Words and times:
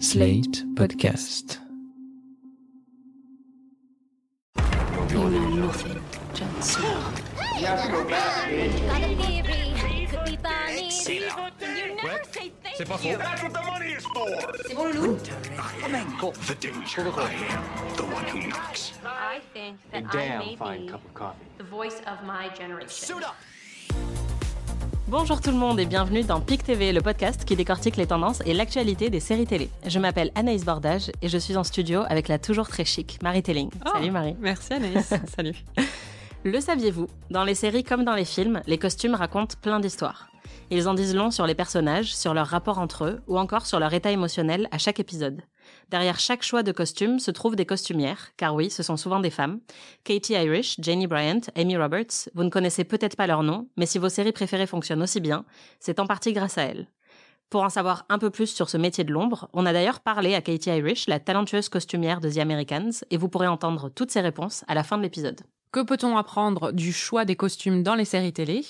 Slate 0.00 0.64
Podcast. 0.74 1.58
You 5.10 5.18
know 5.18 5.48
nothing, 5.66 6.02
Jon 6.34 6.62
Snow. 6.62 7.12
Got 7.60 7.86
a 7.86 9.14
theory. 9.16 10.06
Could 10.06 10.24
be 10.24 10.36
Barney. 10.38 10.88
You 11.06 11.96
never 11.96 12.24
say 12.32 12.50
thank 12.62 12.76
C'est 12.76 12.88
pas 12.88 12.96
faux. 12.96 13.04
you. 13.04 13.18
That's 13.18 13.42
what 13.42 13.52
the 13.52 13.62
money 13.62 13.92
is 13.92 14.04
for. 14.06 14.26
C'est 14.66 14.74
bon, 14.74 14.90
Loulou? 14.92 15.18
The 16.46 16.54
danger. 16.54 17.02
I 17.20 17.34
am 17.50 17.96
the 17.96 18.04
one 18.04 18.24
who 18.24 18.48
knocks. 18.48 18.92
I 19.04 19.40
think 19.52 19.76
that 19.92 20.04
I 20.14 20.38
may 20.38 20.56
be 20.56 20.90
the 21.58 21.64
voice 21.64 22.00
of 22.06 22.24
my 22.24 22.48
generation. 22.48 23.22
Bonjour 25.10 25.40
tout 25.40 25.50
le 25.50 25.56
monde 25.56 25.80
et 25.80 25.86
bienvenue 25.86 26.22
dans 26.22 26.40
PIC 26.40 26.62
TV, 26.62 26.92
le 26.92 27.00
podcast 27.00 27.44
qui 27.44 27.56
décortique 27.56 27.96
les 27.96 28.06
tendances 28.06 28.42
et 28.46 28.54
l'actualité 28.54 29.10
des 29.10 29.18
séries 29.18 29.44
télé. 29.44 29.68
Je 29.84 29.98
m'appelle 29.98 30.30
Anaïs 30.36 30.64
Bordage 30.64 31.10
et 31.20 31.28
je 31.28 31.36
suis 31.36 31.56
en 31.56 31.64
studio 31.64 32.02
avec 32.08 32.28
la 32.28 32.38
toujours 32.38 32.68
très 32.68 32.84
chic 32.84 33.18
Marie 33.20 33.42
Telling. 33.42 33.70
Oh, 33.84 33.90
Salut 33.92 34.12
Marie. 34.12 34.36
Merci 34.38 34.72
Anaïs. 34.72 35.12
Salut. 35.36 35.56
Le 36.44 36.60
saviez-vous 36.60 37.08
Dans 37.28 37.42
les 37.42 37.56
séries 37.56 37.82
comme 37.82 38.04
dans 38.04 38.14
les 38.14 38.24
films, 38.24 38.62
les 38.68 38.78
costumes 38.78 39.16
racontent 39.16 39.56
plein 39.60 39.80
d'histoires. 39.80 40.28
Ils 40.70 40.86
en 40.86 40.94
disent 40.94 41.16
long 41.16 41.32
sur 41.32 41.44
les 41.44 41.56
personnages, 41.56 42.14
sur 42.14 42.32
leur 42.32 42.46
rapport 42.46 42.78
entre 42.78 43.04
eux 43.04 43.20
ou 43.26 43.36
encore 43.36 43.66
sur 43.66 43.80
leur 43.80 43.92
état 43.92 44.12
émotionnel 44.12 44.68
à 44.70 44.78
chaque 44.78 45.00
épisode. 45.00 45.42
Derrière 45.90 46.20
chaque 46.20 46.44
choix 46.44 46.62
de 46.62 46.70
costume 46.70 47.18
se 47.18 47.32
trouvent 47.32 47.56
des 47.56 47.66
costumières, 47.66 48.28
car 48.36 48.54
oui, 48.54 48.70
ce 48.70 48.84
sont 48.84 48.96
souvent 48.96 49.18
des 49.18 49.30
femmes. 49.30 49.58
Katie 50.04 50.34
Irish, 50.34 50.76
Janie 50.78 51.08
Bryant, 51.08 51.40
Amy 51.56 51.76
Roberts, 51.76 52.28
vous 52.34 52.44
ne 52.44 52.48
connaissez 52.48 52.84
peut-être 52.84 53.16
pas 53.16 53.26
leur 53.26 53.42
nom, 53.42 53.68
mais 53.76 53.86
si 53.86 53.98
vos 53.98 54.08
séries 54.08 54.30
préférées 54.30 54.68
fonctionnent 54.68 55.02
aussi 55.02 55.18
bien, 55.18 55.44
c'est 55.80 55.98
en 55.98 56.06
partie 56.06 56.32
grâce 56.32 56.58
à 56.58 56.62
elles. 56.62 56.86
Pour 57.50 57.64
en 57.64 57.70
savoir 57.70 58.06
un 58.08 58.20
peu 58.20 58.30
plus 58.30 58.46
sur 58.46 58.70
ce 58.70 58.76
métier 58.76 59.02
de 59.02 59.12
l'ombre, 59.12 59.48
on 59.52 59.66
a 59.66 59.72
d'ailleurs 59.72 59.98
parlé 59.98 60.36
à 60.36 60.40
Katie 60.40 60.70
Irish, 60.70 61.08
la 61.08 61.18
talentueuse 61.18 61.68
costumière 61.68 62.20
de 62.20 62.30
The 62.30 62.38
Americans, 62.38 63.02
et 63.10 63.16
vous 63.16 63.28
pourrez 63.28 63.48
entendre 63.48 63.88
toutes 63.88 64.12
ses 64.12 64.20
réponses 64.20 64.64
à 64.68 64.76
la 64.76 64.84
fin 64.84 64.96
de 64.96 65.02
l'épisode. 65.02 65.40
Que 65.72 65.82
peut-on 65.82 66.16
apprendre 66.16 66.70
du 66.70 66.92
choix 66.92 67.24
des 67.24 67.34
costumes 67.34 67.82
dans 67.82 67.96
les 67.96 68.04
séries 68.04 68.32
télé? 68.32 68.64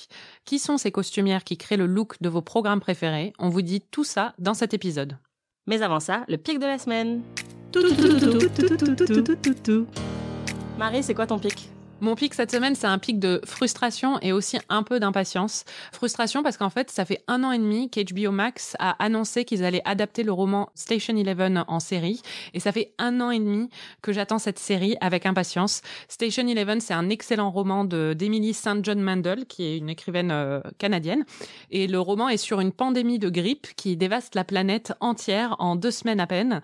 Qui 0.47 0.59
sont 0.59 0.79
ces 0.79 0.91
costumières 0.91 1.45
qui 1.45 1.59
créent 1.59 1.77
le 1.77 1.87
look 1.87 2.17
de 2.23 2.31
vos 2.31 2.43
programmes 2.43 2.81
préférés? 2.81 3.35
On 3.39 3.51
vous 3.51 3.63
dit 3.63 3.83
tout 3.83 4.05
ça 4.05 4.33
dans 4.39 4.55
cet 4.55 4.73
épisode. 4.73 5.19
Mais 5.67 5.83
avant 5.83 6.01
ça, 6.01 6.25
le 6.29 6.37
pic 6.37 6.59
de 6.59 6.67
la 6.67 6.79
semaine. 6.79 7.23
Marie, 10.79 11.03
c'est 11.03 11.15
quoi 11.15 11.27
ton 11.27 11.39
pic 11.39 11.71
Mon 12.03 12.15
pic 12.15 12.33
cette 12.33 12.51
semaine, 12.51 12.75
c'est 12.75 12.87
un 12.87 12.99
pic 12.99 13.19
de 13.19 13.43
frustration 13.45 14.19
et 14.23 14.33
aussi 14.33 14.59
un 14.71 14.83
peu 14.83 14.99
d'impatience. 15.01 15.65
Frustration 15.93 16.43
parce 16.43 16.57
qu'en 16.57 16.71
fait, 16.71 16.91
ça 16.91 17.05
fait 17.05 17.23
un 17.29 17.45
an 17.45 17.53
et 17.53 17.59
demi 17.59 17.91
qu'HBO 17.91 18.31
Max 18.31 18.75
a 18.79 18.93
annoncé 19.05 19.45
qu'ils 19.45 19.65
allaient 19.65 19.83
adapter 19.85 20.23
le 20.23 20.33
roman 20.33 20.71
Station 20.75 21.15
Eleven 21.15 21.63
en 21.69 21.79
série. 21.79 22.23
Et 22.55 22.61
ça 22.61 22.73
fait 22.73 22.95
un 22.97 23.21
an 23.21 23.31
et 23.31 23.39
demi 23.39 23.69
que 24.01 24.13
j'attends 24.13 24.39
cette 24.39 24.59
série 24.59 24.97
avec 25.03 25.27
impatience. 25.27 25.83
Station 26.09 26.49
Eleven, 26.49 26.81
c'est 26.81 26.95
un 26.95 27.11
excellent 27.11 27.51
roman 27.51 27.85
de 27.85 28.15
d'Emily 28.17 28.55
St. 28.55 28.83
John 28.83 29.03
Mandel, 29.03 29.45
qui 29.45 29.65
est 29.65 29.77
une 29.77 29.91
écrivaine 29.91 30.31
euh, 30.31 30.61
canadienne. 30.79 31.27
Et 31.71 31.87
le 31.87 32.01
roman 32.01 32.31
est 32.31 32.39
sur 32.39 32.61
une 32.61 32.73
pandémie 32.73 33.19
de 33.19 33.29
grippe 33.29 33.67
qui 33.77 33.99
dévaste 33.99 34.35
la 34.35 34.45
planète 34.45 34.95
entière 35.01 35.57
en 35.59 35.77
deux 35.77 35.91
semaines 35.91 36.21
à 36.21 36.27
peine. 36.27 36.63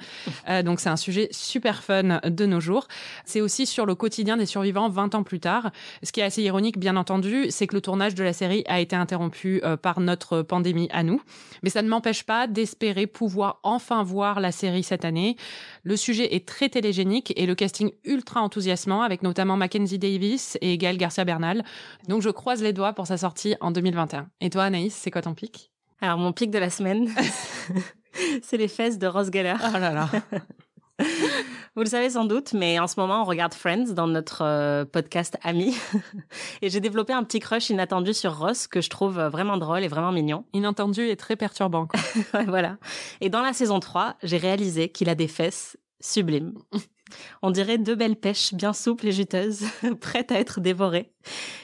Euh, 0.49 0.63
donc 0.63 0.81
c'est 0.81 0.89
un 0.89 0.97
sujet 0.97 1.29
super 1.31 1.83
fun 1.83 2.21
de 2.25 2.47
nos 2.47 2.61
jours. 2.61 2.89
C'est 3.27 3.43
aussi 3.43 3.67
sur 3.67 3.85
le 3.85 3.95
quotidien 3.95 4.39
des 4.39 4.47
survivants 4.47 4.89
20 4.89 5.15
ans 5.15 5.26
plus 5.27 5.41
tard. 5.41 5.71
Ce 6.03 6.11
qui 6.13 6.21
est 6.21 6.23
assez 6.23 6.43
ironique, 6.43 6.79
bien 6.79 6.97
entendu, 6.97 7.47
c'est 7.51 7.67
que 7.67 7.75
le 7.75 7.83
tournage 7.83 8.15
de 8.15 8.25
la 8.25 8.33
série 8.33 8.65
a 8.67 8.81
été 8.81 8.97
interrompu 8.97 9.61
euh, 9.63 9.77
par 9.77 10.01
notre 10.01 10.41
pandémie 10.41 10.89
à 10.91 11.03
nous. 11.03 11.21
Mais 11.63 11.69
ça 11.69 11.83
ne 11.83 11.89
m'empêche 11.89 12.23
pas 12.23 12.47
d'espérer 12.47 13.07
pouvoir 13.07 13.61
enfin 13.63 14.03
voir 14.03 14.41
la 14.41 14.53
série 14.53 14.83
cette 14.83 15.05
année. 15.05 15.37
Le 15.83 15.97
sujet 15.97 16.35
est 16.35 16.49
très 16.49 16.71
télégénique 16.71 17.35
et 17.37 17.45
le 17.45 17.55
casting 17.55 17.91
ultra 18.05 18.41
enthousiasmant 18.41 19.03
avec 19.03 19.23
notamment 19.23 19.59
Mackenzie 19.59 19.99
Davis 19.99 20.57
et 20.63 20.79
Gaël 20.79 20.97
Garcia 20.97 21.25
Bernal. 21.25 21.63
Donc 22.09 22.23
je 22.23 22.31
croise 22.31 22.63
les 22.63 22.73
doigts 22.73 22.95
pour 22.95 23.07
sa 23.07 23.19
sortie 23.19 23.57
en 23.61 23.71
2021. 23.71 24.29
Et 24.41 24.49
toi 24.49 24.65
Anaïs, 24.65 24.95
c'est 24.95 25.11
quoi 25.11 25.23
ton 25.23 25.35
pic? 25.35 25.71
Alors, 26.01 26.19
mon 26.19 26.33
pic 26.33 26.51
de 26.51 26.59
la 26.59 26.71
semaine, 26.71 27.09
c'est 28.43 28.59
les 28.59 28.69
fesses 28.69 28.99
de 28.99 29.07
Ross 29.07 29.29
Geller. 29.33 29.55
Oh 29.61 29.79
là 29.79 29.93
là. 29.93 30.11
Vous 30.99 31.83
le 31.83 31.89
savez 31.89 32.09
sans 32.09 32.25
doute, 32.25 32.55
mais 32.55 32.79
en 32.79 32.87
ce 32.87 32.99
moment, 32.99 33.21
on 33.21 33.25
regarde 33.25 33.53
Friends 33.53 33.93
dans 33.93 34.07
notre 34.07 34.43
euh, 34.43 34.85
podcast 34.87 35.37
Ami. 35.43 35.77
et 36.63 36.71
j'ai 36.71 36.81
développé 36.81 37.13
un 37.13 37.23
petit 37.23 37.39
crush 37.39 37.69
inattendu 37.69 38.15
sur 38.15 38.39
Ross 38.39 38.67
que 38.67 38.81
je 38.81 38.89
trouve 38.89 39.19
euh, 39.19 39.29
vraiment 39.29 39.59
drôle 39.59 39.85
et 39.85 39.89
vraiment 39.89 40.11
mignon. 40.11 40.47
Inattendu 40.55 41.07
et 41.07 41.17
très 41.17 41.37
perturbant. 41.37 41.87
quoi. 41.87 42.01
Ouais, 42.35 42.47
voilà. 42.47 42.79
Et 43.21 43.29
dans 43.29 43.43
la 43.43 43.53
saison 43.53 43.79
3, 43.79 44.17
j'ai 44.23 44.39
réalisé 44.39 44.89
qu'il 44.89 45.11
a 45.11 45.15
des 45.15 45.29
fesses 45.29 45.77
sublimes. 46.01 46.55
On 47.43 47.51
dirait 47.51 47.79
deux 47.79 47.95
belles 47.95 48.17
pêches 48.17 48.55
bien 48.55 48.73
souples 48.73 49.07
et 49.07 49.13
juteuses, 49.13 49.65
prêtes 50.01 50.33
à 50.33 50.39
être 50.39 50.61
dévorées. 50.61 51.11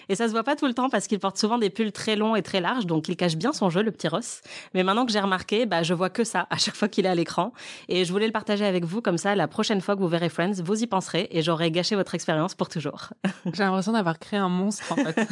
Et 0.09 0.15
ça 0.15 0.27
se 0.27 0.33
voit 0.33 0.43
pas 0.43 0.57
tout 0.57 0.67
le 0.67 0.75
temps 0.75 0.89
parce 0.89 1.07
qu'il 1.07 1.19
porte 1.19 1.39
souvent 1.39 1.59
des 1.59 1.71
pulls 1.71 1.93
très 1.93 2.17
longs 2.17 2.35
et 2.35 2.43
très 2.43 2.61
larges, 2.61 2.87
donc 2.87 3.09
il 3.09 3.17
cache 3.17 3.37
bien 3.37 3.53
son 3.53 3.71
jeu, 3.71 3.83
le 3.83 3.91
petit 3.91 4.09
Ross. 4.09 4.43
Mais 4.75 4.83
maintenant 4.83 5.07
que 5.07 5.13
j'ai 5.13 5.21
remarqué, 5.21 5.67
bah, 5.67 5.83
je 5.83 5.95
vois 5.95 6.11
que 6.11 6.25
ça 6.25 6.47
à 6.51 6.57
chaque 6.57 6.75
fois 6.75 6.89
qu'il 6.89 7.07
est 7.07 7.09
à 7.09 7.15
l'écran. 7.15 7.53
Et 7.89 8.05
je 8.05 8.13
voulais 8.13 8.27
le 8.27 8.33
partager 8.33 8.65
avec 8.65 8.85
vous, 8.85 9.01
comme 9.01 9.19
ça, 9.19 9.35
la 9.35 9.49
prochaine 9.49 9.81
fois 9.81 9.95
que 9.97 10.01
vous 10.01 10.09
verrez 10.09 10.29
Friends, 10.29 10.63
vous 10.63 10.83
y 10.83 10.87
penserez 10.87 11.29
et 11.31 11.43
j'aurai 11.43 11.71
gâché 11.71 11.97
votre 11.97 12.15
expérience 12.15 12.55
pour 12.55 12.69
toujours. 12.69 13.11
J'ai 13.53 13.63
l'impression 13.63 13.93
d'avoir 13.93 14.19
créé 14.19 14.39
un 14.39 14.49
monstre 14.49 14.93
en 14.93 14.97
fait. 14.97 15.29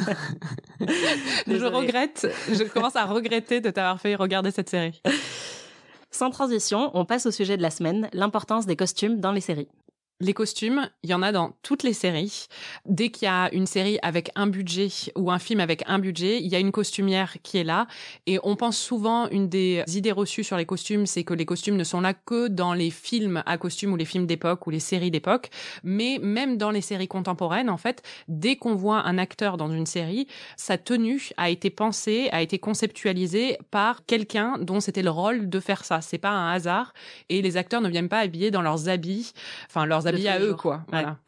je 1.47 1.65
regrette, 1.65 2.27
je 2.51 2.63
commence 2.63 2.95
à 2.95 3.05
regretter 3.05 3.61
de 3.61 3.69
t'avoir 3.69 3.99
fait 3.99 4.15
regarder 4.15 4.51
cette 4.51 4.69
série. 4.69 5.01
Sans 6.11 6.29
transition, 6.29 6.91
on 6.93 7.05
passe 7.05 7.25
au 7.25 7.31
sujet 7.31 7.55
de 7.55 7.61
la 7.61 7.71
semaine, 7.71 8.09
l'importance 8.13 8.65
des 8.65 8.75
costumes 8.75 9.19
dans 9.19 9.31
les 9.31 9.41
séries. 9.41 9.69
Les 10.23 10.35
costumes, 10.35 10.87
il 11.01 11.09
y 11.09 11.15
en 11.15 11.23
a 11.23 11.31
dans 11.31 11.55
toutes 11.63 11.81
les 11.81 11.93
séries. 11.93 12.45
Dès 12.85 13.09
qu'il 13.09 13.25
y 13.25 13.27
a 13.27 13.51
une 13.55 13.65
série 13.65 13.97
avec 14.03 14.29
un 14.35 14.45
budget 14.45 14.89
ou 15.15 15.31
un 15.31 15.39
film 15.39 15.59
avec 15.59 15.81
un 15.87 15.97
budget, 15.97 16.39
il 16.39 16.45
y 16.45 16.55
a 16.55 16.59
une 16.59 16.71
costumière 16.71 17.37
qui 17.41 17.57
est 17.57 17.63
là. 17.63 17.87
Et 18.27 18.37
on 18.43 18.55
pense 18.55 18.77
souvent, 18.77 19.27
une 19.29 19.49
des 19.49 19.83
idées 19.87 20.11
reçues 20.11 20.43
sur 20.43 20.57
les 20.57 20.67
costumes, 20.67 21.07
c'est 21.07 21.23
que 21.23 21.33
les 21.33 21.47
costumes 21.47 21.75
ne 21.75 21.83
sont 21.83 22.01
là 22.01 22.13
que 22.13 22.49
dans 22.49 22.75
les 22.75 22.91
films 22.91 23.41
à 23.47 23.57
costumes 23.57 23.93
ou 23.93 23.95
les 23.95 24.05
films 24.05 24.27
d'époque 24.27 24.67
ou 24.67 24.69
les 24.69 24.79
séries 24.79 25.09
d'époque. 25.09 25.49
Mais 25.83 26.19
même 26.21 26.55
dans 26.55 26.69
les 26.69 26.81
séries 26.81 27.07
contemporaines, 27.07 27.71
en 27.71 27.77
fait, 27.77 28.03
dès 28.27 28.57
qu'on 28.57 28.75
voit 28.75 29.03
un 29.07 29.17
acteur 29.17 29.57
dans 29.57 29.71
une 29.71 29.87
série, 29.87 30.27
sa 30.55 30.77
tenue 30.77 31.31
a 31.37 31.49
été 31.49 31.71
pensée, 31.71 32.29
a 32.31 32.43
été 32.43 32.59
conceptualisée 32.59 33.57
par 33.71 34.05
quelqu'un 34.05 34.59
dont 34.61 34.81
c'était 34.81 35.01
le 35.01 35.09
rôle 35.09 35.49
de 35.49 35.59
faire 35.59 35.83
ça. 35.83 35.99
C'est 36.01 36.19
pas 36.19 36.29
un 36.29 36.51
hasard. 36.51 36.93
Et 37.29 37.41
les 37.41 37.57
acteurs 37.57 37.81
ne 37.81 37.89
viennent 37.89 38.07
pas 38.07 38.19
habillés 38.19 38.51
dans 38.51 38.61
leurs 38.61 38.87
habits, 38.87 39.31
enfin 39.67 39.87
leurs 39.87 40.05
habits 40.05 40.10
à 40.27 40.39
eux, 40.39 40.55
quoi. 40.55 40.83
Voilà. 40.89 41.17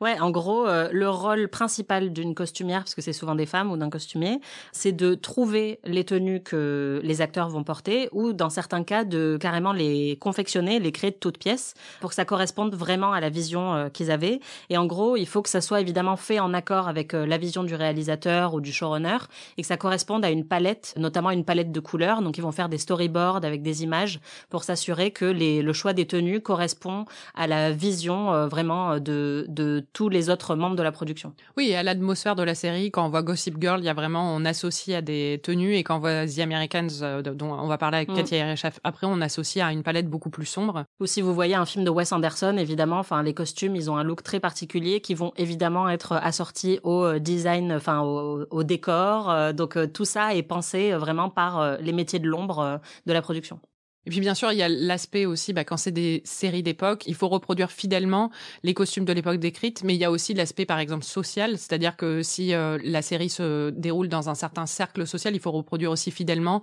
Ouais, 0.00 0.16
en 0.20 0.30
gros, 0.30 0.64
euh, 0.68 0.88
le 0.92 1.10
rôle 1.10 1.48
principal 1.48 2.12
d'une 2.12 2.32
costumière, 2.32 2.80
parce 2.84 2.94
que 2.94 3.02
c'est 3.02 3.12
souvent 3.12 3.34
des 3.34 3.46
femmes 3.46 3.72
ou 3.72 3.76
d'un 3.76 3.90
costumier, 3.90 4.40
c'est 4.70 4.92
de 4.92 5.16
trouver 5.16 5.80
les 5.84 6.04
tenues 6.04 6.40
que 6.40 7.00
les 7.02 7.20
acteurs 7.20 7.48
vont 7.48 7.64
porter, 7.64 8.08
ou 8.12 8.32
dans 8.32 8.48
certains 8.48 8.84
cas 8.84 9.02
de 9.02 9.36
carrément 9.40 9.72
les 9.72 10.16
confectionner, 10.20 10.78
les 10.78 10.92
créer 10.92 11.10
de 11.10 11.16
toutes 11.16 11.38
pièces, 11.38 11.74
pour 12.00 12.10
que 12.10 12.14
ça 12.14 12.24
corresponde 12.24 12.76
vraiment 12.76 13.12
à 13.12 13.18
la 13.18 13.28
vision 13.28 13.74
euh, 13.74 13.88
qu'ils 13.88 14.12
avaient. 14.12 14.38
Et 14.70 14.78
en 14.78 14.86
gros, 14.86 15.16
il 15.16 15.26
faut 15.26 15.42
que 15.42 15.48
ça 15.48 15.60
soit 15.60 15.80
évidemment 15.80 16.16
fait 16.16 16.38
en 16.38 16.54
accord 16.54 16.86
avec 16.86 17.12
euh, 17.12 17.26
la 17.26 17.36
vision 17.36 17.64
du 17.64 17.74
réalisateur 17.74 18.54
ou 18.54 18.60
du 18.60 18.72
showrunner, 18.72 19.18
et 19.56 19.62
que 19.62 19.68
ça 19.68 19.76
corresponde 19.76 20.24
à 20.24 20.30
une 20.30 20.46
palette, 20.46 20.94
notamment 20.96 21.32
une 21.32 21.44
palette 21.44 21.72
de 21.72 21.80
couleurs. 21.80 22.22
Donc 22.22 22.38
ils 22.38 22.42
vont 22.42 22.52
faire 22.52 22.68
des 22.68 22.78
storyboards 22.78 23.44
avec 23.44 23.62
des 23.62 23.82
images 23.82 24.20
pour 24.48 24.62
s'assurer 24.62 25.10
que 25.10 25.24
les, 25.24 25.60
le 25.60 25.72
choix 25.72 25.92
des 25.92 26.06
tenues 26.06 26.40
correspond 26.40 27.04
à 27.34 27.48
la 27.48 27.72
vision 27.72 28.32
euh, 28.32 28.46
vraiment 28.46 29.00
de, 29.00 29.44
de 29.48 29.84
tous 29.92 30.08
les 30.08 30.30
autres 30.30 30.54
membres 30.54 30.76
de 30.76 30.82
la 30.82 30.92
production. 30.92 31.32
Oui, 31.56 31.68
et 31.70 31.76
à 31.76 31.82
l'atmosphère 31.82 32.36
de 32.36 32.42
la 32.42 32.54
série, 32.54 32.90
quand 32.90 33.04
on 33.06 33.08
voit 33.08 33.22
Gossip 33.22 33.56
Girl, 33.60 33.80
il 33.80 33.84
y 33.84 33.88
a 33.88 33.94
vraiment, 33.94 34.34
on 34.34 34.44
associe 34.44 34.96
à 34.96 35.02
des 35.02 35.40
tenues, 35.42 35.74
et 35.76 35.82
quand 35.84 35.96
on 35.96 36.00
voit 36.00 36.26
The 36.26 36.38
Americans, 36.40 36.88
euh, 37.02 37.22
dont 37.22 37.50
on 37.52 37.66
va 37.66 37.78
parler 37.78 37.98
avec 37.98 38.08
Mm. 38.10 38.14
Katia 38.16 38.38
Irish 38.46 38.64
après, 38.84 39.06
on 39.06 39.20
associe 39.20 39.64
à 39.64 39.72
une 39.72 39.82
palette 39.82 40.08
beaucoup 40.08 40.30
plus 40.30 40.46
sombre. 40.46 40.84
Ou 41.00 41.06
si 41.06 41.20
vous 41.20 41.34
voyez 41.34 41.54
un 41.54 41.66
film 41.66 41.84
de 41.84 41.90
Wes 41.90 42.12
Anderson, 42.12 42.56
évidemment, 42.58 42.98
enfin 42.98 43.22
les 43.22 43.34
costumes, 43.34 43.76
ils 43.76 43.90
ont 43.90 43.96
un 43.96 44.02
look 44.04 44.22
très 44.22 44.40
particulier 44.40 45.00
qui 45.00 45.14
vont 45.14 45.32
évidemment 45.36 45.88
être 45.88 46.12
assortis 46.12 46.80
au 46.82 47.04
euh, 47.04 47.18
design, 47.18 47.72
enfin 47.72 48.00
au, 48.00 48.44
au 48.50 48.62
décor. 48.64 49.30
Euh, 49.30 49.52
Donc 49.52 49.76
euh, 49.76 49.86
tout 49.86 50.04
ça 50.04 50.34
est 50.34 50.42
pensé 50.42 50.92
euh, 50.92 50.98
vraiment 50.98 51.30
par 51.30 51.60
euh, 51.60 51.76
les 51.80 51.92
métiers 51.92 52.18
de 52.18 52.28
l'ombre 52.28 52.58
euh, 52.58 52.76
de 53.06 53.12
la 53.12 53.22
production. 53.22 53.60
Et 54.06 54.10
puis 54.10 54.20
bien 54.20 54.34
sûr, 54.34 54.52
il 54.52 54.58
y 54.58 54.62
a 54.62 54.68
l'aspect 54.68 55.26
aussi, 55.26 55.52
bah, 55.52 55.64
quand 55.64 55.76
c'est 55.76 55.92
des 55.92 56.22
séries 56.24 56.62
d'époque, 56.62 57.04
il 57.06 57.14
faut 57.14 57.28
reproduire 57.28 57.70
fidèlement 57.70 58.30
les 58.62 58.72
costumes 58.72 59.04
de 59.04 59.12
l'époque 59.12 59.38
décrite, 59.38 59.84
mais 59.84 59.94
il 59.94 60.00
y 60.00 60.04
a 60.04 60.10
aussi 60.10 60.32
l'aspect, 60.32 60.64
par 60.64 60.78
exemple, 60.78 61.04
social, 61.04 61.58
c'est-à-dire 61.58 61.96
que 61.96 62.22
si 62.22 62.54
euh, 62.54 62.78
la 62.82 63.02
série 63.02 63.28
se 63.28 63.70
déroule 63.70 64.08
dans 64.08 64.30
un 64.30 64.34
certain 64.34 64.64
cercle 64.64 65.06
social, 65.06 65.34
il 65.34 65.40
faut 65.40 65.52
reproduire 65.52 65.90
aussi 65.90 66.10
fidèlement 66.10 66.62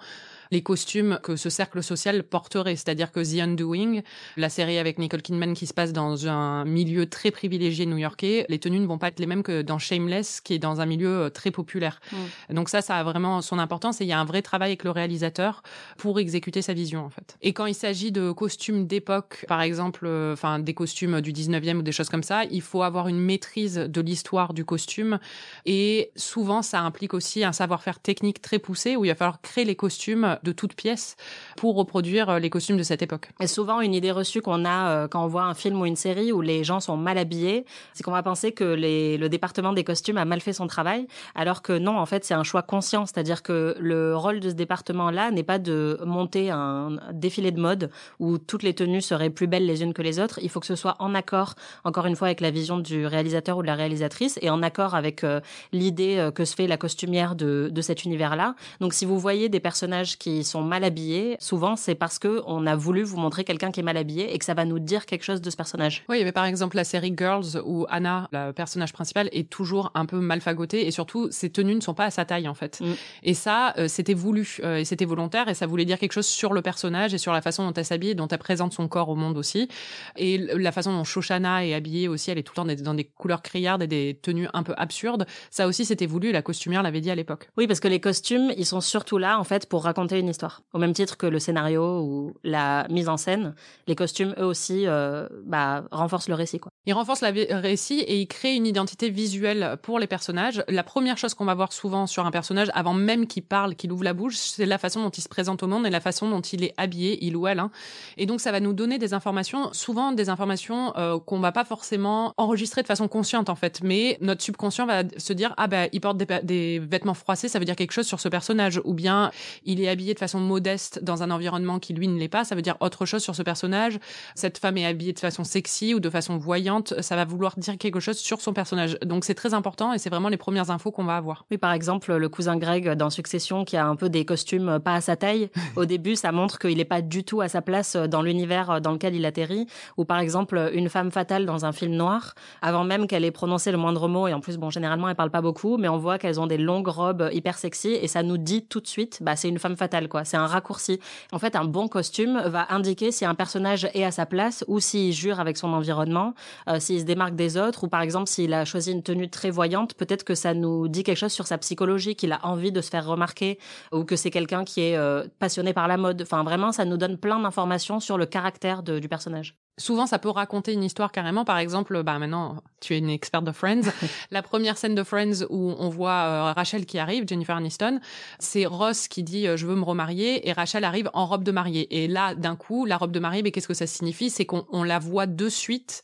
les 0.51 0.61
costumes 0.61 1.19
que 1.23 1.35
ce 1.35 1.49
cercle 1.49 1.83
social 1.83 2.23
porterait. 2.23 2.75
C'est-à-dire 2.75 3.11
que 3.11 3.19
The 3.19 3.41
Undoing, 3.41 4.01
la 4.37 4.49
série 4.49 4.77
avec 4.77 4.99
Nicole 4.99 5.21
Kidman 5.21 5.53
qui 5.53 5.67
se 5.67 5.73
passe 5.73 5.93
dans 5.93 6.27
un 6.27 6.65
milieu 6.65 7.05
très 7.05 7.31
privilégié 7.31 7.85
new-yorkais, 7.85 8.45
les 8.49 8.59
tenues 8.59 8.79
ne 8.79 8.87
vont 8.87 8.97
pas 8.97 9.07
être 9.09 9.19
les 9.19 9.25
mêmes 9.25 9.43
que 9.43 9.61
dans 9.61 9.79
Shameless, 9.79 10.41
qui 10.41 10.53
est 10.53 10.59
dans 10.59 10.81
un 10.81 10.85
milieu 10.85 11.09
euh, 11.09 11.29
très 11.29 11.51
populaire. 11.51 11.99
Mm. 12.11 12.55
Donc 12.55 12.69
ça, 12.69 12.81
ça 12.81 12.97
a 12.97 13.03
vraiment 13.03 13.41
son 13.41 13.59
importance 13.59 14.01
et 14.01 14.05
il 14.05 14.07
y 14.07 14.13
a 14.13 14.19
un 14.19 14.25
vrai 14.25 14.41
travail 14.41 14.69
avec 14.69 14.83
le 14.83 14.91
réalisateur 14.91 15.63
pour 15.97 16.19
exécuter 16.19 16.61
sa 16.61 16.73
vision, 16.73 17.05
en 17.05 17.09
fait. 17.09 17.37
Et 17.41 17.53
quand 17.53 17.65
il 17.65 17.75
s'agit 17.75 18.11
de 18.11 18.31
costumes 18.31 18.87
d'époque, 18.87 19.45
par 19.47 19.61
exemple, 19.61 20.05
euh, 20.05 20.33
enfin, 20.33 20.59
des 20.59 20.73
costumes 20.73 21.21
du 21.21 21.31
19e 21.31 21.77
ou 21.77 21.81
des 21.81 21.91
choses 21.91 22.09
comme 22.09 22.23
ça, 22.23 22.43
il 22.45 22.61
faut 22.61 22.83
avoir 22.83 23.07
une 23.07 23.19
maîtrise 23.19 23.75
de 23.75 24.01
l'histoire 24.01 24.53
du 24.53 24.65
costume 24.65 25.19
et 25.65 26.11
souvent, 26.15 26.61
ça 26.61 26.81
implique 26.81 27.13
aussi 27.13 27.43
un 27.43 27.51
savoir-faire 27.51 27.99
technique 27.99 28.41
très 28.41 28.59
poussé 28.59 28.95
où 28.95 29.05
il 29.05 29.09
va 29.09 29.15
falloir 29.15 29.41
créer 29.41 29.65
les 29.65 29.75
costumes 29.75 30.34
de 30.43 30.51
toutes 30.51 30.73
pièces 30.73 31.15
pour 31.57 31.75
reproduire 31.75 32.29
euh, 32.29 32.39
les 32.39 32.49
costumes 32.49 32.77
de 32.77 32.83
cette 32.83 33.01
époque. 33.01 33.29
Et 33.39 33.47
souvent, 33.47 33.81
une 33.81 33.93
idée 33.93 34.11
reçue 34.11 34.41
qu'on 34.41 34.65
a 34.65 34.89
euh, 34.89 35.07
quand 35.07 35.23
on 35.23 35.27
voit 35.27 35.43
un 35.43 35.53
film 35.53 35.79
ou 35.81 35.85
une 35.85 35.95
série 35.95 36.31
où 36.31 36.41
les 36.41 36.63
gens 36.63 36.79
sont 36.79 36.97
mal 36.97 37.17
habillés, 37.17 37.65
c'est 37.93 38.03
qu'on 38.03 38.11
va 38.11 38.23
penser 38.23 38.51
que 38.51 38.63
le 38.63 39.27
département 39.27 39.73
des 39.73 39.83
costumes 39.83 40.17
a 40.17 40.25
mal 40.25 40.41
fait 40.41 40.53
son 40.53 40.67
travail, 40.67 41.07
alors 41.35 41.61
que 41.61 41.73
non, 41.77 41.97
en 41.97 42.05
fait, 42.05 42.25
c'est 42.25 42.33
un 42.33 42.43
choix 42.43 42.61
conscient. 42.61 43.05
C'est-à-dire 43.05 43.43
que 43.43 43.75
le 43.79 44.15
rôle 44.15 44.39
de 44.39 44.49
ce 44.49 44.55
département-là 44.55 45.31
n'est 45.31 45.43
pas 45.43 45.59
de 45.59 45.99
monter 46.05 46.51
un 46.51 46.97
défilé 47.11 47.51
de 47.51 47.59
mode 47.59 47.89
où 48.19 48.37
toutes 48.37 48.63
les 48.63 48.73
tenues 48.73 49.01
seraient 49.01 49.29
plus 49.29 49.47
belles 49.47 49.65
les 49.65 49.83
unes 49.83 49.93
que 49.93 50.01
les 50.01 50.19
autres. 50.19 50.39
Il 50.41 50.49
faut 50.49 50.59
que 50.59 50.65
ce 50.65 50.75
soit 50.75 50.95
en 50.99 51.15
accord, 51.15 51.55
encore 51.83 52.05
une 52.05 52.15
fois, 52.15 52.27
avec 52.27 52.41
la 52.41 52.51
vision 52.51 52.77
du 52.77 53.05
réalisateur 53.05 53.57
ou 53.57 53.61
de 53.61 53.67
la 53.67 53.75
réalisatrice 53.75 54.39
et 54.41 54.49
en 54.49 54.61
accord 54.61 54.95
avec 54.95 55.23
euh, 55.23 55.39
l'idée 55.71 56.29
que 56.33 56.45
se 56.45 56.55
fait 56.55 56.67
la 56.67 56.77
costumière 56.77 57.35
de, 57.35 57.69
de 57.71 57.81
cet 57.81 58.05
univers-là. 58.05 58.55
Donc, 58.79 58.93
si 58.93 59.05
vous 59.05 59.19
voyez 59.19 59.49
des 59.49 59.59
personnages 59.59 60.17
qui 60.17 60.24
sont 60.43 60.61
mal 60.61 60.83
habillés, 60.83 61.37
souvent 61.39 61.75
c'est 61.75 61.95
parce 61.95 62.19
que 62.19 62.41
on 62.45 62.65
a 62.65 62.75
voulu 62.75 63.03
vous 63.03 63.17
montrer 63.17 63.43
quelqu'un 63.43 63.71
qui 63.71 63.79
est 63.79 63.83
mal 63.83 63.97
habillé 63.97 64.33
et 64.33 64.39
que 64.39 64.45
ça 64.45 64.53
va 64.53 64.65
nous 64.65 64.79
dire 64.79 65.05
quelque 65.05 65.23
chose 65.23 65.41
de 65.41 65.49
ce 65.49 65.55
personnage. 65.55 66.03
Oui, 66.09 66.17
il 66.17 66.19
y 66.19 66.21
avait 66.21 66.31
par 66.31 66.45
exemple 66.45 66.75
la 66.75 66.83
série 66.83 67.13
Girls 67.17 67.61
où 67.65 67.85
Anna, 67.89 68.27
la 68.31 68.53
personnage 68.53 68.93
principale, 68.93 69.29
est 69.31 69.49
toujours 69.49 69.91
un 69.93 70.05
peu 70.05 70.19
mal 70.19 70.41
fagotée 70.41 70.87
et 70.87 70.91
surtout 70.91 71.29
ses 71.31 71.49
tenues 71.49 71.75
ne 71.75 71.81
sont 71.81 71.93
pas 71.93 72.05
à 72.05 72.11
sa 72.11 72.25
taille 72.25 72.47
en 72.47 72.53
fait. 72.53 72.81
Mm. 72.81 72.93
Et 73.23 73.33
ça, 73.33 73.73
euh, 73.77 73.87
c'était 73.87 74.13
voulu 74.13 74.57
euh, 74.63 74.77
et 74.77 74.85
c'était 74.85 75.05
volontaire 75.05 75.47
et 75.49 75.53
ça 75.53 75.67
voulait 75.67 75.85
dire 75.85 75.99
quelque 75.99 76.13
chose 76.13 76.25
sur 76.25 76.53
le 76.53 76.61
personnage 76.61 77.13
et 77.13 77.17
sur 77.17 77.33
la 77.33 77.41
façon 77.41 77.65
dont 77.65 77.73
elle 77.73 77.85
s'habille, 77.85 78.15
dont 78.15 78.27
elle 78.27 78.37
présente 78.39 78.73
son 78.73 78.87
corps 78.87 79.09
au 79.09 79.15
monde 79.15 79.37
aussi. 79.37 79.67
Et 80.15 80.37
la 80.37 80.71
façon 80.71 80.91
dont 80.91 81.03
Shoshana 81.03 81.65
est 81.65 81.73
habillée 81.73 82.07
aussi, 82.07 82.31
elle 82.31 82.37
est 82.37 82.43
tout 82.43 82.53
le 82.57 82.75
temps 82.75 82.83
dans 82.83 82.93
des 82.93 83.03
couleurs 83.03 83.41
criardes 83.41 83.83
et 83.83 83.87
des 83.87 84.19
tenues 84.21 84.47
un 84.53 84.63
peu 84.63 84.73
absurdes. 84.77 85.25
Ça 85.49 85.67
aussi, 85.67 85.85
c'était 85.85 86.05
voulu. 86.05 86.31
La 86.31 86.41
costumière 86.41 86.83
l'avait 86.83 87.01
dit 87.01 87.11
à 87.11 87.15
l'époque. 87.15 87.49
Oui, 87.57 87.67
parce 87.67 87.79
que 87.79 87.87
les 87.87 87.99
costumes, 87.99 88.51
ils 88.57 88.65
sont 88.65 88.81
surtout 88.81 89.17
là 89.17 89.39
en 89.39 89.43
fait 89.43 89.67
pour 89.67 89.83
raconter 89.83 90.14
une 90.19 90.29
histoire. 90.29 90.61
Au 90.73 90.79
même 90.79 90.93
titre 90.93 91.17
que 91.17 91.25
le 91.25 91.39
scénario 91.39 92.01
ou 92.01 92.33
la 92.43 92.87
mise 92.89 93.09
en 93.09 93.17
scène, 93.17 93.55
les 93.87 93.95
costumes 93.95 94.35
eux 94.39 94.45
aussi 94.45 94.87
euh, 94.87 95.27
bah, 95.45 95.85
renforcent 95.91 96.29
le 96.29 96.35
récit. 96.35 96.59
Quoi. 96.59 96.71
Ils 96.85 96.93
renforcent 96.93 97.21
le 97.21 97.55
récit 97.55 97.99
et 97.99 98.19
ils 98.21 98.27
créent 98.27 98.55
une 98.55 98.67
identité 98.67 99.09
visuelle 99.09 99.77
pour 99.81 99.99
les 99.99 100.07
personnages. 100.07 100.63
La 100.67 100.83
première 100.83 101.17
chose 101.17 101.33
qu'on 101.33 101.45
va 101.45 101.55
voir 101.55 101.73
souvent 101.73 102.05
sur 102.05 102.25
un 102.25 102.31
personnage, 102.31 102.69
avant 102.73 102.93
même 102.93 103.25
qu'il 103.25 103.43
parle, 103.43 103.75
qu'il 103.75 103.91
ouvre 103.91 104.03
la 104.03 104.13
bouche, 104.13 104.35
c'est 104.37 104.65
la 104.65 104.77
façon 104.77 105.01
dont 105.01 105.09
il 105.09 105.21
se 105.21 105.29
présente 105.29 105.63
au 105.63 105.67
monde 105.67 105.87
et 105.87 105.89
la 105.89 105.99
façon 105.99 106.29
dont 106.29 106.41
il 106.41 106.63
est 106.63 106.73
habillé, 106.77 107.25
il 107.25 107.35
ou 107.35 107.47
elle. 107.47 107.59
Hein. 107.59 107.71
Et 108.17 108.25
donc 108.25 108.39
ça 108.39 108.51
va 108.51 108.59
nous 108.59 108.73
donner 108.73 108.99
des 108.99 109.13
informations, 109.13 109.73
souvent 109.73 110.11
des 110.11 110.29
informations 110.29 110.95
euh, 110.97 111.19
qu'on 111.19 111.39
va 111.39 111.51
pas 111.51 111.65
forcément 111.65 112.33
enregistrer 112.37 112.81
de 112.83 112.87
façon 112.87 113.07
consciente 113.07 113.49
en 113.49 113.55
fait, 113.55 113.81
mais 113.83 114.17
notre 114.21 114.43
subconscient 114.43 114.85
va 114.85 115.03
se 115.17 115.33
dire 115.33 115.53
ah 115.57 115.67
bah 115.67 115.87
il 115.91 116.01
porte 116.01 116.17
des 116.17 116.79
vêtements 116.79 117.13
froissés, 117.13 117.47
ça 117.47 117.57
veut 117.57 117.65
dire 117.65 117.75
quelque 117.75 117.93
chose 117.93 118.05
sur 118.05 118.19
ce 118.19 118.29
personnage, 118.29 118.79
ou 118.83 118.93
bien 118.93 119.31
il 119.63 119.81
est 119.81 119.89
habillé 119.89 120.04
de 120.13 120.19
façon 120.19 120.39
modeste 120.39 121.03
dans 121.03 121.23
un 121.23 121.31
environnement 121.31 121.79
qui 121.79 121.93
lui 121.93 122.07
ne 122.07 122.17
l'est 122.17 122.27
pas, 122.27 122.43
ça 122.43 122.55
veut 122.55 122.61
dire 122.61 122.77
autre 122.79 123.05
chose 123.05 123.23
sur 123.23 123.35
ce 123.35 123.43
personnage. 123.43 123.99
Cette 124.35 124.57
femme 124.57 124.77
est 124.77 124.85
habillée 124.85 125.13
de 125.13 125.19
façon 125.19 125.43
sexy 125.43 125.93
ou 125.93 125.99
de 125.99 126.09
façon 126.09 126.37
voyante, 126.37 126.93
ça 127.01 127.15
va 127.15 127.25
vouloir 127.25 127.55
dire 127.57 127.77
quelque 127.77 127.99
chose 127.99 128.17
sur 128.17 128.41
son 128.41 128.53
personnage. 128.53 128.97
Donc 129.03 129.25
c'est 129.25 129.35
très 129.35 129.53
important 129.53 129.93
et 129.93 129.97
c'est 129.97 130.09
vraiment 130.09 130.29
les 130.29 130.37
premières 130.37 130.71
infos 130.71 130.91
qu'on 130.91 131.03
va 131.03 131.17
avoir. 131.17 131.45
Oui, 131.51 131.57
par 131.57 131.71
exemple, 131.71 132.13
le 132.15 132.29
cousin 132.29 132.57
Greg 132.57 132.91
dans 132.91 133.09
Succession 133.09 133.65
qui 133.65 133.77
a 133.77 133.85
un 133.85 133.95
peu 133.95 134.09
des 134.09 134.25
costumes 134.25 134.79
pas 134.79 134.95
à 134.95 135.01
sa 135.01 135.15
taille. 135.15 135.49
Au 135.75 135.85
début, 135.85 136.15
ça 136.15 136.31
montre 136.31 136.59
qu'il 136.59 136.77
n'est 136.77 136.85
pas 136.85 137.01
du 137.01 137.23
tout 137.23 137.41
à 137.41 137.47
sa 137.47 137.61
place 137.61 137.95
dans 137.95 138.21
l'univers 138.21 138.81
dans 138.81 138.91
lequel 138.91 139.15
il 139.15 139.25
atterrit. 139.25 139.67
Ou 139.97 140.05
par 140.05 140.19
exemple, 140.19 140.71
une 140.73 140.89
femme 140.89 141.11
fatale 141.11 141.45
dans 141.45 141.65
un 141.65 141.71
film 141.71 141.93
noir, 141.93 142.35
avant 142.61 142.83
même 142.83 143.07
qu'elle 143.07 143.25
ait 143.25 143.31
prononcé 143.31 143.71
le 143.71 143.77
moindre 143.77 144.07
mot, 144.07 144.27
et 144.27 144.33
en 144.33 144.39
plus, 144.39 144.57
bon, 144.57 144.69
généralement, 144.69 145.09
elle 145.09 145.15
parle 145.15 145.31
pas 145.31 145.41
beaucoup, 145.41 145.77
mais 145.77 145.87
on 145.87 145.97
voit 145.97 146.17
qu'elles 146.17 146.39
ont 146.39 146.47
des 146.47 146.57
longues 146.57 146.87
robes 146.87 147.29
hyper 147.31 147.57
sexy 147.57 147.93
et 147.93 148.07
ça 148.07 148.23
nous 148.23 148.37
dit 148.37 148.65
tout 148.65 148.81
de 148.81 148.87
suite, 148.87 149.19
bah, 149.21 149.35
c'est 149.35 149.49
une 149.49 149.59
femme 149.59 149.77
fatale, 149.77 149.94
C'est 150.23 150.37
un 150.37 150.47
raccourci. 150.47 150.99
En 151.31 151.39
fait, 151.39 151.55
un 151.55 151.65
bon 151.65 151.87
costume 151.87 152.41
va 152.45 152.67
indiquer 152.71 153.11
si 153.11 153.25
un 153.25 153.35
personnage 153.35 153.87
est 153.93 154.03
à 154.03 154.11
sa 154.11 154.25
place 154.25 154.63
ou 154.67 154.79
s'il 154.79 155.13
jure 155.13 155.39
avec 155.39 155.57
son 155.57 155.73
environnement, 155.73 156.33
euh, 156.67 156.79
s'il 156.79 156.99
se 156.99 157.05
démarque 157.05 157.35
des 157.35 157.57
autres, 157.57 157.85
ou 157.85 157.87
par 157.87 158.01
exemple 158.01 158.29
s'il 158.29 158.53
a 158.53 158.65
choisi 158.65 158.91
une 158.91 159.03
tenue 159.03 159.29
très 159.29 159.49
voyante, 159.49 159.93
peut-être 159.95 160.23
que 160.23 160.35
ça 160.35 160.53
nous 160.53 160.87
dit 160.87 161.03
quelque 161.03 161.17
chose 161.17 161.33
sur 161.33 161.47
sa 161.47 161.57
psychologie, 161.57 162.15
qu'il 162.15 162.31
a 162.31 162.39
envie 162.45 162.71
de 162.71 162.81
se 162.81 162.89
faire 162.89 163.05
remarquer, 163.05 163.59
ou 163.91 164.03
que 164.03 164.15
c'est 164.15 164.31
quelqu'un 164.31 164.63
qui 164.63 164.81
est 164.81 164.97
euh, 164.97 165.25
passionné 165.39 165.73
par 165.73 165.87
la 165.87 165.97
mode. 165.97 166.21
Enfin, 166.21 166.43
vraiment, 166.43 166.71
ça 166.71 166.85
nous 166.85 166.97
donne 166.97 167.17
plein 167.17 167.39
d'informations 167.39 167.99
sur 167.99 168.17
le 168.17 168.25
caractère 168.25 168.83
du 168.83 169.07
personnage. 169.07 169.55
Souvent, 169.77 170.07
ça 170.07 170.19
peut 170.19 170.29
raconter 170.29 170.71
une 170.71 170.85
histoire 170.85 171.11
carrément. 171.11 171.43
Par 171.43 171.57
exemple, 171.57 172.01
bah 172.03 172.17
maintenant, 172.17 172.63
tu 172.79 172.93
es 172.93 172.97
une 172.97 173.09
experte 173.09 173.43
de 173.43 173.51
Friends. 173.51 173.81
la 174.31 174.41
première 174.41 174.77
scène 174.77 174.95
de 174.95 175.03
Friends 175.03 175.45
où 175.49 175.75
on 175.77 175.89
voit 175.89 176.11
euh, 176.11 176.53
Rachel 176.53 176.85
qui 176.85 176.97
arrive, 176.97 177.27
Jennifer 177.27 177.57
Aniston, 177.57 177.99
c'est 178.39 178.65
Ross 178.65 179.09
qui 179.09 179.21
dit 179.21 179.47
euh, 179.47 179.57
je 179.57 179.65
veux 179.65 179.75
me 179.75 179.83
remarier 179.83 180.47
et 180.47 180.53
Rachel 180.53 180.85
arrive 180.85 181.09
en 181.13 181.25
robe 181.25 181.43
de 181.43 181.51
mariée. 181.51 182.03
Et 182.03 182.07
là, 182.07 182.35
d'un 182.35 182.55
coup, 182.55 182.85
la 182.85 182.95
robe 182.95 183.11
de 183.11 183.19
mariée, 183.19 183.43
mais 183.43 183.51
qu'est-ce 183.51 183.67
que 183.67 183.73
ça 183.73 183.85
signifie? 183.85 184.29
C'est 184.29 184.45
qu'on 184.45 184.83
la 184.83 184.97
voit 184.97 185.27
de 185.27 185.49
suite 185.49 186.03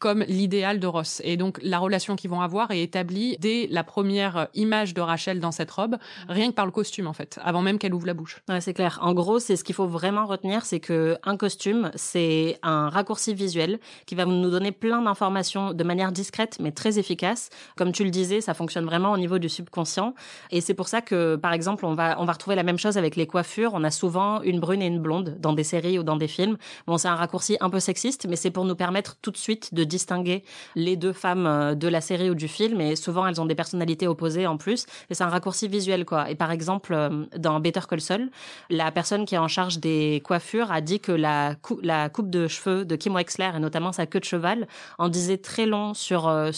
comme 0.00 0.24
l'idéal 0.26 0.80
de 0.80 0.88
Ross. 0.88 1.22
Et 1.22 1.36
donc, 1.36 1.60
la 1.62 1.78
relation 1.78 2.16
qu'ils 2.16 2.30
vont 2.30 2.40
avoir 2.40 2.72
est 2.72 2.82
établie 2.82 3.36
dès 3.38 3.68
la 3.70 3.84
première 3.84 4.48
image 4.54 4.94
de 4.94 5.00
Rachel 5.00 5.38
dans 5.38 5.52
cette 5.52 5.70
robe, 5.70 5.96
rien 6.28 6.48
que 6.48 6.54
par 6.54 6.66
le 6.66 6.72
costume 6.72 7.06
en 7.06 7.12
fait, 7.12 7.38
avant 7.44 7.62
même 7.62 7.78
qu'elle 7.78 7.94
ouvre 7.94 8.06
la 8.06 8.14
bouche. 8.14 8.42
Ouais, 8.48 8.60
c'est 8.60 8.74
clair. 8.74 8.98
En 9.00 9.14
gros, 9.14 9.38
c'est 9.38 9.54
ce 9.54 9.62
qu'il 9.62 9.76
faut 9.76 9.86
vraiment 9.86 10.26
retenir, 10.26 10.64
c'est 10.64 10.80
que 10.80 11.16
un 11.22 11.36
costume, 11.36 11.92
c'est 11.94 12.58
un 12.64 12.88
raccourci 12.88 13.11
visuel 13.34 13.78
qui 14.06 14.14
va 14.14 14.24
nous 14.24 14.50
donner 14.50 14.72
plein 14.72 15.02
d'informations 15.02 15.72
de 15.72 15.84
manière 15.84 16.12
discrète 16.12 16.58
mais 16.60 16.72
très 16.72 16.98
efficace. 16.98 17.50
Comme 17.76 17.92
tu 17.92 18.04
le 18.04 18.10
disais, 18.10 18.40
ça 18.40 18.54
fonctionne 18.54 18.84
vraiment 18.84 19.12
au 19.12 19.18
niveau 19.18 19.38
du 19.38 19.48
subconscient. 19.48 20.14
Et 20.50 20.60
c'est 20.60 20.74
pour 20.74 20.88
ça 20.88 21.00
que, 21.00 21.36
par 21.36 21.52
exemple, 21.52 21.86
on 21.86 21.94
va, 21.94 22.16
on 22.20 22.24
va 22.24 22.32
retrouver 22.32 22.56
la 22.56 22.62
même 22.62 22.78
chose 22.78 22.96
avec 22.98 23.16
les 23.16 23.26
coiffures. 23.26 23.72
On 23.74 23.84
a 23.84 23.90
souvent 23.90 24.42
une 24.42 24.60
brune 24.60 24.82
et 24.82 24.86
une 24.86 25.00
blonde 25.00 25.36
dans 25.40 25.52
des 25.52 25.64
séries 25.64 25.98
ou 25.98 26.02
dans 26.02 26.16
des 26.16 26.28
films. 26.28 26.56
Bon, 26.86 26.98
c'est 26.98 27.08
un 27.08 27.14
raccourci 27.14 27.56
un 27.60 27.70
peu 27.70 27.80
sexiste, 27.80 28.26
mais 28.28 28.36
c'est 28.36 28.50
pour 28.50 28.64
nous 28.64 28.76
permettre 28.76 29.16
tout 29.22 29.30
de 29.30 29.36
suite 29.36 29.74
de 29.74 29.84
distinguer 29.84 30.44
les 30.74 30.96
deux 30.96 31.12
femmes 31.12 31.46
euh, 31.46 31.74
de 31.74 31.88
la 31.88 32.00
série 32.00 32.30
ou 32.30 32.34
du 32.34 32.48
film. 32.48 32.80
Et 32.80 32.96
souvent, 32.96 33.26
elles 33.26 33.40
ont 33.40 33.46
des 33.46 33.54
personnalités 33.54 34.06
opposées 34.06 34.46
en 34.46 34.56
plus. 34.56 34.86
Et 35.10 35.14
c'est 35.14 35.24
un 35.24 35.28
raccourci 35.28 35.68
visuel, 35.68 36.04
quoi. 36.04 36.30
Et 36.30 36.34
par 36.34 36.50
exemple, 36.50 36.94
euh, 36.94 37.24
dans 37.36 37.60
Better 37.60 37.80
Call 37.88 38.00
Saul, 38.00 38.30
la 38.70 38.90
personne 38.90 39.24
qui 39.24 39.34
est 39.34 39.38
en 39.38 39.48
charge 39.48 39.78
des 39.78 40.22
coiffures 40.24 40.72
a 40.72 40.80
dit 40.80 41.00
que 41.00 41.12
la, 41.12 41.54
la 41.82 42.08
coupe 42.08 42.30
de 42.30 42.48
cheveux 42.48 42.84
de 42.84 42.96
Kim 43.02 43.14
Wexler 43.14 43.50
et 43.56 43.58
notamment 43.58 43.90
sa 43.90 44.06
queue 44.06 44.20
de 44.20 44.24
cheval 44.24 44.68
en 44.98 45.08
disait 45.08 45.38
très 45.38 45.66
long 45.66 45.92
sur 45.92 46.28
euh, 46.28 46.52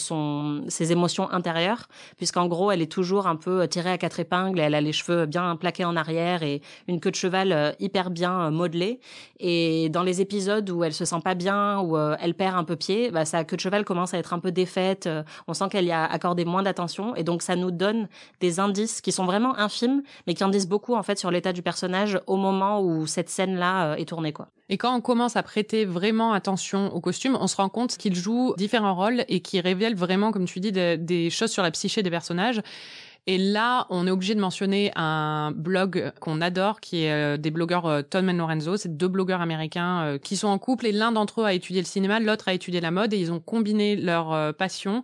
ses 0.68 0.92
émotions 0.92 1.30
intérieures 1.30 1.88
puisqu'en 2.18 2.46
gros 2.46 2.70
elle 2.70 2.82
est 2.82 2.92
toujours 2.92 3.26
un 3.26 3.36
peu 3.36 3.66
tirée 3.66 3.90
à 3.90 3.98
quatre 3.98 4.20
épingles 4.20 4.60
elle 4.60 4.74
a 4.74 4.82
les 4.82 4.92
cheveux 4.92 5.24
bien 5.24 5.56
plaqués 5.56 5.86
en 5.86 5.96
arrière 5.96 6.42
et 6.42 6.60
une 6.86 7.00
queue 7.00 7.10
de 7.10 7.16
cheval 7.16 7.52
euh, 7.52 7.72
hyper 7.80 8.10
bien 8.10 8.42
euh, 8.42 8.50
modelée 8.50 9.00
et 9.40 9.88
dans 9.88 10.02
les 10.02 10.20
épisodes 10.20 10.68
où 10.68 10.84
elle 10.84 10.92
se 10.92 11.06
sent 11.06 11.20
pas 11.24 11.34
bien 11.34 11.80
où 11.80 11.96
elle 11.96 12.34
perd 12.34 12.56
un 12.56 12.64
peu 12.64 12.76
pied 12.76 13.10
bah, 13.10 13.24
sa 13.24 13.44
queue 13.44 13.56
de 13.56 13.60
cheval 13.60 13.84
commence 13.84 14.12
à 14.12 14.18
être 14.18 14.34
un 14.34 14.38
peu 14.38 14.52
défaite 14.52 15.08
on 15.48 15.54
sent 15.54 15.68
qu'elle 15.70 15.86
y 15.86 15.92
a 15.92 16.04
accordé 16.04 16.44
moins 16.44 16.62
d'attention 16.62 17.16
et 17.16 17.24
donc 17.24 17.42
ça 17.42 17.56
nous 17.56 17.70
donne 17.70 18.08
des 18.40 18.60
indices 18.60 19.00
qui 19.00 19.12
sont 19.12 19.24
vraiment 19.24 19.56
infimes 19.58 20.02
mais 20.26 20.34
qui 20.34 20.44
en 20.44 20.48
disent 20.48 20.68
beaucoup 20.68 20.94
en 20.94 21.02
fait 21.02 21.18
sur 21.18 21.30
l'état 21.30 21.52
du 21.52 21.62
personnage 21.62 22.20
au 22.26 22.36
moment 22.36 22.82
où 22.82 23.06
cette 23.06 23.30
scène 23.30 23.56
là 23.56 23.96
est 23.96 24.08
tournée. 24.08 24.34
Et 24.68 24.78
quand 24.78 24.94
on 24.96 25.00
commence 25.00 25.36
à 25.36 25.42
prêter 25.42 25.84
vraiment 25.84 26.32
attention 26.32 26.94
au 26.94 27.00
costume, 27.00 27.36
on 27.38 27.46
se 27.46 27.56
rend 27.56 27.68
compte 27.68 27.96
qu'il 27.98 28.14
joue 28.14 28.54
différents 28.56 28.94
rôles 28.94 29.24
et 29.28 29.40
qu'il 29.40 29.60
révèle 29.60 29.94
vraiment, 29.94 30.32
comme 30.32 30.46
tu 30.46 30.60
dis, 30.60 30.72
des 30.72 31.30
choses 31.30 31.50
sur 31.50 31.62
la 31.62 31.70
psyché 31.70 32.02
des 32.02 32.10
personnages. 32.10 32.62
Et 33.26 33.38
là, 33.38 33.86
on 33.88 34.06
est 34.06 34.10
obligé 34.10 34.34
de 34.34 34.40
mentionner 34.40 34.92
un 34.96 35.50
blog 35.50 36.12
qu'on 36.20 36.42
adore, 36.42 36.80
qui 36.80 37.04
est 37.04 37.10
euh, 37.10 37.36
des 37.38 37.50
blogueurs 37.50 37.86
euh, 37.86 38.02
Tom 38.02 38.28
et 38.28 38.34
Lorenzo. 38.34 38.76
C'est 38.76 38.98
deux 38.98 39.08
blogueurs 39.08 39.40
américains 39.40 40.02
euh, 40.02 40.18
qui 40.18 40.36
sont 40.36 40.48
en 40.48 40.58
couple 40.58 40.84
et 40.84 40.92
l'un 40.92 41.10
d'entre 41.10 41.40
eux 41.40 41.44
a 41.46 41.54
étudié 41.54 41.80
le 41.80 41.86
cinéma, 41.86 42.20
l'autre 42.20 42.48
a 42.48 42.52
étudié 42.52 42.82
la 42.82 42.90
mode 42.90 43.14
et 43.14 43.18
ils 43.18 43.32
ont 43.32 43.40
combiné 43.40 43.96
leur 43.96 44.52
passion 44.54 45.02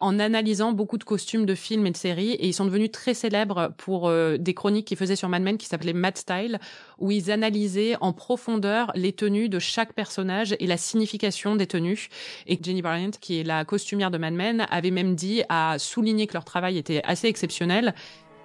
en 0.00 0.18
analysant 0.18 0.72
beaucoup 0.72 0.98
de 0.98 1.04
costumes 1.04 1.46
de 1.46 1.54
films 1.54 1.86
et 1.86 1.90
de 1.92 1.96
séries. 1.96 2.32
Et 2.32 2.48
ils 2.48 2.54
sont 2.54 2.64
devenus 2.64 2.90
très 2.90 3.14
célèbres 3.14 3.72
pour 3.76 4.10
des 4.10 4.54
chroniques 4.54 4.86
qu'ils 4.86 4.96
faisaient 4.96 5.16
sur 5.16 5.28
Mad 5.28 5.42
Men 5.42 5.58
qui 5.58 5.66
s'appelaient 5.66 5.92
Mad 5.92 6.16
Style, 6.16 6.58
où 6.98 7.10
ils 7.10 7.30
analysaient 7.30 7.96
en 8.00 8.12
profondeur 8.12 8.90
les 8.94 9.12
tenues 9.12 9.48
de 9.48 9.58
chaque 9.58 9.92
personnage 9.92 10.56
et 10.58 10.66
la 10.66 10.76
signification 10.76 11.54
des 11.54 11.66
tenues. 11.66 12.08
Et 12.46 12.58
Jenny 12.60 12.82
Bryant, 12.82 13.10
qui 13.20 13.40
est 13.40 13.44
la 13.44 13.64
costumière 13.64 14.10
de 14.10 14.18
Mad 14.18 14.34
Men, 14.34 14.66
avait 14.70 14.90
même 14.90 15.14
dit 15.14 15.42
à 15.48 15.78
souligner 15.78 16.26
que 16.26 16.34
leur 16.34 16.44
travail 16.44 16.78
était 16.78 17.02
assez 17.04 17.28
exceptionnel 17.28 17.59
exceptionnel 17.60 17.94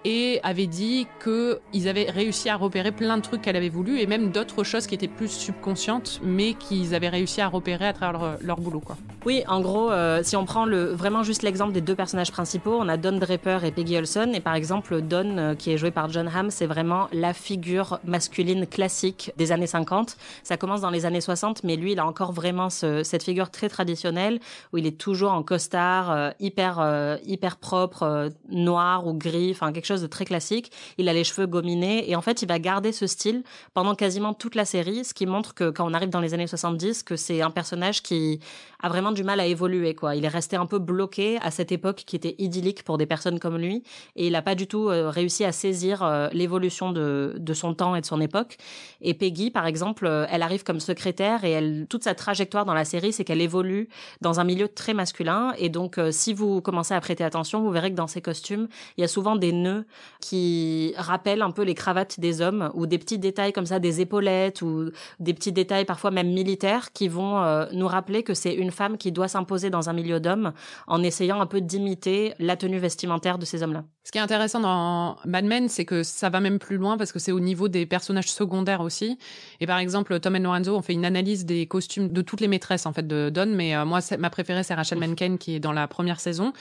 et 0.06 0.40
avait 0.44 0.68
dit 0.68 1.08
qu'ils 1.22 1.88
avaient 1.90 2.10
réussi 2.10 2.48
à 2.48 2.56
repérer 2.56 2.92
plein 2.92 3.18
de 3.18 3.24
trucs 3.24 3.42
qu'elle 3.42 3.56
avait 3.56 3.70
voulu 3.70 4.00
et 4.00 4.06
même 4.06 4.30
d'autres 4.30 4.64
choses 4.64 4.86
qui 4.86 4.94
étaient 4.94 5.08
plus 5.08 5.30
subconscientes, 5.30 6.22
mais 6.24 6.54
qu'ils 6.54 6.94
avaient 6.94 7.10
réussi 7.10 7.42
à 7.42 7.48
repérer 7.48 7.88
à 7.88 7.94
travers 7.94 8.38
leur, 8.40 8.60
boulot. 8.60 8.80
Quoi. 8.80 8.98
Oui, 9.26 9.44
en 9.48 9.60
gros, 9.62 9.92
euh, 9.92 10.22
si 10.24 10.36
on 10.36 10.46
prend 10.46 10.66
le, 10.66 10.86
vraiment 10.86 11.24
juste 11.24 11.42
l'exemple 11.42 11.74
des 11.74 11.82
deux 11.82 11.96
personnages 11.96 12.32
principaux, 12.32 12.78
on 12.80 12.88
a 12.88 12.98
Don 12.98 13.18
Draper 13.18 13.66
et 13.66 13.72
Peggy 13.72 13.98
Olson, 13.98 14.32
et 14.34 14.40
par 14.40 14.54
exemple, 14.54 15.02
Don, 15.02 15.38
euh, 15.38 15.56
qui 15.56 15.72
est 15.72 15.78
joué 15.78 15.90
par 15.90 16.12
John 16.12 16.30
Hamm, 16.34 16.52
c'est 16.52 16.68
vraiment 16.68 17.08
la 17.12 17.34
figure 17.34 18.00
masculine 18.06 18.68
classique 18.68 19.32
des 19.38 19.52
années 19.52 19.66
50. 19.66 20.18
Ça 20.44 20.58
commence 20.58 20.82
dans 20.82 20.92
les 20.92 21.08
années 21.08 21.22
60, 21.22 21.64
mais 21.64 21.76
lui, 21.76 21.94
il 21.94 22.00
a 22.00 22.06
encore 22.06 22.32
vraiment 22.32 22.70
ce, 22.70 23.02
cette 23.02 23.24
figure 23.24 23.50
très 23.50 23.70
traditionnelle 23.70 24.40
où 24.72 24.78
il 24.78 24.86
est 24.86 24.98
toujours 24.98 25.32
en 25.32 25.42
costard, 25.42 26.12
euh, 26.12 26.30
hyper, 26.40 27.18
hyper 27.26 27.58
propre, 27.58 28.30
noir 28.50 29.08
ou 29.08 29.14
gris, 29.14 29.50
enfin 29.52 29.72
quelque 29.72 29.86
chose 29.86 29.95
de 30.02 30.08
très 30.08 30.26
classique. 30.26 30.72
Il 30.98 31.10
a 31.10 31.14
les 31.14 31.24
cheveux 31.24 31.48
gominés 31.48 32.10
et 32.10 32.16
en 32.16 32.22
fait, 32.22 32.42
il 32.42 32.48
va 32.48 32.60
garder 32.60 32.92
ce 32.92 33.08
style 33.08 33.44
pendant 33.74 33.96
quasiment 33.96 34.34
toute 34.34 34.56
la 34.56 34.66
série, 34.66 35.06
ce 35.06 35.14
qui 35.14 35.26
montre 35.26 35.54
que 35.54 35.70
quand 35.70 35.90
on 35.90 35.94
arrive 35.94 36.10
dans 36.10 36.22
les 36.22 36.34
années 36.34 36.48
70, 36.48 37.04
que 37.04 37.16
c'est 37.16 37.42
un 37.42 37.52
personnage 37.52 38.02
qui 38.02 38.40
a 38.86 38.90
vraiment 38.90 39.12
du 39.12 39.24
mal 39.24 39.40
à 39.40 39.48
évoluer, 39.48 39.96
quoi. 39.96 40.16
Il 40.16 40.26
est 40.26 40.30
resté 40.30 40.56
un 40.56 40.68
peu 40.68 40.78
bloqué 40.78 41.40
à 41.42 41.50
cette 41.50 41.72
époque 41.72 42.04
qui 42.06 42.16
était 42.16 42.36
idyllique 42.38 42.84
pour 42.84 43.00
des 43.00 43.08
personnes 43.08 43.40
comme 43.40 43.58
lui 43.58 43.82
et 44.16 44.28
il 44.28 44.34
n'a 44.34 44.44
pas 44.44 44.54
du 44.54 44.68
tout 44.68 44.90
euh, 44.90 45.10
réussi 45.10 45.44
à 45.44 45.52
saisir 45.52 46.04
euh, 46.04 46.30
l'évolution 46.34 46.92
de, 46.92 47.34
de 47.36 47.54
son 47.56 47.74
temps 47.74 47.96
et 47.96 48.02
de 48.02 48.06
son 48.06 48.22
époque. 48.22 48.58
Et 49.02 49.16
Peggy, 49.16 49.50
par 49.50 49.66
exemple, 49.66 50.06
euh, 50.06 50.28
elle 50.30 50.44
arrive 50.44 50.64
comme 50.64 50.80
secrétaire 50.80 51.44
et 51.44 51.52
elle, 51.52 51.88
toute 51.90 52.04
sa 52.04 52.14
trajectoire 52.14 52.64
dans 52.66 52.76
la 52.76 52.86
série, 52.86 53.12
c'est 53.12 53.24
qu'elle 53.24 53.42
évolue 53.42 53.90
dans 54.22 54.40
un 54.40 54.44
milieu 54.44 54.68
très 54.68 54.94
masculin 54.94 55.54
et 55.58 55.70
donc 55.70 56.00
si 56.12 56.36
vous 56.36 56.62
commencez 56.62 56.94
à 56.94 57.02
prêter 57.02 57.24
attention, 57.24 57.64
vous 57.64 57.72
verrez 57.72 57.90
que 57.90 57.96
dans 57.96 58.08
ses 58.08 58.22
costumes, 58.22 58.68
il 58.98 59.02
y 59.02 59.04
a 59.04 59.08
souvent 59.08 59.36
des 59.36 59.52
nœuds 59.52 59.86
qui 60.22 60.94
rappellent 60.98 61.42
un 61.42 61.52
peu 61.52 61.64
les 61.64 61.74
cravates 61.74 62.20
des 62.20 62.42
hommes 62.42 62.70
ou 62.76 62.86
des 62.86 63.00
petits 63.00 63.18
détails 63.18 63.52
comme 63.52 63.66
ça, 63.66 63.80
des 63.80 64.02
épaulettes 64.02 64.62
ou 64.62 64.92
des 65.20 65.34
petits 65.34 65.52
détails 65.52 65.86
parfois 65.86 66.12
même 66.12 66.32
militaires 66.32 66.92
qui 66.94 67.08
vont 67.08 67.66
nous 67.72 67.88
rappeler 67.88 68.22
que 68.22 68.34
c'est 68.36 68.54
une 68.54 68.72
femme 68.76 68.98
qui 68.98 69.12
doit 69.12 69.28
s'imposer 69.28 69.72
dans 69.72 69.90
un 69.90 69.94
milieu 69.94 70.20
d'hommes 70.20 70.54
en 70.86 71.02
essayant 71.02 71.42
un 71.42 71.48
peu 71.48 71.62
d'imiter 71.62 72.34
la 72.38 72.56
tenue 72.56 72.78
vestimentaire 72.78 73.40
de 73.40 73.46
ces 73.46 73.64
hommes-là. 73.64 73.84
Ce 74.04 74.12
qui 74.12 74.20
est 74.20 74.22
intéressant 74.22 74.60
dans 74.60 75.18
Mad 75.26 75.46
Men, 75.46 75.68
c'est 75.68 75.86
que 75.86 76.04
ça 76.04 76.30
va 76.30 76.40
même 76.40 76.60
plus 76.60 76.78
loin 76.78 76.98
parce 76.98 77.12
que 77.12 77.18
c'est 77.18 77.32
au 77.32 77.40
niveau 77.40 77.68
des 77.68 77.88
personnages 77.88 78.32
secondaires 78.32 78.82
aussi. 78.82 79.18
Et 79.60 79.66
par 79.66 79.80
exemple, 79.80 80.20
Tom 80.20 80.36
et 80.36 80.40
Lorenzo 80.40 80.76
ont 80.76 80.82
fait 80.84 80.94
une 80.94 81.06
analyse 81.06 81.46
des 81.46 81.66
costumes 81.66 82.10
de 82.10 82.22
toutes 82.22 82.42
les 82.42 82.48
maîtresses 82.48 82.86
en 82.86 82.94
fait 82.94 83.08
de 83.08 83.32
Don, 83.34 83.48
mais 83.48 83.76
euh, 83.76 83.86
moi 83.86 84.00
ma 84.20 84.30
préférée 84.30 84.64
c'est 84.64 84.76
Rachel 84.76 85.00
Menken 85.00 85.38
qui 85.40 85.56
est 85.56 85.60
dans 85.60 85.74
la 85.74 85.88
première 85.88 86.20
saison. 86.20 86.54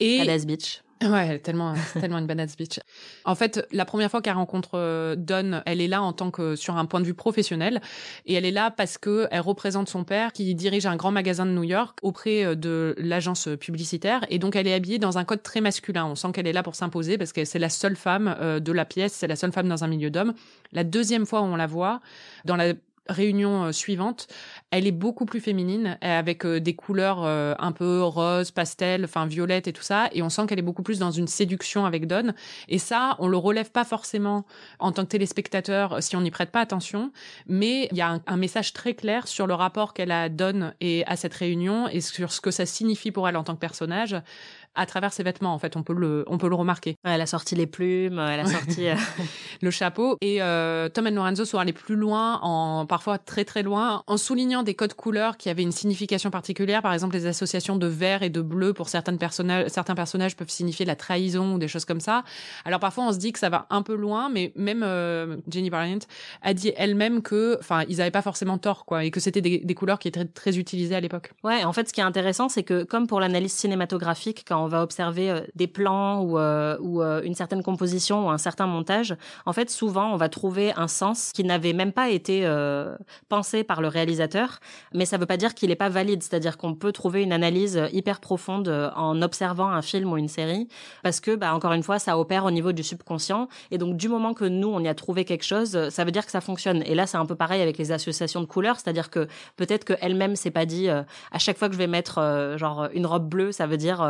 Et 0.00 0.20
Alice 0.20 0.46
Beach. 0.46 0.82
Ouais, 1.04 1.38
tellement, 1.38 1.74
tellement 2.00 2.18
une 2.18 2.26
badass 2.26 2.56
bitch. 2.56 2.78
En 3.24 3.34
fait, 3.34 3.66
la 3.72 3.84
première 3.84 4.10
fois 4.10 4.22
qu'elle 4.22 4.34
rencontre 4.34 4.72
euh, 4.74 5.16
Don, 5.16 5.62
elle 5.66 5.80
est 5.80 5.88
là 5.88 6.02
en 6.02 6.12
tant 6.12 6.30
que 6.30 6.56
sur 6.56 6.76
un 6.76 6.84
point 6.84 7.00
de 7.00 7.06
vue 7.06 7.14
professionnel, 7.14 7.80
et 8.26 8.34
elle 8.34 8.44
est 8.44 8.50
là 8.52 8.70
parce 8.70 8.98
que 8.98 9.26
elle 9.30 9.40
représente 9.40 9.88
son 9.88 10.04
père 10.04 10.32
qui 10.32 10.54
dirige 10.54 10.86
un 10.86 10.96
grand 10.96 11.10
magasin 11.10 11.46
de 11.46 11.50
New 11.50 11.64
York 11.64 11.98
auprès 12.02 12.44
euh, 12.44 12.54
de 12.54 12.94
l'agence 12.98 13.48
publicitaire, 13.60 14.24
et 14.28 14.38
donc 14.38 14.56
elle 14.56 14.66
est 14.66 14.74
habillée 14.74 14.98
dans 14.98 15.18
un 15.18 15.24
code 15.24 15.42
très 15.42 15.60
masculin. 15.60 16.06
On 16.06 16.14
sent 16.14 16.28
qu'elle 16.32 16.46
est 16.46 16.52
là 16.52 16.62
pour 16.62 16.74
s'imposer 16.74 17.18
parce 17.18 17.32
que 17.32 17.44
c'est 17.44 17.58
la 17.58 17.68
seule 17.68 17.96
femme 17.96 18.36
euh, 18.40 18.60
de 18.60 18.72
la 18.72 18.84
pièce, 18.84 19.12
c'est 19.12 19.28
la 19.28 19.36
seule 19.36 19.52
femme 19.52 19.68
dans 19.68 19.84
un 19.84 19.88
milieu 19.88 20.10
d'hommes. 20.10 20.34
La 20.72 20.84
deuxième 20.84 21.26
fois 21.26 21.40
où 21.40 21.44
on 21.44 21.56
la 21.56 21.66
voit, 21.66 22.00
dans 22.44 22.56
la 22.56 22.74
réunion 23.08 23.64
euh, 23.64 23.72
suivante, 23.72 24.28
elle 24.70 24.86
est 24.86 24.92
beaucoup 24.92 25.24
plus 25.24 25.40
féminine, 25.40 25.98
avec 26.00 26.44
euh, 26.44 26.60
des 26.60 26.74
couleurs 26.74 27.24
euh, 27.24 27.54
un 27.58 27.72
peu 27.72 28.02
rose, 28.02 28.50
pastel, 28.50 29.04
enfin 29.04 29.26
violette 29.26 29.66
et 29.66 29.72
tout 29.72 29.82
ça, 29.82 30.08
et 30.12 30.22
on 30.22 30.28
sent 30.28 30.46
qu'elle 30.46 30.58
est 30.58 30.62
beaucoup 30.62 30.82
plus 30.82 30.98
dans 30.98 31.10
une 31.10 31.26
séduction 31.26 31.84
avec 31.84 32.06
Don. 32.06 32.32
Et 32.68 32.78
ça, 32.78 33.16
on 33.18 33.28
le 33.28 33.36
relève 33.36 33.70
pas 33.70 33.84
forcément 33.84 34.44
en 34.78 34.92
tant 34.92 35.02
que 35.02 35.08
téléspectateur 35.08 36.02
si 36.02 36.16
on 36.16 36.20
n'y 36.20 36.30
prête 36.30 36.50
pas 36.50 36.60
attention, 36.60 37.12
mais 37.46 37.88
il 37.90 37.96
y 37.96 38.02
a 38.02 38.20
un, 38.26 38.36
message 38.36 38.72
très 38.72 38.94
clair 38.94 39.28
sur 39.28 39.46
le 39.46 39.54
rapport 39.54 39.94
qu'elle 39.94 40.10
a 40.10 40.22
à 40.22 40.28
Don 40.28 40.72
et 40.80 41.04
à 41.06 41.16
cette 41.16 41.34
réunion 41.34 41.86
et 41.86 42.00
sur 42.00 42.32
ce 42.32 42.40
que 42.40 42.50
ça 42.50 42.66
signifie 42.66 43.12
pour 43.12 43.28
elle 43.28 43.36
en 43.36 43.44
tant 43.44 43.54
que 43.54 43.60
personnage 43.60 44.16
à 44.74 44.86
travers 44.86 45.12
ses 45.12 45.22
vêtements. 45.22 45.52
En 45.52 45.58
fait, 45.58 45.76
on 45.76 45.82
peut 45.82 45.92
le, 45.92 46.24
on 46.26 46.38
peut 46.38 46.48
le 46.48 46.54
remarquer. 46.54 46.96
elle 47.04 47.20
a 47.20 47.26
sorti 47.26 47.54
les 47.54 47.66
plumes, 47.66 48.18
elle 48.18 48.40
a 48.40 48.46
sorti 48.46 48.88
euh, 48.88 48.94
le 49.62 49.70
chapeau. 49.70 50.16
Et 50.20 50.42
euh, 50.42 50.88
Tom 50.88 51.06
et 51.06 51.10
Lorenzo 51.10 51.44
sont 51.44 51.58
allés 51.58 51.72
plus 51.72 51.96
loin, 51.96 52.38
en 52.42 52.86
parfois 52.86 53.18
très 53.18 53.44
très 53.44 53.62
loin, 53.62 54.02
en 54.06 54.16
soulignant 54.16 54.62
des 54.62 54.74
codes 54.74 54.94
couleurs 54.94 55.36
qui 55.36 55.50
avaient 55.50 55.62
une 55.62 55.72
signification 55.72 56.30
particulière. 56.30 56.82
Par 56.82 56.92
exemple, 56.92 57.14
les 57.14 57.26
associations 57.26 57.76
de 57.76 57.86
vert 57.86 58.22
et 58.22 58.30
de 58.30 58.40
bleu 58.40 58.72
pour 58.72 58.88
certaines 58.88 59.18
personnages, 59.18 59.68
certains 59.68 59.94
personnages 59.94 60.36
peuvent 60.36 60.50
signifier 60.50 60.86
la 60.86 60.96
trahison 60.96 61.54
ou 61.54 61.58
des 61.58 61.68
choses 61.68 61.84
comme 61.84 62.00
ça. 62.00 62.24
Alors 62.64 62.80
parfois, 62.80 63.04
on 63.04 63.12
se 63.12 63.18
dit 63.18 63.32
que 63.32 63.38
ça 63.38 63.50
va 63.50 63.66
un 63.70 63.82
peu 63.82 63.94
loin, 63.94 64.28
mais 64.30 64.52
même 64.56 64.82
euh, 64.82 65.36
Jenny 65.48 65.70
Bryant 65.70 65.98
a 66.42 66.54
dit 66.54 66.72
elle-même 66.76 67.22
que, 67.22 67.56
enfin, 67.60 67.82
ils 67.88 67.98
n'avaient 67.98 68.10
pas 68.10 68.22
forcément 68.22 68.58
tort, 68.58 68.84
quoi, 68.84 69.04
et 69.04 69.10
que 69.10 69.20
c'était 69.20 69.40
des, 69.40 69.58
des, 69.58 69.74
couleurs 69.74 69.98
qui 69.98 70.08
étaient 70.08 70.24
très, 70.24 70.52
très 70.52 70.58
utilisées 70.58 70.94
à 70.94 71.00
l'époque. 71.00 71.32
Ouais, 71.44 71.64
en 71.64 71.72
fait, 71.72 71.88
ce 71.88 71.92
qui 71.92 72.00
est 72.00 72.04
intéressant, 72.04 72.48
c'est 72.48 72.62
que 72.62 72.84
comme 72.84 73.06
pour 73.06 73.20
l'analyse 73.20 73.52
cinématographique, 73.52 74.44
quand 74.46 74.61
on 74.62 74.68
va 74.68 74.82
observer 74.82 75.30
euh, 75.30 75.40
des 75.54 75.66
plans 75.66 76.20
ou, 76.22 76.38
euh, 76.38 76.76
euh, 76.80 77.22
une 77.22 77.34
certaine 77.34 77.62
composition 77.62 78.26
ou 78.26 78.30
un 78.30 78.38
certain 78.38 78.66
montage, 78.66 79.16
en 79.46 79.52
fait, 79.52 79.70
souvent, 79.70 80.12
on 80.12 80.16
va 80.16 80.28
trouver 80.28 80.72
un 80.76 80.88
sens 80.88 81.32
qui 81.32 81.44
n'avait 81.44 81.72
même 81.72 81.92
pas 81.92 82.10
été 82.10 82.46
pensé 83.28 83.64
par 83.64 83.80
le 83.80 83.88
réalisateur, 83.88 84.60
mais 84.92 85.04
ça 85.04 85.16
ne 85.16 85.20
veut 85.20 85.26
pas 85.26 85.36
dire 85.36 85.54
qu'il 85.54 85.68
n'est 85.70 85.76
pas 85.76 85.88
valide. 85.88 86.22
C'est-à-dire 86.22 86.56
qu'on 86.56 86.74
peut 86.74 86.92
trouver 86.92 87.22
une 87.22 87.32
analyse 87.32 87.80
hyper 87.92 88.20
profonde 88.20 88.68
en 88.96 89.20
observant 89.22 89.68
un 89.68 89.82
film 89.82 90.12
ou 90.12 90.16
une 90.16 90.28
série, 90.28 90.68
parce 91.02 91.20
que, 91.20 91.34
bah, 91.34 91.54
encore 91.54 91.72
une 91.72 91.82
fois, 91.82 91.98
ça 91.98 92.18
opère 92.18 92.44
au 92.44 92.50
niveau 92.50 92.72
du 92.72 92.82
subconscient. 92.82 93.48
Et 93.70 93.78
donc, 93.78 93.96
du 93.96 94.08
moment 94.08 94.34
que 94.34 94.44
nous, 94.44 94.68
on 94.68 94.80
y 94.80 94.88
a 94.88 94.94
trouvé 94.94 95.24
quelque 95.24 95.44
chose, 95.44 95.88
ça 95.88 96.04
veut 96.04 96.12
dire 96.12 96.24
que 96.24 96.32
ça 96.32 96.40
fonctionne. 96.40 96.82
Et 96.86 96.94
là, 96.94 97.06
c'est 97.06 97.18
un 97.18 97.26
peu 97.26 97.36
pareil 97.36 97.62
avec 97.62 97.78
les 97.78 97.92
associations 97.92 98.40
de 98.40 98.46
couleurs, 98.46 98.78
c'est-à-dire 98.78 99.10
que 99.10 99.26
peut-être 99.56 99.84
qu'elle-même 99.84 100.36
s'est 100.36 100.50
pas 100.50 100.66
dit, 100.66 100.88
à 100.88 101.38
chaque 101.38 101.58
fois 101.58 101.68
que 101.68 101.74
je 101.74 101.78
vais 101.78 101.86
mettre 101.86 102.54
genre 102.56 102.88
une 102.94 103.06
robe 103.06 103.28
bleue, 103.28 103.52
ça 103.52 103.66
veut 103.66 103.76
dire 103.76 104.02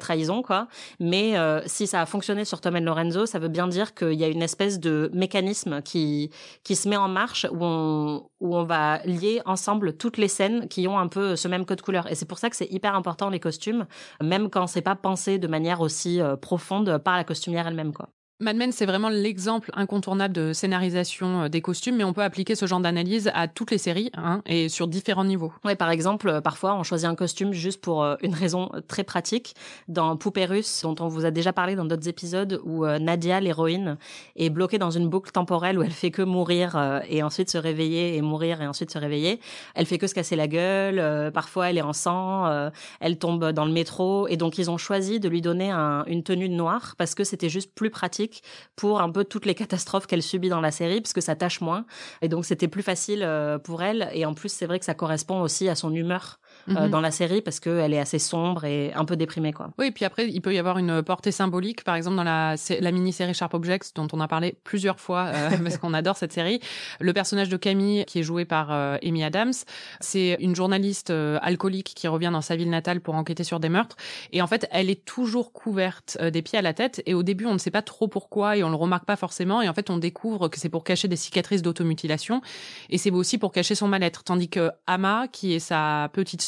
trahison, 0.00 0.42
quoi. 0.42 0.66
Mais 0.98 1.38
euh, 1.38 1.60
si 1.66 1.86
ça 1.86 2.00
a 2.00 2.06
fonctionné 2.06 2.44
sur 2.44 2.60
Tom 2.60 2.76
et 2.76 2.80
Lorenzo, 2.80 3.26
ça 3.26 3.38
veut 3.38 3.48
bien 3.48 3.68
dire 3.68 3.94
qu'il 3.94 4.14
y 4.14 4.24
a 4.24 4.28
une 4.28 4.42
espèce 4.42 4.80
de 4.80 5.10
mécanisme 5.14 5.82
qui 5.82 6.30
qui 6.64 6.74
se 6.76 6.88
met 6.88 6.96
en 6.96 7.08
marche 7.08 7.46
où 7.52 7.58
on 7.60 8.28
où 8.40 8.56
on 8.56 8.64
va 8.64 8.98
lier 9.04 9.40
ensemble 9.44 9.96
toutes 9.96 10.18
les 10.18 10.28
scènes 10.28 10.68
qui 10.68 10.88
ont 10.88 10.98
un 10.98 11.08
peu 11.08 11.36
ce 11.36 11.48
même 11.48 11.64
code 11.64 11.82
couleur. 11.82 12.10
Et 12.10 12.14
c'est 12.14 12.26
pour 12.26 12.38
ça 12.38 12.50
que 12.50 12.56
c'est 12.56 12.70
hyper 12.70 12.94
important 12.94 13.30
les 13.30 13.40
costumes, 13.40 13.86
même 14.22 14.50
quand 14.50 14.66
c'est 14.66 14.82
pas 14.82 14.96
pensé 14.96 15.38
de 15.38 15.46
manière 15.46 15.80
aussi 15.80 16.20
euh, 16.20 16.36
profonde 16.36 16.98
par 16.98 17.16
la 17.16 17.24
costumière 17.24 17.66
elle-même, 17.66 17.92
quoi. 17.92 18.08
Mad 18.42 18.56
Men, 18.56 18.72
c'est 18.72 18.86
vraiment 18.86 19.10
l'exemple 19.10 19.70
incontournable 19.74 20.32
de 20.32 20.54
scénarisation 20.54 21.42
euh, 21.42 21.48
des 21.50 21.60
costumes, 21.60 21.96
mais 21.96 22.04
on 22.04 22.14
peut 22.14 22.22
appliquer 22.22 22.54
ce 22.54 22.64
genre 22.64 22.80
d'analyse 22.80 23.30
à 23.34 23.48
toutes 23.48 23.70
les 23.70 23.76
séries 23.76 24.10
hein, 24.16 24.40
et 24.46 24.70
sur 24.70 24.88
différents 24.88 25.26
niveaux. 25.26 25.52
Ouais, 25.62 25.76
par 25.76 25.90
exemple, 25.90 26.26
euh, 26.26 26.40
parfois 26.40 26.74
on 26.74 26.82
choisit 26.82 27.06
un 27.06 27.14
costume 27.14 27.52
juste 27.52 27.82
pour 27.82 28.02
euh, 28.02 28.16
une 28.22 28.32
raison 28.32 28.70
très 28.88 29.04
pratique. 29.04 29.54
Dans 29.88 30.16
Poupée 30.16 30.46
russe, 30.46 30.80
dont 30.84 30.94
on 31.00 31.08
vous 31.08 31.26
a 31.26 31.30
déjà 31.30 31.52
parlé 31.52 31.76
dans 31.76 31.84
d'autres 31.84 32.08
épisodes, 32.08 32.62
où 32.64 32.86
Nadia, 32.86 33.40
l'héroïne, 33.40 33.98
est 34.36 34.48
bloquée 34.48 34.78
dans 34.78 34.90
une 34.90 35.08
boucle 35.08 35.32
temporelle 35.32 35.78
où 35.78 35.82
elle 35.82 35.90
fait 35.90 36.10
que 36.10 36.22
mourir 36.22 37.02
et 37.08 37.22
ensuite 37.22 37.50
se 37.50 37.58
réveiller 37.58 38.16
et 38.16 38.22
mourir 38.22 38.62
et 38.62 38.66
ensuite 38.66 38.90
se 38.90 38.98
réveiller. 38.98 39.40
Elle 39.74 39.86
fait 39.86 39.98
que 39.98 40.06
se 40.06 40.14
casser 40.14 40.36
la 40.36 40.48
gueule. 40.48 41.30
parfois, 41.32 41.70
elle 41.70 41.78
est 41.78 41.82
en 41.82 41.92
sang. 41.92 42.70
elle 43.00 43.18
tombe 43.18 43.52
dans 43.52 43.64
le 43.64 43.72
métro 43.72 44.28
et 44.28 44.36
donc 44.36 44.58
ils 44.58 44.70
ont 44.70 44.78
choisi 44.78 45.20
de 45.20 45.28
lui 45.28 45.40
donner 45.40 45.72
une 46.06 46.22
tenue 46.22 46.48
noire 46.48 46.94
parce 46.96 47.14
que 47.14 47.24
c'était 47.24 47.48
juste 47.48 47.74
plus 47.74 47.90
pratique 47.90 48.29
pour 48.76 49.00
un 49.00 49.10
peu 49.10 49.24
toutes 49.24 49.46
les 49.46 49.54
catastrophes 49.54 50.06
qu'elle 50.06 50.22
subit 50.22 50.48
dans 50.48 50.60
la 50.60 50.70
série, 50.70 51.00
parce 51.00 51.12
que 51.12 51.20
ça 51.20 51.36
tâche 51.36 51.60
moins. 51.60 51.86
Et 52.22 52.28
donc, 52.28 52.44
c'était 52.44 52.68
plus 52.68 52.82
facile 52.82 53.22
euh, 53.22 53.58
pour 53.58 53.82
elle. 53.82 54.10
Et 54.12 54.24
en 54.26 54.34
plus, 54.34 54.50
c'est 54.50 54.66
vrai 54.66 54.78
que 54.78 54.84
ça 54.84 54.94
correspond 54.94 55.40
aussi 55.40 55.68
à 55.68 55.74
son 55.74 55.94
humeur 55.94 56.40
euh, 56.68 56.84
mhm. 56.84 56.90
dans 56.90 57.00
la 57.00 57.10
série 57.10 57.40
parce 57.40 57.60
qu'elle 57.60 57.92
est 57.92 57.98
assez 57.98 58.18
sombre 58.18 58.64
et 58.64 58.92
un 58.94 59.04
peu 59.04 59.16
déprimée. 59.16 59.52
Quoi. 59.52 59.70
Oui, 59.78 59.86
et 59.86 59.90
puis 59.90 60.04
après, 60.04 60.28
il 60.28 60.40
peut 60.40 60.54
y 60.54 60.58
avoir 60.58 60.78
une 60.78 61.02
portée 61.02 61.32
symbolique. 61.32 61.84
Par 61.84 61.94
exemple, 61.94 62.16
dans 62.16 62.24
la, 62.24 62.56
la 62.80 62.92
mini-série 62.92 63.34
Sharp 63.34 63.54
Objects, 63.54 63.94
dont 63.94 64.08
on 64.12 64.20
a 64.20 64.28
parlé 64.28 64.56
plusieurs 64.64 65.00
fois 65.00 65.26
euh, 65.26 65.50
parce 65.62 65.78
qu'on 65.78 65.94
adore 65.94 66.16
cette 66.16 66.32
série, 66.32 66.60
le 67.00 67.12
personnage 67.12 67.48
de 67.48 67.56
Camille, 67.56 68.04
qui 68.06 68.20
est 68.20 68.22
joué 68.22 68.44
par 68.44 68.72
euh, 68.72 68.96
Amy 69.02 69.24
Adams, 69.24 69.52
c'est 70.00 70.36
une 70.40 70.54
journaliste 70.54 71.10
alcoolique 71.10 71.92
qui 71.94 72.08
revient 72.08 72.30
dans 72.32 72.40
sa 72.40 72.56
ville 72.56 72.70
natale 72.70 73.00
pour 73.00 73.14
enquêter 73.14 73.44
sur 73.44 73.60
des 73.60 73.68
meurtres. 73.68 73.96
Et 74.32 74.42
en 74.42 74.46
fait, 74.46 74.68
elle 74.70 74.90
est 74.90 75.04
toujours 75.04 75.52
couverte 75.52 76.18
des 76.20 76.42
pieds 76.42 76.58
à 76.58 76.62
la 76.62 76.74
tête. 76.74 77.02
Et 77.06 77.14
au 77.14 77.22
début, 77.22 77.46
on 77.46 77.52
ne 77.52 77.58
sait 77.58 77.70
pas 77.70 77.82
trop 77.82 78.08
pourquoi 78.08 78.56
et 78.56 78.64
on 78.64 78.70
le 78.70 78.76
remarque 78.76 79.04
pas 79.04 79.16
forcément. 79.16 79.62
Et 79.62 79.68
en 79.68 79.74
fait, 79.74 79.90
on 79.90 79.98
découvre 79.98 80.48
que 80.48 80.58
c'est 80.58 80.68
pour 80.68 80.84
cacher 80.84 81.08
des 81.08 81.16
cicatrices 81.16 81.62
d'automutilation. 81.62 82.40
Et 82.88 82.98
c'est 82.98 83.10
aussi 83.10 83.38
pour 83.38 83.52
cacher 83.52 83.74
son 83.74 83.88
mal-être. 83.88 84.24
Tandis 84.24 84.48
que 84.48 84.70
Ama, 84.86 85.28
qui 85.28 85.54
est 85.54 85.58
sa 85.60 86.10
petite 86.12 86.42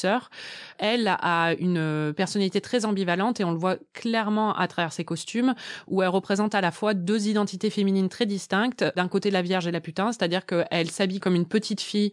elle 0.78 1.08
a 1.08 1.54
une 1.58 2.12
personnalité 2.16 2.60
très 2.60 2.84
ambivalente 2.84 3.40
et 3.40 3.44
on 3.44 3.52
le 3.52 3.58
voit 3.58 3.76
clairement 3.92 4.54
à 4.54 4.66
travers 4.68 4.92
ses 4.92 5.04
costumes 5.04 5.54
où 5.88 6.02
elle 6.02 6.08
représente 6.08 6.54
à 6.54 6.60
la 6.60 6.70
fois 6.70 6.94
deux 6.94 7.28
identités 7.28 7.70
féminines 7.70 8.08
très 8.08 8.26
distinctes. 8.26 8.84
D'un 8.96 9.08
côté, 9.08 9.30
la 9.30 9.42
Vierge 9.42 9.66
et 9.66 9.70
la 9.70 9.80
putain, 9.80 10.12
c'est-à-dire 10.12 10.46
qu'elle 10.46 10.90
s'habille 10.90 11.20
comme 11.20 11.34
une 11.34 11.46
petite 11.46 11.80
fille 11.80 12.12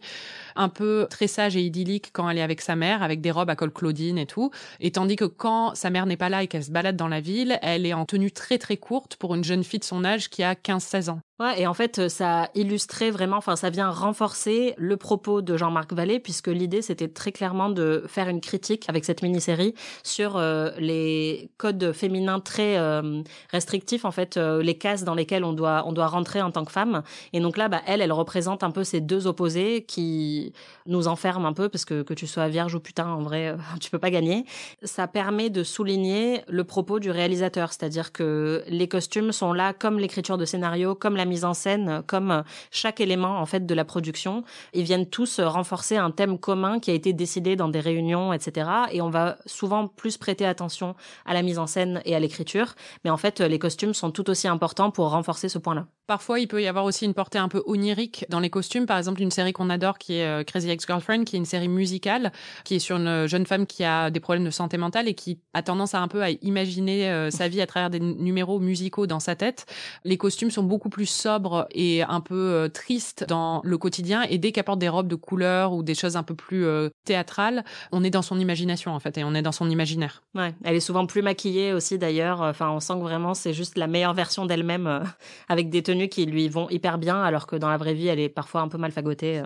un 0.60 0.68
peu 0.68 1.06
très 1.08 1.26
sage 1.26 1.56
et 1.56 1.62
idyllique 1.62 2.10
quand 2.12 2.28
elle 2.28 2.38
est 2.38 2.42
avec 2.42 2.60
sa 2.60 2.76
mère, 2.76 3.02
avec 3.02 3.22
des 3.22 3.30
robes 3.30 3.48
à 3.48 3.56
col 3.56 3.72
Claudine 3.72 4.18
et 4.18 4.26
tout. 4.26 4.50
Et 4.78 4.92
tandis 4.92 5.16
que 5.16 5.24
quand 5.24 5.74
sa 5.74 5.88
mère 5.88 6.04
n'est 6.04 6.18
pas 6.18 6.28
là 6.28 6.42
et 6.42 6.48
qu'elle 6.48 6.64
se 6.64 6.70
balade 6.70 6.96
dans 6.96 7.08
la 7.08 7.20
ville, 7.20 7.58
elle 7.62 7.86
est 7.86 7.94
en 7.94 8.04
tenue 8.04 8.30
très 8.30 8.58
très 8.58 8.76
courte 8.76 9.16
pour 9.16 9.34
une 9.34 9.42
jeune 9.42 9.64
fille 9.64 9.80
de 9.80 9.84
son 9.84 10.04
âge 10.04 10.28
qui 10.28 10.42
a 10.42 10.54
15-16 10.54 11.10
ans. 11.10 11.20
Ouais, 11.40 11.62
et 11.62 11.66
en 11.66 11.72
fait, 11.72 11.98
euh, 11.98 12.08
ça 12.10 12.50
illustrait 12.54 13.10
vraiment, 13.10 13.38
enfin, 13.38 13.56
ça 13.56 13.70
vient 13.70 13.88
renforcer 13.88 14.74
le 14.76 14.98
propos 14.98 15.40
de 15.40 15.56
Jean-Marc 15.56 15.94
Vallée, 15.94 16.20
puisque 16.20 16.48
l'idée, 16.48 16.82
c'était 16.82 17.08
très 17.08 17.32
clairement 17.32 17.70
de 17.70 18.04
faire 18.08 18.28
une 18.28 18.42
critique 18.42 18.84
avec 18.90 19.06
cette 19.06 19.22
mini-série 19.22 19.74
sur 20.02 20.36
euh, 20.36 20.70
les 20.76 21.50
codes 21.56 21.92
féminins 21.94 22.40
très 22.40 22.76
euh, 22.76 23.22
restrictifs, 23.50 24.04
en 24.04 24.10
fait, 24.10 24.36
les 24.36 24.76
cases 24.76 25.02
dans 25.04 25.14
lesquelles 25.14 25.44
on 25.44 25.54
doit, 25.54 25.84
on 25.86 25.94
doit 25.94 26.08
rentrer 26.08 26.42
en 26.42 26.50
tant 26.50 26.66
que 26.66 26.72
femme. 26.72 27.02
Et 27.32 27.40
donc 27.40 27.56
là, 27.56 27.68
bah, 27.68 27.80
elle, 27.86 28.02
elle 28.02 28.12
représente 28.12 28.62
un 28.62 28.70
peu 28.70 28.84
ces 28.84 29.00
deux 29.00 29.26
opposés 29.26 29.86
qui 29.88 30.49
nous 30.86 31.08
enferment 31.08 31.48
un 31.48 31.52
peu, 31.52 31.68
parce 31.68 31.84
que 31.84 32.02
que 32.02 32.14
tu 32.14 32.26
sois 32.26 32.48
vierge 32.48 32.74
ou 32.74 32.80
putain, 32.80 33.08
en 33.08 33.22
vrai, 33.22 33.56
tu 33.80 33.90
peux 33.90 33.98
pas 33.98 34.10
gagner. 34.10 34.44
Ça 34.82 35.06
permet 35.06 35.50
de 35.50 35.62
souligner 35.62 36.42
le 36.48 36.64
propos 36.64 36.98
du 36.98 37.10
réalisateur, 37.10 37.72
c'est-à-dire 37.72 38.12
que 38.12 38.62
les 38.68 38.88
costumes 38.88 39.32
sont 39.32 39.52
là 39.52 39.72
comme 39.72 39.98
l'écriture 39.98 40.38
de 40.38 40.44
scénario, 40.44 40.94
comme 40.94 41.16
la 41.16 41.24
mise 41.24 41.44
en 41.44 41.54
scène, 41.54 42.02
comme 42.06 42.44
chaque 42.70 43.00
élément 43.00 43.40
en 43.40 43.46
fait 43.46 43.66
de 43.66 43.74
la 43.74 43.84
production. 43.84 44.44
Ils 44.72 44.84
viennent 44.84 45.06
tous 45.06 45.40
renforcer 45.40 45.96
un 45.96 46.10
thème 46.10 46.38
commun 46.38 46.78
qui 46.80 46.90
a 46.90 46.94
été 46.94 47.12
décidé 47.12 47.56
dans 47.56 47.68
des 47.68 47.80
réunions, 47.80 48.32
etc. 48.32 48.70
Et 48.92 49.00
on 49.00 49.10
va 49.10 49.38
souvent 49.46 49.86
plus 49.86 50.16
prêter 50.16 50.46
attention 50.46 50.94
à 51.24 51.34
la 51.34 51.42
mise 51.42 51.58
en 51.58 51.66
scène 51.66 52.00
et 52.04 52.14
à 52.14 52.20
l'écriture. 52.20 52.74
Mais 53.04 53.10
en 53.10 53.16
fait, 53.16 53.40
les 53.40 53.58
costumes 53.58 53.94
sont 53.94 54.10
tout 54.10 54.30
aussi 54.30 54.48
importants 54.48 54.90
pour 54.90 55.10
renforcer 55.10 55.48
ce 55.48 55.58
point-là. 55.58 55.86
Parfois, 56.10 56.40
il 56.40 56.48
peut 56.48 56.60
y 56.60 56.66
avoir 56.66 56.86
aussi 56.86 57.04
une 57.04 57.14
portée 57.14 57.38
un 57.38 57.46
peu 57.46 57.62
onirique 57.66 58.26
dans 58.30 58.40
les 58.40 58.50
costumes. 58.50 58.84
Par 58.84 58.98
exemple, 58.98 59.22
une 59.22 59.30
série 59.30 59.52
qu'on 59.52 59.70
adore 59.70 59.96
qui 59.96 60.14
est 60.14 60.26
euh, 60.26 60.42
Crazy 60.42 60.68
Ex-Girlfriend, 60.68 61.22
qui 61.22 61.36
est 61.36 61.38
une 61.38 61.44
série 61.44 61.68
musicale, 61.68 62.32
qui 62.64 62.74
est 62.74 62.78
sur 62.80 62.96
une 62.96 63.28
jeune 63.28 63.46
femme 63.46 63.64
qui 63.64 63.84
a 63.84 64.10
des 64.10 64.18
problèmes 64.18 64.44
de 64.44 64.50
santé 64.50 64.76
mentale 64.76 65.06
et 65.06 65.14
qui 65.14 65.38
a 65.54 65.62
tendance 65.62 65.94
à 65.94 66.00
un 66.00 66.08
peu 66.08 66.20
à 66.20 66.30
imaginer 66.30 67.08
euh, 67.08 67.30
sa 67.30 67.46
vie 67.46 67.60
à 67.60 67.66
travers 67.68 67.90
des 67.90 68.00
numéros 68.00 68.58
musicaux 68.58 69.06
dans 69.06 69.20
sa 69.20 69.36
tête. 69.36 69.66
Les 70.04 70.18
costumes 70.18 70.50
sont 70.50 70.64
beaucoup 70.64 70.88
plus 70.88 71.06
sobre 71.06 71.68
et 71.70 72.02
un 72.02 72.20
peu 72.20 72.34
euh, 72.34 72.68
triste 72.68 73.24
dans 73.28 73.60
le 73.62 73.78
quotidien. 73.78 74.22
Et 74.22 74.38
dès 74.38 74.50
qu'elle 74.50 74.64
porte 74.64 74.80
des 74.80 74.88
robes 74.88 75.06
de 75.06 75.14
couleur 75.14 75.72
ou 75.72 75.84
des 75.84 75.94
choses 75.94 76.16
un 76.16 76.24
peu 76.24 76.34
plus 76.34 76.64
euh, 76.64 76.88
théâtrales, 77.04 77.64
on 77.92 78.02
est 78.02 78.10
dans 78.10 78.22
son 78.22 78.40
imagination 78.40 78.92
en 78.92 78.98
fait 78.98 79.16
et 79.16 79.22
on 79.22 79.32
est 79.32 79.42
dans 79.42 79.52
son 79.52 79.70
imaginaire. 79.70 80.24
Ouais, 80.34 80.54
elle 80.64 80.74
est 80.74 80.80
souvent 80.80 81.06
plus 81.06 81.22
maquillée 81.22 81.72
aussi 81.72 81.98
d'ailleurs. 81.98 82.40
Enfin, 82.40 82.68
on 82.70 82.80
sent 82.80 82.94
que 82.94 83.02
vraiment 83.02 83.34
c'est 83.34 83.52
juste 83.52 83.78
la 83.78 83.86
meilleure 83.86 84.14
version 84.14 84.44
d'elle-même 84.44 84.88
euh, 84.88 85.00
avec 85.48 85.70
des 85.70 85.82
tenues 85.82 85.99
qui 86.08 86.26
lui 86.26 86.48
vont 86.48 86.68
hyper 86.70 86.98
bien, 86.98 87.22
alors 87.22 87.46
que 87.46 87.56
dans 87.56 87.68
la 87.68 87.76
vraie 87.76 87.94
vie, 87.94 88.08
elle 88.08 88.20
est 88.20 88.28
parfois 88.28 88.60
un 88.62 88.68
peu 88.68 88.78
mal 88.78 88.92
fagotée. 88.92 89.42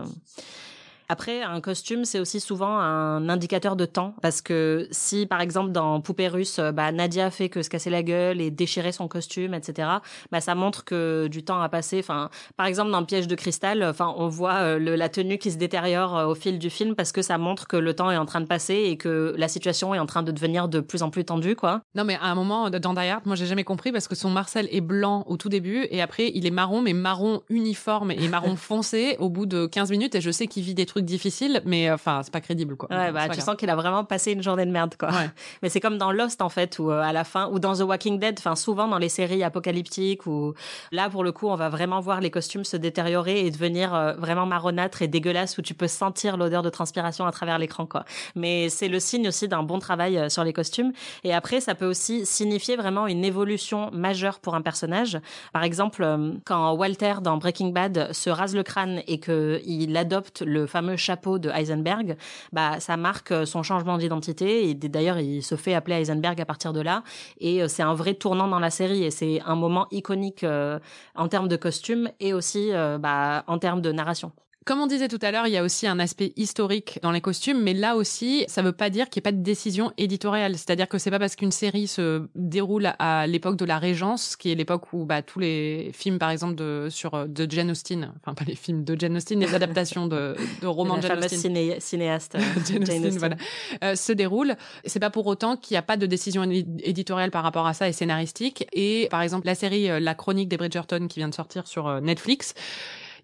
Après, 1.09 1.43
un 1.43 1.61
costume, 1.61 2.05
c'est 2.05 2.19
aussi 2.19 2.41
souvent 2.41 2.79
un 2.79 3.29
indicateur 3.29 3.77
de 3.77 3.85
temps. 3.85 4.15
Parce 4.23 4.41
que 4.41 4.89
si, 4.91 5.27
par 5.27 5.41
exemple, 5.41 5.73
dans 5.73 6.01
Poupée 6.01 6.29
russe, 6.29 6.59
euh, 6.59 6.73
bah, 6.73 6.93
Nadia 6.93 7.31
fait 7.31 7.49
que 7.49 7.63
se 7.63 7.71
casser 7.71 7.91
la 7.91 8.03
gueule 8.03 8.41
et 8.41 8.51
déchirer 8.51 8.93
son 8.93 9.09
costume, 9.09 9.55
etc., 9.55 9.89
bah, 10.33 10.41
ça 10.41 10.55
montre 10.55 10.85
que 10.85 11.29
du 11.29 11.45
temps 11.45 11.61
a 11.61 11.69
passé. 11.69 11.99
Enfin, 11.99 12.31
par 12.57 12.67
exemple, 12.67 12.91
dans 12.91 13.05
Piège 13.05 13.29
de 13.29 13.35
cristal, 13.35 13.85
enfin, 13.85 14.15
on 14.17 14.29
voit 14.29 14.55
euh, 14.55 14.79
la 14.79 15.09
tenue 15.09 15.39
qui 15.39 15.51
se 15.51 15.59
détériore 15.59 16.17
euh, 16.17 16.27
au 16.27 16.35
fil 16.35 16.59
du 16.59 16.71
film 16.71 16.95
parce 16.95 17.13
que 17.13 17.23
ça 17.23 17.39
montre 17.39 17.67
que 17.67 17.77
le 17.77 17.95
temps 17.95 18.11
est 18.11 18.17
en 18.17 18.27
train 18.27 18.41
de 18.41 18.47
passer 18.47 18.75
et 18.75 18.97
que 18.97 19.35
la 19.37 19.49
situation 19.49 19.95
est 19.95 19.99
en 19.99 20.07
train 20.07 20.23
de 20.23 20.33
devenir 20.33 20.69
de 20.69 20.81
plus 20.81 21.03
en 21.03 21.11
plus 21.11 21.25
tendue, 21.25 21.57
quoi. 21.57 21.83
Non, 21.95 22.05
mais 22.05 22.17
à 22.17 22.27
un 22.27 22.35
moment, 22.35 22.71
dans 22.71 22.95
Die 22.95 23.01
Hard, 23.01 23.27
moi, 23.27 23.37
j'ai 23.37 23.47
jamais 23.47 23.65
compris 23.65 23.93
parce 23.93 24.09
que 24.09 24.15
son 24.15 24.31
Marcel 24.31 24.69
est 24.71 24.81
blanc 24.81 25.25
au 25.27 25.37
tout 25.37 25.49
début 25.49 25.87
et 25.91 26.01
après, 26.01 26.31
il 26.35 26.47
est 26.47 26.51
marron, 26.51 26.81
mais 26.81 26.93
marron 26.93 27.43
uniforme 27.49 28.11
et 28.11 28.29
marron 28.29 28.57
foncé 28.65 29.17
au 29.19 29.29
bout 29.29 29.47
de 29.47 29.67
15 29.67 29.91
minutes 29.91 30.15
et 30.15 30.21
je 30.21 30.31
sais 30.31 30.47
qu'il 30.47 30.63
vit 30.63 30.75
des 30.75 30.87
trucs 30.87 30.94
difficiles, 31.03 31.63
mais 31.65 31.89
euh, 31.89 31.95
enfin, 31.95 32.21
c'est 32.23 32.33
pas 32.33 32.41
crédible, 32.41 32.77
quoi. 32.77 32.89
Ouais, 32.91 33.13
bah, 33.13 33.29
tu 33.29 33.41
sens 33.41 33.57
qu'il 33.57 33.71
a 33.71 33.77
vraiment 33.77 34.05
passé 34.05 34.33
une 34.33 34.43
journée 34.43 34.67
de 34.67 34.71
merde, 34.71 34.95
quoi. 34.99 35.11
Mais 35.63 35.69
c'est 35.69 35.81
comme 35.81 35.99
dans 35.99 36.13
Lost, 36.13 36.43
en 36.43 36.49
fait, 36.49 36.79
ou 36.79 36.91
à 36.91 37.13
la 37.13 37.25
fin, 37.25 37.49
ou 37.49 37.59
dans 37.59 37.75
The 37.75 37.81
Walking 37.81 38.19
Dead, 38.19 38.37
enfin, 38.39 38.57
souvent 38.57 38.89
dans 38.89 38.99
les 38.99 39.09
séries 39.09 39.43
apocalyptiques, 39.43 40.27
où 40.27 40.55
là, 40.93 41.09
pour 41.09 41.25
le 41.25 41.33
coup, 41.33 41.49
on 41.49 41.57
va 41.57 41.69
vraiment 41.69 42.01
voir 42.01 42.21
les 42.21 42.31
costumes 42.31 42.65
se 42.65 42.77
détériorer 42.77 43.47
et 43.47 43.51
devenir 43.51 43.95
euh, 43.95 44.13
vraiment 44.15 44.47
marronâtres 44.47 45.03
et 45.03 45.09
dégueulasses, 45.09 45.59
où 45.59 45.63
tu 45.63 45.75
peux 45.75 45.89
sentir 45.89 46.37
l'odeur 46.37 46.63
de 46.63 46.71
transpiration 46.71 47.27
à 47.27 47.33
travers 47.33 47.59
l'écran, 47.59 47.87
quoi. 47.87 48.05
Mais 48.35 48.69
c'est 48.69 48.89
le 48.89 49.01
signe 49.01 49.29
aussi 49.29 49.49
d'un 49.49 49.63
bon 49.63 49.79
travail 49.79 50.19
euh, 50.19 50.29
sur 50.29 50.45
les 50.45 50.53
costumes. 50.53 50.93
Et 51.25 51.35
après, 51.35 51.61
ça 51.61 51.75
peut 51.75 51.87
aussi 51.87 52.27
signifier 52.27 52.77
vraiment 52.77 53.07
une 53.07 53.25
évolution 53.25 53.91
majeure 53.93 54.39
pour 54.41 54.55
un 54.55 54.63
personnage. 54.63 55.19
Par 55.53 55.65
exemple, 55.65 56.07
quand 56.45 56.73
Walter, 56.73 57.15
dans 57.23 57.37
Breaking 57.37 57.71
Bad, 57.71 58.13
se 58.13 58.31
rase 58.31 58.55
le 58.55 58.63
crâne 58.63 59.03
et 59.07 59.19
qu'il 59.19 59.97
adopte 59.97 60.43
le 60.43 60.67
fameux 60.67 60.84
chapeau 60.97 61.39
de 61.39 61.51
Heisenberg, 61.51 62.17
bah 62.53 62.81
ça 62.81 62.97
marque 62.97 63.33
euh, 63.33 63.45
son 63.45 63.63
changement 63.63 63.99
d'identité 63.99 64.69
et 64.69 64.75
d'ailleurs 64.75 65.19
il 65.19 65.43
se 65.43 65.57
fait 65.57 65.75
appeler 65.75 65.97
Heisenberg 65.97 66.41
à 66.41 66.45
partir 66.45 66.73
de 66.73 66.81
là 66.81 67.03
et 67.39 67.63
euh, 67.63 67.69
c'est 67.69 67.83
un 67.83 67.95
vrai 67.95 68.15
tournant 68.15 68.49
dans 68.49 68.61
la 68.61 68.71
série 68.71 69.05
et 69.05 69.11
c'est 69.11 69.41
un 69.45 69.57
moment 69.57 69.87
iconique 69.91 70.45
euh, 70.45 70.79
en 71.15 71.29
termes 71.29 71.49
de 71.49 71.57
costume 71.57 72.11
et 72.21 72.33
aussi 72.33 72.71
bah, 73.01 73.45
en 73.47 73.59
termes 73.59 73.81
de 73.81 73.93
narration. 73.93 74.33
Comme 74.65 74.81
on 74.81 74.87
disait 74.87 75.09
tout 75.09 75.19
à 75.21 75.31
l'heure, 75.31 75.47
il 75.47 75.53
y 75.53 75.59
a 75.59 75.63
aussi 75.63 75.87
un 75.87 75.99
aspect 75.99 76.33
historique 76.37 76.99
dans 77.03 77.11
les 77.11 77.21
costumes, 77.21 77.61
mais 77.61 77.75
là 77.75 77.97
aussi, 77.97 78.47
ça 78.49 78.63
veut 78.63 78.73
pas 78.73 78.89
dire 78.89 79.11
qu'il 79.11 79.21
n'y 79.21 79.25
ait 79.25 79.31
pas 79.31 79.37
de 79.37 79.43
décision 79.43 79.93
éditoriale. 79.99 80.57
C'est-à-dire 80.57 80.89
que 80.89 80.97
c'est 80.97 81.11
pas 81.11 81.19
parce 81.19 81.37
qu'une 81.37 81.53
série 81.53 81.87
se 81.87 82.27
déroule 82.35 82.95
à 82.99 83.27
l'époque 83.27 83.57
de 83.57 83.67
la 83.67 83.79
Régence, 83.79 84.37
qui 84.37 84.51
est 84.51 84.55
l'époque 84.55 84.91
où 84.95 85.05
bah, 85.05 85.21
tous 85.21 85.39
les 85.39 85.91
films, 85.93 86.19
par 86.19 86.31
exemple, 86.31 86.55
de, 86.55 86.89
sur, 86.89 87.13
euh, 87.13 87.27
de 87.27 87.47
Jane 87.51 87.71
Austen, 87.71 88.11
enfin 88.23 88.33
pas 88.33 88.47
les 88.47 88.55
films 88.55 88.85
de 88.85 88.99
Jane 88.99 89.19
Austen, 89.19 89.39
les 89.39 89.55
adaptations 89.55 90.07
de, 90.07 90.35
de 90.63 90.67
romans 90.67 90.97
de 90.97 91.03
Jane 91.03 91.23
Austen. 91.23 91.39
Ciné 91.39 91.77
cinéaste. 91.79 92.39
Jane, 92.67 92.87
Jane 92.87 93.05
Austen, 93.05 93.19
voilà, 93.19 93.37
euh, 93.83 93.95
se 93.97 94.13
déroulent. 94.13 94.57
C'est 94.87 95.01
pas 95.01 95.11
pour 95.11 95.27
autant 95.27 95.59
qu'il 95.59 95.75
n'y 95.75 95.79
a 95.79 95.83
pas 95.83 95.99
de 95.99 96.07
décision 96.07 96.43
éditoriale 96.43 97.31
par 97.31 97.43
rapport 97.43 97.67
à 97.67 97.75
ça 97.75 97.87
et 97.87 97.93
scénaristique. 97.93 98.67
Et 98.73 99.09
par 99.11 99.21
exemple, 99.21 99.45
la 99.45 99.55
série 99.55 99.91
euh, 99.91 100.01
La 100.01 100.15
Chronique 100.15 100.49
des 100.49 100.57
Bridgerton 100.57 101.07
qui 101.07 101.19
vient 101.19 101.29
de 101.29 101.35
sortir 101.35 101.67
sur 101.67 102.01
Netflix, 102.01 102.55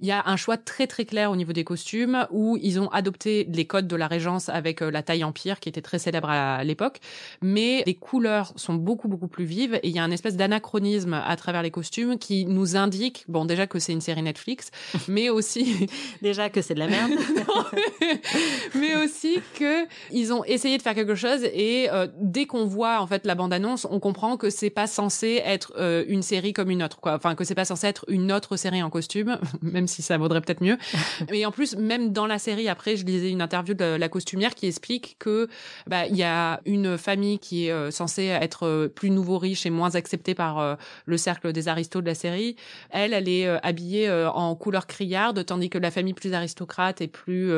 il 0.01 0.07
y 0.07 0.13
a 0.13 0.23
un 0.27 0.37
choix 0.37 0.57
très 0.57 0.87
très 0.87 1.05
clair 1.05 1.31
au 1.31 1.37
niveau 1.37 1.53
des 1.53 1.65
costumes 1.65 2.27
où 2.31 2.59
ils 2.63 2.81
ont 2.81 2.89
adopté 2.89 3.47
les 3.53 3.67
codes 3.67 3.87
de 3.87 3.97
la 3.97 4.07
Régence 4.07 4.49
avec 4.49 4.83
euh, 4.83 4.91
la 4.91 5.03
taille 5.03 5.25
empire 5.25 5.61
qui 5.61 5.69
était 5.69 5.83
très 5.83 5.99
célèbre 5.99 6.31
à 6.31 6.65
l'époque, 6.65 7.01
mais 7.43 7.83
les 7.87 7.95
couleurs 7.95 8.53
sont 8.57 8.75
beaucoup 8.75 9.09
beaucoup 9.09 9.29
plus 9.29 9.45
vives 9.45 9.75
et 9.75 9.89
il 9.89 9.95
y 9.95 9.99
a 9.99 10.05
un 10.05 10.11
espèce 10.11 10.37
d'anachronisme 10.37 11.15
à 11.15 11.37
travers 11.37 11.63
les 11.63 11.71
costumes 11.71 12.19
qui 12.19 12.47
nous 12.47 12.77
indique 12.77 13.25
bon 13.29 13.45
déjà 13.45 13.67
que 13.67 13.79
c'est 13.79 13.93
une 13.93 14.01
série 14.01 14.23
Netflix, 14.23 14.71
mais 15.09 15.29
aussi 15.29 15.87
déjà 16.23 16.49
que 16.49 16.63
c'est 16.63 16.75
de 16.75 16.79
la 16.79 16.89
merde, 16.89 17.13
mais 18.75 18.97
aussi 18.97 19.41
que 19.59 19.87
ils 20.11 20.33
ont 20.33 20.45
essayé 20.45 20.79
de 20.79 20.83
faire 20.83 20.95
quelque 20.95 21.15
chose 21.15 21.45
et 21.45 21.89
euh, 21.91 22.07
dès 22.19 22.47
qu'on 22.47 22.65
voit 22.65 23.01
en 23.01 23.07
fait 23.07 23.27
la 23.27 23.35
bande 23.35 23.53
annonce, 23.53 23.87
on 23.91 24.01
comprend 24.01 24.37
que 24.37 24.51
c'est 24.51 24.71
pas 24.71 24.87
censé 24.87 25.43
être 25.45 25.73
euh, 25.79 26.05
une 26.09 26.23
série 26.23 26.53
comme 26.53 26.71
une 26.71 26.83
autre 26.83 27.01
quoi, 27.01 27.15
enfin 27.15 27.35
que 27.35 27.45
c'est 27.45 27.55
pas 27.55 27.65
censé 27.65 27.87
être 27.87 28.05
une 28.09 28.33
autre 28.33 28.57
série 28.57 28.83
en 28.83 28.91
costume, 28.91 29.39
même 29.63 29.89
si 29.91 30.03
ça 30.03 30.17
vaudrait 30.19 30.41
peut-être 30.41 30.63
mieux. 30.63 30.79
Mais 31.31 31.45
en 31.45 31.51
plus, 31.51 31.77
même 31.77 32.13
dans 32.13 32.27
la 32.27 32.39
série, 32.39 32.69
après, 32.69 32.97
je 32.97 33.05
lisais 33.05 33.31
une 33.31 33.43
interview 33.43 33.75
de 33.75 33.85
la 33.85 34.09
costumière 34.09 34.55
qui 34.55 34.67
explique 34.67 35.17
que 35.19 35.49
bah 35.87 36.07
il 36.07 36.17
y 36.17 36.23
a 36.23 36.61
une 36.65 36.97
famille 36.99 37.39
qui 37.39 37.67
est 37.67 37.73
euh, 37.73 37.91
censée 37.91 38.27
être 38.27 38.67
euh, 38.67 38.89
plus 38.89 39.11
nouveau 39.11 39.39
riche 39.39 39.67
et 39.67 39.71
moins 39.71 39.95
acceptée 39.95 40.35
par 40.35 40.59
euh, 40.59 40.75
le 41.07 41.17
cercle 41.17 41.53
des 41.53 41.69
aristos 41.69 42.03
de 42.03 42.09
la 42.09 42.15
série. 42.15 42.57
Elle, 42.91 43.13
elle 43.13 43.29
est 43.29 43.49
habillée 43.63 44.11
en 44.11 44.55
couleur 44.55 44.87
criarde, 44.87 45.45
tandis 45.45 45.71
que 45.71 45.79
la 45.79 45.91
famille 45.91 46.15
plus 46.15 46.33
aristocrate 46.33 47.01
et 47.01 47.09
plus 47.09 47.53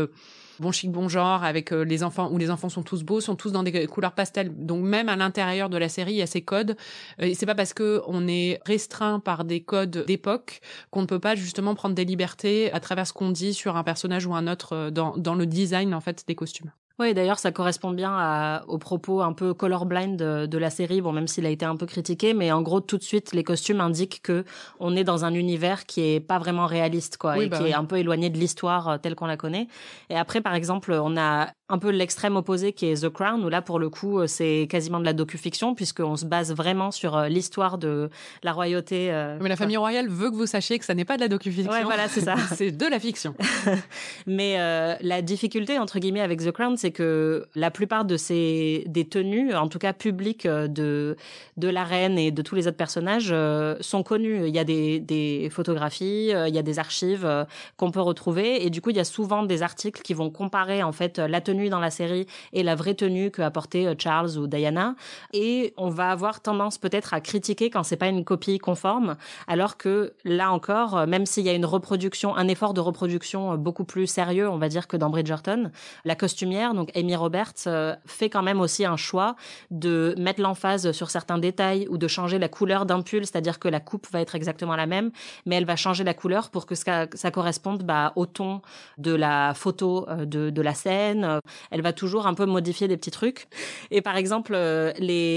bon 0.61 0.73
chic, 0.73 0.91
bon 0.91 1.09
genre, 1.09 1.45
avec 1.45 1.73
euh, 1.73 1.85
les 1.85 2.03
enfants, 2.03 2.31
où 2.31 2.39
les 2.39 2.51
enfants 2.51 2.69
sont 2.69 2.83
tous 2.83 3.03
beaux, 3.03 3.21
sont 3.21 3.37
tous 3.37 3.53
dans 3.53 3.63
des 3.63 3.87
couleurs 3.87 4.13
pastel. 4.13 4.53
Donc 4.55 4.85
même 4.85 5.09
à 5.09 5.17
l'intérieur 5.17 5.69
de 5.69 5.77
la 5.77 5.89
série, 5.89 6.13
il 6.13 6.17
y 6.19 6.23
a 6.23 6.27
ces 6.27 6.43
codes. 6.43 6.77
Euh, 7.21 7.27
et 7.27 7.35
c'est 7.35 7.47
pas 7.47 7.55
parce 7.55 7.75
que 7.75 8.03
on 8.07 8.29
est 8.29 8.61
restreint 8.67 9.21
par 9.21 9.45
des 9.45 9.63
codes 9.63 10.05
d'époque 10.07 10.61
qu'on 10.91 11.03
ne 11.03 11.07
peut 11.07 11.21
pas 11.21 11.35
justement 11.35 11.75
prendre 11.75 11.95
des 11.95 12.05
libertés 12.05 12.73
à 12.73 12.81
travers 12.81 13.07
ce 13.07 13.13
qu'on 13.13 13.31
dit 13.31 13.55
sur 13.55 13.77
un 13.77 13.85
personnage 13.85 14.27
ou 14.27 14.35
un 14.35 14.47
autre 14.47 14.75
euh, 14.75 14.91
dans, 14.91 15.17
dans 15.17 15.35
le 15.35 15.47
design 15.47 15.95
en 15.95 16.01
fait 16.01 16.25
des 16.27 16.35
costumes. 16.35 16.73
Oui, 17.03 17.15
d'ailleurs, 17.15 17.41
ça 17.41 17.51
correspond 17.51 17.91
bien 17.91 18.13
à, 18.17 18.63
aux 18.69 18.79
propos 18.79 19.23
un 19.23 19.33
peu 19.33 19.55
colorblind 19.55 20.17
de, 20.17 20.47
de 20.47 20.59
la 20.59 20.71
série, 20.71 21.01
bon, 21.01 21.11
même 21.11 21.27
s'il 21.27 21.45
a 21.47 21.49
été 21.49 21.65
un 21.65 21.75
peu 21.75 21.85
critiqué, 21.85 22.33
mais 22.33 22.53
en 22.53 22.63
gros, 22.63 22.81
tout 22.81 22.97
de 22.97 23.03
suite, 23.03 23.33
les 23.33 23.43
costumes 23.43 23.81
indiquent 23.81 24.23
que 24.23 24.45
on 24.79 24.95
est 24.95 25.03
dans 25.03 25.25
un 25.25 25.35
univers 25.35 25.85
qui 25.85 26.01
est 26.01 26.21
pas 26.21 26.39
vraiment 26.39 26.67
réaliste, 26.67 27.17
quoi, 27.17 27.39
et 27.39 27.49
bah 27.49 27.59
qui 27.59 27.65
est 27.65 27.75
un 27.75 27.85
peu 27.85 27.99
éloigné 27.99 28.31
de 28.31 28.39
l'histoire 28.39 28.89
euh, 28.89 28.99
telle 28.99 29.17
qu'on 29.17 29.27
la 29.27 29.37
connaît. 29.37 29.67
Et 30.11 30.17
après, 30.17 30.41
par 30.41 30.55
exemple, 30.55 30.93
on 30.93 31.17
a 31.17 31.49
un 31.69 31.79
peu 31.79 31.91
l'extrême 31.91 32.37
opposé 32.37 32.73
qui 32.73 32.87
est 32.87 33.03
The 33.03 33.09
Crown, 33.09 33.45
où 33.45 33.49
là, 33.49 33.63
pour 33.63 33.81
le 33.81 33.91
coup, 33.91 34.21
euh, 34.21 34.29
c'est 34.29 34.69
quasiment 34.71 35.01
de 35.01 35.05
la 35.05 35.13
docu-fiction, 35.13 35.75
puisqu'on 35.75 36.17
se 36.17 36.25
base 36.25 36.55
vraiment 36.55 36.93
sur 36.93 37.17
euh, 37.17 37.27
l'histoire 37.27 37.79
de 37.79 38.11
la 38.45 38.53
royauté. 38.53 39.11
Mais 39.41 39.49
la 39.49 39.57
famille 39.57 39.77
royale 39.77 40.09
veut 40.09 40.31
que 40.31 40.37
vous 40.37 40.47
sachiez 40.47 40.79
que 40.79 40.85
ça 40.85 40.95
n'est 40.95 41.05
pas 41.05 41.17
de 41.17 41.23
la 41.23 41.29
docu-fiction. 41.29 41.73
Ouais, 41.73 41.83
voilà, 41.83 42.07
c'est 42.07 42.21
ça. 42.21 42.37
c'est 42.55 42.71
de 42.71 42.87
la 42.87 43.01
fiction. 43.01 43.35
mais 44.29 44.57
la 45.01 45.21
difficulté, 45.21 45.81
entre 45.81 45.99
guillemets, 45.99 46.21
avec 46.21 46.45
The 46.45 46.53
Crown, 46.53 46.77
c'est 46.77 46.92
que 46.93 47.47
la 47.55 47.71
plupart 47.71 48.05
de 48.05 48.17
ces 48.17 48.85
des 48.87 49.07
tenues, 49.09 49.55
en 49.55 49.69
tout 49.69 49.79
cas 49.79 49.93
publiques 49.93 50.47
de 50.47 51.17
de 51.57 51.69
la 51.69 51.85
reine 51.85 52.19
et 52.19 52.31
de 52.31 52.43
tous 52.43 52.55
les 52.55 52.67
autres 52.67 52.77
personnages, 52.77 53.35
sont 53.81 54.03
connues. 54.03 54.47
Il 54.47 54.55
y 54.55 54.59
a 54.59 54.65
des, 54.65 55.01
des 55.01 55.49
photographies, 55.51 56.31
il 56.31 56.55
y 56.55 56.59
a 56.59 56.63
des 56.63 56.79
archives 56.79 57.47
qu'on 57.77 57.91
peut 57.91 58.01
retrouver, 58.01 58.65
et 58.65 58.71
du 58.71 58.81
coup, 58.81 58.91
il 58.91 58.97
y 58.97 59.01
a 59.01 59.05
souvent 59.05 59.43
des 59.43 59.63
articles 59.63 60.03
qui 60.03 60.15
vont 60.15 60.31
comparer 60.31 60.83
en 60.83 60.93
fait 60.93 61.19
la 61.19 61.41
tenue 61.41 61.69
dans 61.69 61.81
la 61.81 61.91
série 61.91 62.27
et 62.53 62.63
la 62.63 62.75
vraie 62.75 62.95
tenue 62.95 63.31
que 63.31 63.43
apportait 63.43 63.95
Charles 63.99 64.39
ou 64.39 64.47
Diana, 64.47 64.95
et 65.33 65.75
on 65.77 65.89
va 65.89 66.11
avoir 66.11 66.41
tendance 66.41 66.79
peut-être 66.79 67.15
à 67.15 67.21
critiquer 67.21 67.71
quand 67.71 67.83
c'est 67.83 67.97
pas 67.97 68.09
une 68.09 68.25
copie 68.25 68.59
conforme, 68.59 69.17
alors 69.47 69.77
que 69.77 70.15
là 70.25 70.53
encore, 70.53 71.07
même 71.07 71.27
s'il 71.27 71.45
y 71.45 71.49
a 71.49 71.55
une 71.55 71.67
reproduction, 71.67 72.37
un 72.37 72.49
effort 72.49 72.75
de 72.75 72.81
reproduction 72.81 73.57
beaucoup 73.57 73.85
plus 73.85 74.07
sérieux, 74.07 74.49
on 74.49 74.59
va 74.59 74.69
dire 74.69 74.89
que 74.89 74.97
dans 74.97 75.11
Bridgerton, 75.11 75.71
la 76.05 76.15
costumière, 76.15 76.72
donc 76.75 76.91
Amy 76.97 77.15
Roberts, 77.17 77.53
euh, 77.67 77.95
fait 78.07 78.31
quand 78.31 78.43
même 78.43 78.61
aussi 78.61 78.85
un 78.85 78.97
choix 78.97 79.37
de 79.71 80.15
mettre 80.19 80.41
l'emphase 80.41 80.93
sur 80.93 81.11
certains 81.11 81.39
détails 81.39 81.87
ou 81.89 81.99
de 81.99 82.09
changer 82.09 82.39
la 82.39 82.49
couleur 82.49 82.87
d'un 82.87 83.03
pull, 83.03 83.27
c'est-à-dire 83.27 83.59
que 83.59 83.69
la 83.69 83.81
coupe 83.81 84.07
va 84.13 84.21
être 84.21 84.35
exactement 84.35 84.77
la 84.77 84.87
même, 84.87 85.11
mais 85.47 85.57
elle 85.57 85.65
va 85.65 85.77
changer 85.77 86.05
la 86.05 86.15
couleur 86.15 86.51
pour 86.51 86.67
que 86.67 86.75
ça, 86.75 87.07
corresponde 87.33 87.83
bah, 87.83 88.13
au 88.17 88.27
ton 88.27 88.61
de 88.99 89.15
la 89.15 89.55
photo 89.55 90.07
euh, 90.09 90.25
de, 90.25 90.63
la 90.63 90.75
scène. 90.75 91.41
Elle 91.71 91.83
va 91.83 91.93
toujours 91.93 92.27
un 92.27 92.35
peu 92.35 92.47
modifier 92.47 92.87
des 92.87 92.97
petits 92.97 93.11
trucs. 93.11 93.49
Et 93.91 94.01
par 94.01 94.17
exemple, 94.17 94.53
euh, 94.55 94.93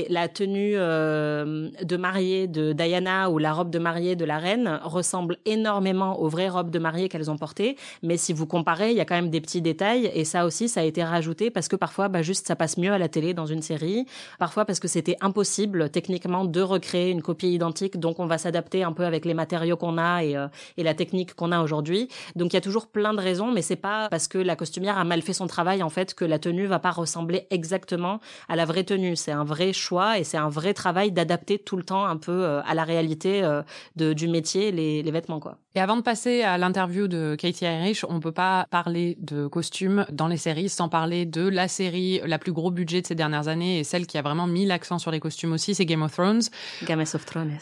la 0.10 0.28
tenue 0.28 0.74
de 0.74 1.98
mariée 1.98 2.48
de 2.48 2.74
Diana 2.74 3.30
ou 3.30 3.38
la 3.38 3.54
robe 3.54 3.70
de 3.70 3.80
mariée 3.80 4.16
de 4.16 4.26
la 4.26 4.38
reine 4.38 4.80
ressemble 4.84 5.38
énormément 5.46 6.20
aux 6.20 6.30
vraies 6.30 6.50
robes 6.50 6.70
de 6.70 6.80
mariée 6.80 7.10
qu'elles 7.10 7.32
ont 7.32 7.38
portées, 7.38 7.76
mais 8.04 8.18
si 8.18 8.34
vous 8.34 8.46
comparez, 8.46 8.92
il 8.92 8.98
y 8.98 9.02
a 9.02 9.06
quand 9.06 9.16
même 9.16 9.30
des 9.30 9.42
petits 9.42 9.62
détails 9.62 10.12
et 10.14 10.26
ça 10.26 10.46
aussi, 10.46 10.70
ça 10.70 10.82
a 10.82 10.84
été 10.84 11.04
rajouté 11.04 11.25
parce 11.54 11.68
que 11.68 11.76
parfois, 11.76 12.08
bah, 12.08 12.22
juste 12.22 12.48
ça 12.48 12.56
passe 12.56 12.78
mieux 12.78 12.92
à 12.92 12.98
la 12.98 13.08
télé 13.08 13.34
dans 13.34 13.46
une 13.46 13.62
série, 13.62 14.06
parfois 14.40 14.66
parce 14.66 14.80
que 14.80 14.88
c'était 14.88 15.18
impossible 15.22 15.90
techniquement 15.90 16.46
de 16.46 16.62
recréer 16.62 17.12
une 17.12 17.22
copie 17.22 17.54
identique, 17.54 18.00
donc 18.00 18.20
on 18.20 18.26
va 18.26 18.38
s'adapter 18.38 18.84
un 18.84 18.94
peu 18.94 19.06
avec 19.06 19.26
les 19.26 19.34
matériaux 19.34 19.78
qu'on 19.78 19.98
a 19.98 20.24
et, 20.24 20.36
euh, 20.36 20.48
et 20.78 20.84
la 20.84 20.94
technique 20.94 21.36
qu'on 21.36 21.52
a 21.52 21.62
aujourd'hui. 21.62 22.10
Donc 22.36 22.54
il 22.54 22.56
y 22.56 22.58
a 22.58 22.62
toujours 22.62 22.88
plein 22.88 23.14
de 23.14 23.22
raisons, 23.22 23.52
mais 23.52 23.62
c'est 23.62 23.76
pas 23.76 24.08
parce 24.10 24.28
que 24.28 24.38
la 24.38 24.56
costumière 24.56 24.98
a 24.98 25.04
mal 25.04 25.22
fait 25.22 25.34
son 25.34 25.48
travail 25.48 25.84
en 25.84 25.90
fait 25.90 26.14
que 26.14 26.26
la 26.26 26.40
tenue 26.40 26.66
va 26.66 26.80
pas 26.80 26.92
ressembler 26.92 27.48
exactement 27.50 28.20
à 28.50 28.56
la 28.56 28.66
vraie 28.66 28.84
tenue. 28.84 29.16
C'est 29.16 29.32
un 29.32 29.44
vrai 29.44 29.74
choix 29.74 30.20
et 30.20 30.24
c'est 30.24 30.38
un 30.38 30.50
vrai 30.50 30.74
travail 30.74 31.12
d'adapter 31.12 31.58
tout 31.58 31.78
le 31.78 31.84
temps 31.84 32.06
un 32.06 32.18
peu 32.18 32.44
euh, 32.44 32.62
à 32.66 32.74
la 32.74 32.84
réalité 32.84 33.44
euh, 33.44 33.64
du 33.96 34.28
métier 34.28 34.72
les, 34.72 35.12
vêtements 35.12 35.40
quoi. 35.40 35.58
Et 35.76 35.80
avant 35.80 35.96
de 35.96 36.02
passer 36.02 36.42
à 36.42 36.58
l'interview 36.58 37.08
de 37.08 37.36
Katie 37.36 37.66
Irish, 37.66 38.06
on 38.08 38.20
peut 38.20 38.32
pas 38.32 38.66
parler 38.70 39.18
de 39.20 39.48
costumes 39.48 40.06
dans 40.12 40.28
les 40.28 40.38
séries 40.38 40.70
sans 40.70 40.90
parler 40.90 41.15
de 41.24 41.48
la 41.48 41.70
série 41.70 42.20
la 42.26 42.38
plus 42.38 42.52
gros 42.52 42.72
budget 42.72 43.02
de 43.02 43.08
ces 43.08 43.16
dernières 43.16 43.48
années 43.48 43.80
et 43.80 43.84
celle 43.86 44.06
qui 44.06 44.18
a 44.18 44.22
vraiment 44.22 44.48
mis 44.48 44.66
l'accent 44.66 45.00
sur 45.00 45.12
les 45.12 45.22
costumes 45.22 45.54
aussi, 45.54 45.74
c'est 45.74 45.86
Game 45.86 46.02
of 46.02 46.12
Thrones. 46.12 46.42
Game 46.84 47.00
of 47.00 47.26
Thrones. 47.26 47.58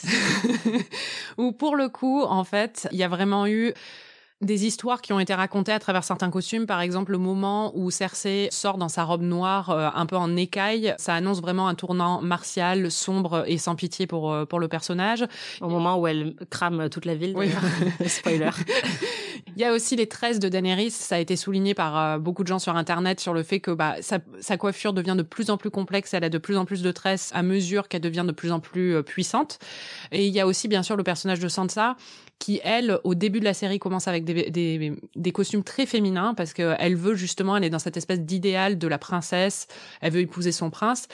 Où 1.38 1.52
pour 1.52 1.76
le 1.76 1.90
coup, 1.90 2.24
en 2.24 2.44
fait, 2.44 2.88
il 2.92 2.98
y 2.98 3.04
a 3.04 3.08
vraiment 3.08 3.46
eu 3.46 3.74
des 4.44 4.66
histoires 4.66 5.02
qui 5.02 5.14
ont 5.14 5.20
été 5.20 5.34
racontées 5.34 5.72
à 5.72 5.80
travers 5.80 6.04
certains 6.04 6.30
costumes. 6.30 6.66
Par 6.66 6.82
exemple, 6.82 7.12
le 7.12 7.18
moment 7.18 7.72
où 7.76 7.90
Cersei 7.92 8.50
sort 8.52 8.78
dans 8.78 8.90
sa 8.90 9.04
robe 9.04 9.22
noire, 9.22 9.70
euh, 9.70 9.90
un 9.94 10.06
peu 10.06 10.18
en 10.18 10.36
écaille, 10.36 10.94
ça 10.98 11.14
annonce 11.14 11.42
vraiment 11.42 11.68
un 11.68 11.76
tournant 11.76 12.22
martial, 12.22 12.92
sombre 12.92 13.46
et 13.48 13.58
sans 13.58 13.76
pitié 13.76 14.08
pour 14.08 14.32
euh, 14.32 14.46
pour 14.46 14.60
le 14.60 14.68
personnage. 14.68 15.26
Au 15.62 15.70
moment 15.70 15.98
où 15.98 16.08
elle 16.08 16.36
crame 16.50 16.90
toute 16.90 17.06
la 17.06 17.16
ville. 17.16 17.34
Oui. 17.36 17.50
Spoiler. 18.06 18.52
Il 19.56 19.62
y 19.62 19.66
a 19.66 19.74
aussi 19.74 19.96
les 19.96 20.08
tresses 20.08 20.40
de 20.40 20.50
Daenerys. 20.50 20.92
Ça 20.92 21.16
a 21.16 21.20
été 21.20 21.36
souligné 21.36 21.74
par 21.74 21.98
euh, 21.98 22.18
beaucoup 22.18 22.44
de 22.44 22.48
gens 22.48 22.60
sur 22.60 22.76
Internet 22.76 23.20
sur 23.20 23.34
le 23.34 23.44
fait 23.44 23.60
que 23.60 23.72
bah, 23.72 23.96
sa, 24.02 24.58
coiffure 24.58 24.94
devient 24.94 25.16
de 25.18 25.24
plus 25.24 25.50
en 25.50 25.58
plus 25.58 25.70
complexe. 25.70 26.14
Elle 26.14 26.24
a 26.24 26.30
de 26.30 26.38
plus 26.38 26.58
en 26.58 26.66
plus 26.66 26.82
de 26.82 26.92
tresses 26.92 27.32
à 27.34 27.44
mesure 27.44 27.88
qu'elle 27.88 28.02
devient 28.02 28.26
de 28.26 28.32
plus 28.32 28.52
en 28.52 28.60
plus 28.60 29.04
puissante. 29.04 29.60
Et 30.12 30.26
il 30.26 30.34
y 30.34 30.40
a 30.40 30.48
aussi, 30.48 30.68
bien 30.68 30.84
sûr, 30.84 30.96
le 30.96 31.04
personnage 31.04 31.40
de 31.40 31.48
Sansa 31.48 31.96
qui, 32.44 32.60
elle, 32.66 33.00
au 33.06 33.16
début 33.16 33.40
de 33.40 33.46
la 33.46 33.54
série, 33.54 33.80
commence 33.80 34.10
avec 34.10 34.26
des, 34.26 35.32
costumes 35.34 35.64
très 35.64 35.86
féminins 35.86 36.34
parce 36.34 36.52
qu'elle 36.54 36.96
veut 36.98 37.16
justement, 37.16 37.56
elle 37.56 37.64
est 37.64 37.70
dans 37.70 37.80
cette 37.80 37.96
espèce 37.96 38.20
d'idéal 38.20 38.78
de 38.78 38.88
la 38.88 38.98
princesse, 38.98 39.68
elle 40.02 40.12
veut 40.12 40.20
épouser 40.20 40.52
son 40.52 40.70
prince. 40.70 41.08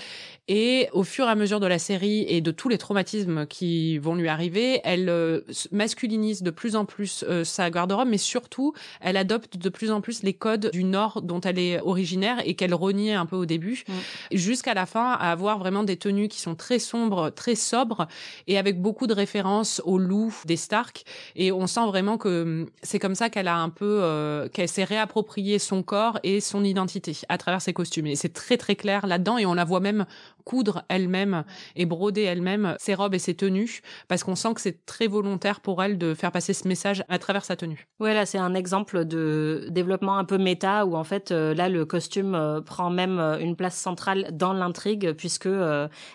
Et 0.47 0.89
au 0.91 1.03
fur 1.03 1.25
et 1.25 1.29
à 1.29 1.35
mesure 1.35 1.59
de 1.59 1.67
la 1.67 1.77
série 1.77 2.25
et 2.27 2.41
de 2.41 2.49
tous 2.49 2.67
les 2.67 2.79
traumatismes 2.79 3.45
qui 3.45 3.99
vont 3.99 4.15
lui 4.15 4.27
arriver, 4.27 4.81
elle 4.83 5.07
euh, 5.09 5.41
masculinise 5.71 6.41
de 6.41 6.49
plus 6.49 6.75
en 6.75 6.85
plus 6.85 7.23
euh, 7.29 7.43
sa 7.43 7.69
garde-robe, 7.69 8.07
mais 8.09 8.17
surtout, 8.19 8.73
elle 9.01 9.17
adopte 9.17 9.57
de 9.57 9.69
plus 9.69 9.89
en 9.89 10.01
plus 10.01 10.21
les 10.21 10.33
codes 10.33 10.69
du 10.71 10.83
Nord 10.83 11.23
dont 11.23 11.41
elle 11.41 11.57
est 11.57 11.81
originaire 11.81 12.37
et 12.45 12.53
qu'elle 12.53 12.75
reniait 12.75 13.13
un 13.13 13.25
peu 13.25 13.35
au 13.35 13.45
début, 13.45 13.83
mm. 13.87 14.37
jusqu'à 14.37 14.75
la 14.75 14.85
fin 14.85 15.13
à 15.13 15.31
avoir 15.31 15.57
vraiment 15.57 15.83
des 15.83 15.97
tenues 15.97 16.27
qui 16.27 16.39
sont 16.39 16.55
très 16.55 16.79
sombres, 16.79 17.31
très 17.31 17.55
sobres 17.55 18.07
et 18.47 18.57
avec 18.57 18.81
beaucoup 18.81 19.07
de 19.07 19.13
références 19.13 19.81
au 19.85 19.97
loup 19.97 20.33
des 20.45 20.57
Stark. 20.57 21.03
Et 21.35 21.51
on 21.51 21.67
sent 21.67 21.85
vraiment 21.87 22.17
que 22.17 22.43
hum, 22.43 22.69
c'est 22.83 22.99
comme 22.99 23.15
ça 23.15 23.29
qu'elle 23.29 23.47
a 23.47 23.57
un 23.57 23.69
peu, 23.69 23.99
euh, 24.03 24.47
qu'elle 24.49 24.69
s'est 24.69 24.83
réapproprié 24.83 25.59
son 25.59 25.83
corps 25.83 26.19
et 26.23 26.41
son 26.41 26.63
identité 26.63 27.17
à 27.29 27.37
travers 27.37 27.61
ses 27.61 27.73
costumes. 27.73 28.07
Et 28.07 28.15
c'est 28.15 28.33
très 28.33 28.57
très 28.57 28.75
clair 28.75 29.07
là-dedans 29.07 29.37
et 29.37 29.45
on 29.45 29.53
la 29.53 29.65
voit 29.65 29.79
même 29.79 30.05
coudre 30.43 30.83
elle-même 30.89 31.43
et 31.75 31.85
broder 31.85 32.23
elle-même 32.23 32.75
ses 32.79 32.95
robes 32.95 33.13
et 33.13 33.19
ses 33.19 33.35
tenues 33.35 33.81
parce 34.07 34.23
qu'on 34.23 34.35
sent 34.35 34.53
que 34.55 34.61
c'est 34.61 34.85
très 34.85 35.07
volontaire 35.07 35.59
pour 35.61 35.83
elle 35.83 35.97
de 35.97 36.13
faire 36.13 36.31
passer 36.31 36.53
ce 36.53 36.67
message 36.67 37.03
à 37.07 37.19
travers 37.19 37.45
sa 37.45 37.55
tenue. 37.55 37.87
Ouais, 37.99 38.08
là 38.13 38.25
c'est 38.25 38.37
un 38.37 38.53
exemple 38.53 39.05
de 39.05 39.67
développement 39.69 40.17
un 40.17 40.25
peu 40.25 40.37
méta 40.37 40.85
où 40.85 40.95
en 40.95 41.03
fait 41.03 41.31
euh, 41.31 41.53
là 41.53 41.69
le 41.69 41.85
costume 41.85 42.35
euh, 42.35 42.61
prend 42.61 42.89
même 42.89 43.19
euh, 43.19 43.39
une 43.39 43.55
place 43.55 43.75
centrale 43.75 44.29
dans 44.31 44.53
l'intrigue 44.53 45.13
puisque 45.13 45.49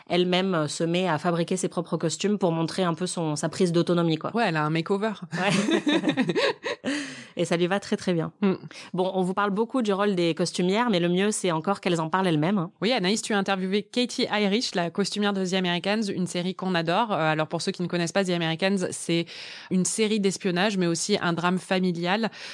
elle-même 0.09 0.69
se 0.69 0.85
met 0.85 1.09
à 1.09 1.19
fabriquer 1.19 1.57
ses 1.57 1.69
propres 1.69 1.97
costumes 1.97 2.39
pour 2.39 2.53
montrer 2.53 2.83
un 2.83 2.95
peu 2.95 3.07
son 3.07 3.37
sa 3.37 3.49
prise 3.49 3.73
d'autonomie 3.73 4.17
quoi. 4.17 4.35
Ouais, 4.35 4.45
elle 4.49 4.57
a 4.57 4.65
un 4.65 4.71
makeover. 4.71 5.13
Ouais. 5.33 6.93
et 7.37 7.45
ça 7.45 7.57
lui 7.57 7.67
va 7.67 7.81
très 7.81 7.97
très 7.97 8.13
bien. 8.13 8.33
Mm. 8.41 8.55
Bon, 8.93 9.11
on 9.15 9.23
vous 9.23 9.35
parle 9.35 9.51
beaucoup 9.51 9.83
du 9.83 9.93
rôle 9.93 10.15
des 10.15 10.35
costumières, 10.35 10.91
mais 10.91 11.01
le 11.01 11.09
mieux 11.09 11.31
c'est 11.31 11.53
encore 11.53 11.81
qu'elles 11.81 12.01
en 12.01 12.09
parlent 12.09 12.27
elles-mêmes. 12.27 12.59
Hein. 12.59 12.71
Oui, 12.81 12.93
Anaïs, 12.93 13.23
tu 13.23 13.33
as 13.35 13.39
interviewé 13.39 13.83
Katie 13.83 14.27
Irish, 14.33 14.75
la 14.75 14.91
costumière 14.91 15.33
de 15.33 15.45
The 15.45 15.55
Americans, 15.55 16.03
une 16.09 16.27
série 16.27 16.55
qu'on 16.55 16.75
adore. 16.75 17.13
Alors 17.13 17.47
pour 17.47 17.63
ceux 17.63 17.73
qui 17.73 17.83
ne 17.83 17.89
connaissent 17.89 18.13
pas 18.13 18.25
The 18.25 18.31
Americans, 18.31 18.89
c'est 18.91 19.27
une 19.71 19.85
série 19.85 20.21
d'espionnage, 20.21 20.77
mais 20.77 20.87
aussi 20.87 21.19
un 21.21 21.33
drame 21.33 21.59
familial 21.59 21.84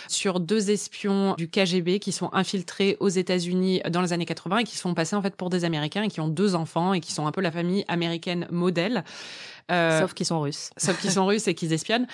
sur 0.09 0.41
deux 0.41 0.71
espions 0.71 1.35
du 1.37 1.49
KGB 1.49 1.99
qui 2.01 2.13
sont 2.13 2.31
infiltrés 2.33 2.97
aux 3.01 3.09
États-Unis 3.09 3.81
dans 3.91 4.01
les 4.01 4.13
années 4.13 4.27
80 4.27 4.59
et 4.59 4.65
qui 4.65 4.77
sont 4.77 4.95
passés 4.95 5.17
en 5.17 5.23
fait 5.23 5.37
pour 5.37 5.51
des 5.51 5.65
Américains 5.65 6.03
et 6.03 6.09
qui 6.09 6.21
ont 6.21 6.29
deux 6.29 6.55
enfants 6.55 6.93
et 6.93 7.01
qui 7.01 7.13
sont 7.13 7.27
un 7.27 7.33
peu 7.33 7.41
la 7.41 7.51
famille 7.51 7.85
américaine 7.89 8.47
modèle. 8.51 9.05
Euh, 9.71 10.01
sauf 10.01 10.15
qu'ils 10.15 10.27
sont 10.27 10.41
russes. 10.41 10.71
Sauf 10.77 11.01
qu'ils 11.01 11.13
sont 11.13 11.27
russes 11.27 11.47
et 11.47 11.55
qu'ils 11.55 11.73
espionnent. 11.73 12.07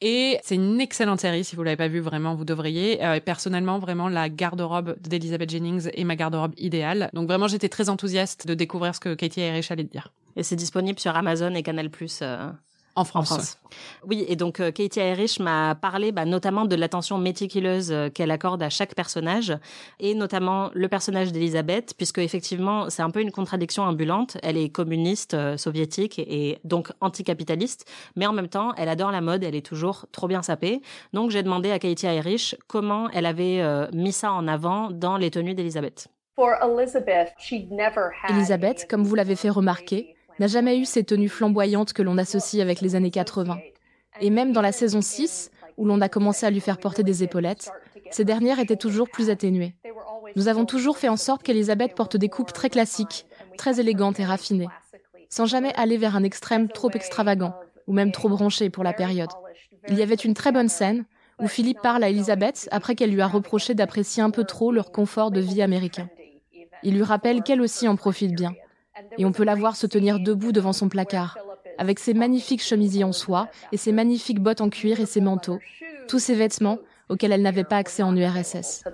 Et 0.00 0.38
c'est 0.44 0.56
une 0.56 0.80
excellente 0.80 1.20
série. 1.20 1.44
Si 1.44 1.56
vous 1.56 1.62
l'avez 1.62 1.76
pas 1.76 1.88
vue, 1.88 2.00
vraiment, 2.00 2.34
vous 2.34 2.44
devriez. 2.44 3.02
Euh, 3.04 3.18
personnellement, 3.20 3.78
vraiment, 3.78 4.08
la 4.08 4.28
garde-robe 4.28 4.96
d'Elizabeth 5.00 5.50
Jennings 5.50 5.88
est 5.94 6.04
ma 6.04 6.16
garde-robe 6.16 6.52
idéale. 6.58 7.10
Donc 7.14 7.28
vraiment, 7.28 7.48
j'étais 7.48 7.68
très 7.68 7.88
enthousiaste 7.88 8.46
de 8.46 8.54
découvrir 8.54 8.94
ce 8.94 9.00
que 9.00 9.14
Katie 9.14 9.40
Irish 9.40 9.70
allait 9.70 9.84
dire. 9.84 10.12
Et 10.36 10.42
c'est 10.42 10.56
disponible 10.56 10.98
sur 10.98 11.16
Amazon 11.16 11.54
et 11.54 11.62
Canal+. 11.62 11.90
Euh, 12.22 12.50
en 12.98 13.04
France. 13.04 13.58
Oui, 14.06 14.24
et 14.28 14.36
donc 14.36 14.60
euh, 14.60 14.70
Katie 14.70 15.00
Irish 15.00 15.40
m'a 15.40 15.74
parlé 15.74 16.12
bah, 16.12 16.24
notamment 16.24 16.64
de 16.64 16.74
l'attention 16.74 17.18
méticuleuse 17.18 17.92
euh, 17.92 18.08
qu'elle 18.08 18.30
accorde 18.30 18.62
à 18.62 18.70
chaque 18.70 18.94
personnage, 18.94 19.56
et 20.00 20.14
notamment 20.14 20.70
le 20.74 20.88
personnage 20.88 21.32
d'Elisabeth, 21.32 21.94
puisque 21.96 22.18
effectivement 22.18 22.90
c'est 22.90 23.02
un 23.02 23.10
peu 23.10 23.20
une 23.20 23.30
contradiction 23.30 23.82
ambulante. 23.84 24.36
Elle 24.42 24.56
est 24.56 24.70
communiste 24.70 25.34
euh, 25.34 25.56
soviétique 25.56 26.18
et, 26.18 26.58
donc 26.64 26.90
anticapitaliste, 27.00 27.88
mais 28.16 28.26
en 28.26 28.32
même 28.32 28.48
temps 28.48 28.74
elle 28.76 28.88
adore 28.88 29.12
la 29.12 29.20
mode, 29.20 29.44
elle 29.44 29.54
est 29.54 29.66
toujours 29.66 30.06
trop 30.12 30.28
bien 30.28 30.42
sapée. 30.42 30.80
Donc 31.12 31.30
j'ai 31.30 31.42
demandé 31.42 31.70
à 31.70 31.78
Katie 31.78 32.06
Irish 32.06 32.56
comment 32.66 33.08
elle 33.10 33.26
avait 33.26 33.62
mis 33.92 34.12
ça 34.12 34.32
en 34.32 34.48
avant 34.48 34.90
dans 34.90 35.16
les 35.16 35.30
tenues 35.30 35.54
d'Elisabeth. 35.54 36.08
Elisabeth, 38.28 38.86
comme 38.88 39.02
vous 39.02 39.14
l'avez 39.14 39.36
fait 39.36 39.50
remarquer, 39.50 40.14
n'a 40.38 40.46
jamais 40.46 40.78
eu 40.78 40.84
ces 40.84 41.04
tenues 41.04 41.28
flamboyantes 41.28 41.92
que 41.92 42.02
l'on 42.02 42.18
associe 42.18 42.62
avec 42.62 42.80
les 42.80 42.94
années 42.94 43.10
80. 43.10 43.58
Et 44.20 44.30
même 44.30 44.52
dans 44.52 44.62
la 44.62 44.72
saison 44.72 45.00
6, 45.00 45.50
où 45.76 45.84
l'on 45.84 46.00
a 46.00 46.08
commencé 46.08 46.46
à 46.46 46.50
lui 46.50 46.60
faire 46.60 46.78
porter 46.78 47.02
des 47.02 47.22
épaulettes, 47.22 47.70
ces 48.10 48.24
dernières 48.24 48.58
étaient 48.58 48.76
toujours 48.76 49.08
plus 49.08 49.30
atténuées. 49.30 49.74
Nous 50.36 50.48
avons 50.48 50.64
toujours 50.64 50.98
fait 50.98 51.08
en 51.08 51.16
sorte 51.16 51.42
qu'Elisabeth 51.42 51.94
porte 51.94 52.16
des 52.16 52.28
coupes 52.28 52.52
très 52.52 52.70
classiques, 52.70 53.26
très 53.56 53.80
élégantes 53.80 54.20
et 54.20 54.24
raffinées, 54.24 54.68
sans 55.28 55.46
jamais 55.46 55.72
aller 55.74 55.96
vers 55.96 56.16
un 56.16 56.24
extrême 56.24 56.68
trop 56.68 56.90
extravagant, 56.90 57.54
ou 57.86 57.92
même 57.92 58.12
trop 58.12 58.28
branché 58.28 58.70
pour 58.70 58.84
la 58.84 58.92
période. 58.92 59.30
Il 59.88 59.98
y 59.98 60.02
avait 60.02 60.14
une 60.14 60.34
très 60.34 60.52
bonne 60.52 60.68
scène 60.68 61.04
où 61.40 61.46
Philippe 61.46 61.80
parle 61.82 62.02
à 62.02 62.10
Elisabeth 62.10 62.68
après 62.72 62.94
qu'elle 62.94 63.12
lui 63.12 63.20
a 63.20 63.28
reproché 63.28 63.74
d'apprécier 63.74 64.22
un 64.22 64.30
peu 64.30 64.44
trop 64.44 64.72
leur 64.72 64.90
confort 64.90 65.30
de 65.30 65.40
vie 65.40 65.62
américain. 65.62 66.08
Il 66.82 66.94
lui 66.94 67.02
rappelle 67.02 67.42
qu'elle 67.42 67.60
aussi 67.60 67.86
en 67.88 67.96
profite 67.96 68.34
bien 68.34 68.52
et 69.16 69.24
on 69.24 69.32
peut 69.32 69.44
la 69.44 69.54
voir 69.54 69.76
se 69.76 69.86
tenir 69.86 70.20
debout 70.20 70.52
devant 70.52 70.72
son 70.72 70.88
placard, 70.88 71.38
avec 71.78 71.98
ses 71.98 72.14
magnifiques 72.14 72.62
chemisiers 72.62 73.04
en 73.04 73.12
soie 73.12 73.48
et 73.72 73.76
ses 73.76 73.92
magnifiques 73.92 74.40
bottes 74.40 74.60
en 74.60 74.70
cuir 74.70 75.00
et 75.00 75.06
ses 75.06 75.20
manteaux, 75.20 75.58
tous 76.08 76.18
ces 76.18 76.34
vêtements 76.34 76.78
auxquels 77.08 77.32
elle 77.32 77.42
n'avait 77.42 77.64
pas 77.64 77.76
accès 77.76 78.02
en 78.02 78.16
URSS. 78.16 78.84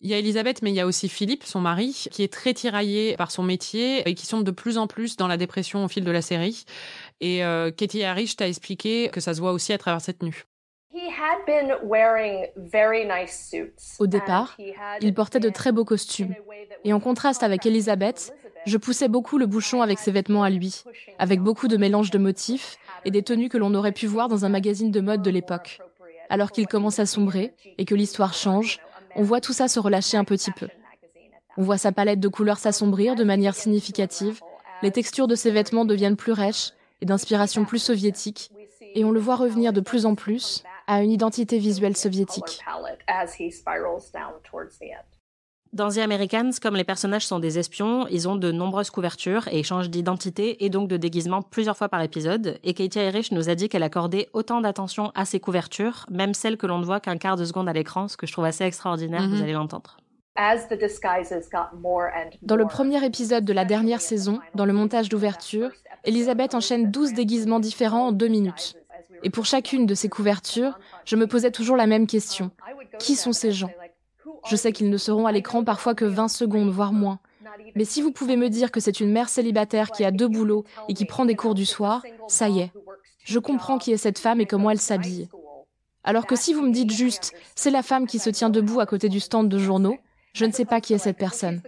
Il 0.00 0.08
y 0.08 0.14
a 0.14 0.18
Elisabeth, 0.18 0.62
mais 0.62 0.70
il 0.70 0.76
y 0.76 0.80
a 0.80 0.86
aussi 0.86 1.08
Philippe, 1.08 1.42
son 1.42 1.60
mari, 1.60 2.06
qui 2.12 2.22
est 2.22 2.32
très 2.32 2.54
tiraillé 2.54 3.16
par 3.16 3.32
son 3.32 3.42
métier 3.42 4.08
et 4.08 4.14
qui 4.14 4.26
sombre 4.26 4.44
de 4.44 4.52
plus 4.52 4.78
en 4.78 4.86
plus 4.86 5.16
dans 5.16 5.26
la 5.26 5.36
dépression 5.36 5.84
au 5.84 5.88
fil 5.88 6.04
de 6.04 6.10
la 6.12 6.22
série. 6.22 6.64
Et 7.20 7.44
euh, 7.44 7.72
Katie 7.72 8.04
Harris 8.04 8.34
t'a 8.36 8.46
expliqué 8.46 9.08
que 9.08 9.18
ça 9.18 9.34
se 9.34 9.40
voit 9.40 9.50
aussi 9.50 9.72
à 9.72 9.78
travers 9.78 10.00
cette 10.00 10.20
tenue. 10.20 10.44
Au 13.98 14.06
départ, 14.06 14.56
il 15.00 15.14
portait 15.14 15.40
de 15.40 15.48
très 15.50 15.72
beaux 15.72 15.84
costumes. 15.84 16.34
Et 16.84 16.92
en 16.92 17.00
contraste 17.00 17.42
avec 17.42 17.66
Elisabeth, 17.66 18.32
je 18.66 18.76
poussais 18.76 19.08
beaucoup 19.08 19.38
le 19.38 19.46
bouchon 19.46 19.82
avec 19.82 19.98
ses 19.98 20.10
vêtements 20.10 20.42
à 20.42 20.50
lui, 20.50 20.82
avec 21.18 21.40
beaucoup 21.40 21.68
de 21.68 21.76
mélange 21.76 22.10
de 22.10 22.18
motifs 22.18 22.76
et 23.04 23.10
des 23.10 23.22
tenues 23.22 23.48
que 23.48 23.58
l'on 23.58 23.74
aurait 23.74 23.92
pu 23.92 24.06
voir 24.06 24.28
dans 24.28 24.44
un 24.44 24.48
magazine 24.48 24.90
de 24.90 25.00
mode 25.00 25.22
de 25.22 25.30
l'époque. 25.30 25.80
Alors 26.30 26.52
qu'il 26.52 26.66
commence 26.66 26.98
à 26.98 27.06
sombrer 27.06 27.52
et 27.76 27.84
que 27.84 27.94
l'histoire 27.94 28.34
change, 28.34 28.80
on 29.14 29.22
voit 29.22 29.40
tout 29.40 29.52
ça 29.52 29.68
se 29.68 29.80
relâcher 29.80 30.16
un 30.16 30.24
petit 30.24 30.52
peu. 30.52 30.68
On 31.56 31.62
voit 31.62 31.78
sa 31.78 31.92
palette 31.92 32.20
de 32.20 32.28
couleurs 32.28 32.58
s'assombrir 32.58 33.14
de 33.14 33.24
manière 33.24 33.54
significative, 33.54 34.40
les 34.82 34.90
textures 34.90 35.26
de 35.26 35.34
ses 35.34 35.50
vêtements 35.50 35.84
deviennent 35.84 36.16
plus 36.16 36.32
rêches 36.32 36.70
et 37.00 37.06
d'inspiration 37.06 37.64
plus 37.64 37.80
soviétique, 37.80 38.50
et 38.94 39.04
on 39.04 39.10
le 39.10 39.20
voit 39.20 39.36
revenir 39.36 39.72
de 39.72 39.80
plus 39.80 40.06
en 40.06 40.14
plus 40.14 40.62
à 40.88 41.02
une 41.02 41.12
identité 41.12 41.58
visuelle 41.58 41.96
soviétique. 41.96 42.60
Dans 45.74 45.90
The 45.90 45.98
Americans, 45.98 46.52
comme 46.62 46.76
les 46.76 46.84
personnages 46.84 47.26
sont 47.26 47.40
des 47.40 47.58
espions, 47.58 48.06
ils 48.08 48.26
ont 48.26 48.36
de 48.36 48.50
nombreuses 48.50 48.88
couvertures 48.88 49.46
et 49.48 49.62
changent 49.62 49.90
d'identité 49.90 50.64
et 50.64 50.70
donc 50.70 50.88
de 50.88 50.96
déguisement 50.96 51.42
plusieurs 51.42 51.76
fois 51.76 51.90
par 51.90 52.00
épisode. 52.00 52.58
Et 52.64 52.72
Katie 52.72 53.00
Irish 53.00 53.32
nous 53.32 53.50
a 53.50 53.54
dit 53.54 53.68
qu'elle 53.68 53.82
accordait 53.82 54.30
autant 54.32 54.62
d'attention 54.62 55.12
à 55.14 55.26
ces 55.26 55.40
couvertures, 55.40 56.06
même 56.10 56.32
celles 56.32 56.56
que 56.56 56.66
l'on 56.66 56.78
ne 56.78 56.86
voit 56.86 57.00
qu'un 57.00 57.18
quart 57.18 57.36
de 57.36 57.44
seconde 57.44 57.68
à 57.68 57.74
l'écran, 57.74 58.08
ce 58.08 58.16
que 58.16 58.26
je 58.26 58.32
trouve 58.32 58.46
assez 58.46 58.64
extraordinaire, 58.64 59.28
vous 59.28 59.36
mhm. 59.36 59.42
allez 59.42 59.52
l'entendre. 59.52 59.98
Dans 62.42 62.56
le 62.56 62.66
premier 62.66 63.04
épisode 63.04 63.44
de 63.44 63.52
la 63.52 63.66
dernière 63.66 64.00
saison, 64.00 64.38
dans 64.54 64.64
le 64.64 64.72
montage 64.72 65.10
d'ouverture, 65.10 65.70
Elisabeth 66.04 66.54
enchaîne 66.54 66.90
12 66.90 67.12
déguisements 67.12 67.60
différents 67.60 68.06
en 68.06 68.12
deux 68.12 68.28
minutes. 68.28 68.74
Et 69.22 69.30
pour 69.30 69.46
chacune 69.46 69.86
de 69.86 69.94
ces 69.94 70.08
couvertures, 70.08 70.78
je 71.04 71.16
me 71.16 71.26
posais 71.26 71.50
toujours 71.50 71.76
la 71.76 71.86
même 71.86 72.06
question. 72.06 72.50
Qui 72.98 73.16
sont 73.16 73.32
ces 73.32 73.52
gens? 73.52 73.70
Je 74.48 74.56
sais 74.56 74.72
qu'ils 74.72 74.90
ne 74.90 74.96
seront 74.96 75.26
à 75.26 75.32
l'écran 75.32 75.64
parfois 75.64 75.94
que 75.94 76.04
20 76.04 76.28
secondes, 76.28 76.70
voire 76.70 76.92
moins. 76.92 77.18
Mais 77.74 77.84
si 77.84 78.02
vous 78.02 78.12
pouvez 78.12 78.36
me 78.36 78.48
dire 78.48 78.70
que 78.70 78.80
c'est 78.80 79.00
une 79.00 79.12
mère 79.12 79.28
célibataire 79.28 79.90
qui 79.90 80.04
a 80.04 80.10
deux 80.10 80.28
boulots 80.28 80.64
et 80.88 80.94
qui 80.94 81.04
prend 81.04 81.24
des 81.24 81.36
cours 81.36 81.54
du 81.54 81.66
soir, 81.66 82.02
ça 82.28 82.48
y 82.48 82.60
est. 82.60 82.72
Je 83.24 83.38
comprends 83.38 83.78
qui 83.78 83.92
est 83.92 83.98
cette 83.98 84.18
femme 84.18 84.40
et 84.40 84.46
comment 84.46 84.70
elle 84.70 84.80
s'habille. 84.80 85.28
Alors 86.04 86.26
que 86.26 86.36
si 86.36 86.54
vous 86.54 86.62
me 86.62 86.72
dites 86.72 86.92
juste, 86.92 87.34
c'est 87.54 87.70
la 87.70 87.82
femme 87.82 88.06
qui 88.06 88.18
se 88.18 88.30
tient 88.30 88.50
debout 88.50 88.80
à 88.80 88.86
côté 88.86 89.08
du 89.08 89.20
stand 89.20 89.48
de 89.48 89.58
journaux, 89.58 89.98
je 90.32 90.44
ne 90.44 90.52
sais 90.52 90.64
pas 90.64 90.80
qui 90.80 90.94
est 90.94 90.98
cette 90.98 91.18
personne. 91.18 91.60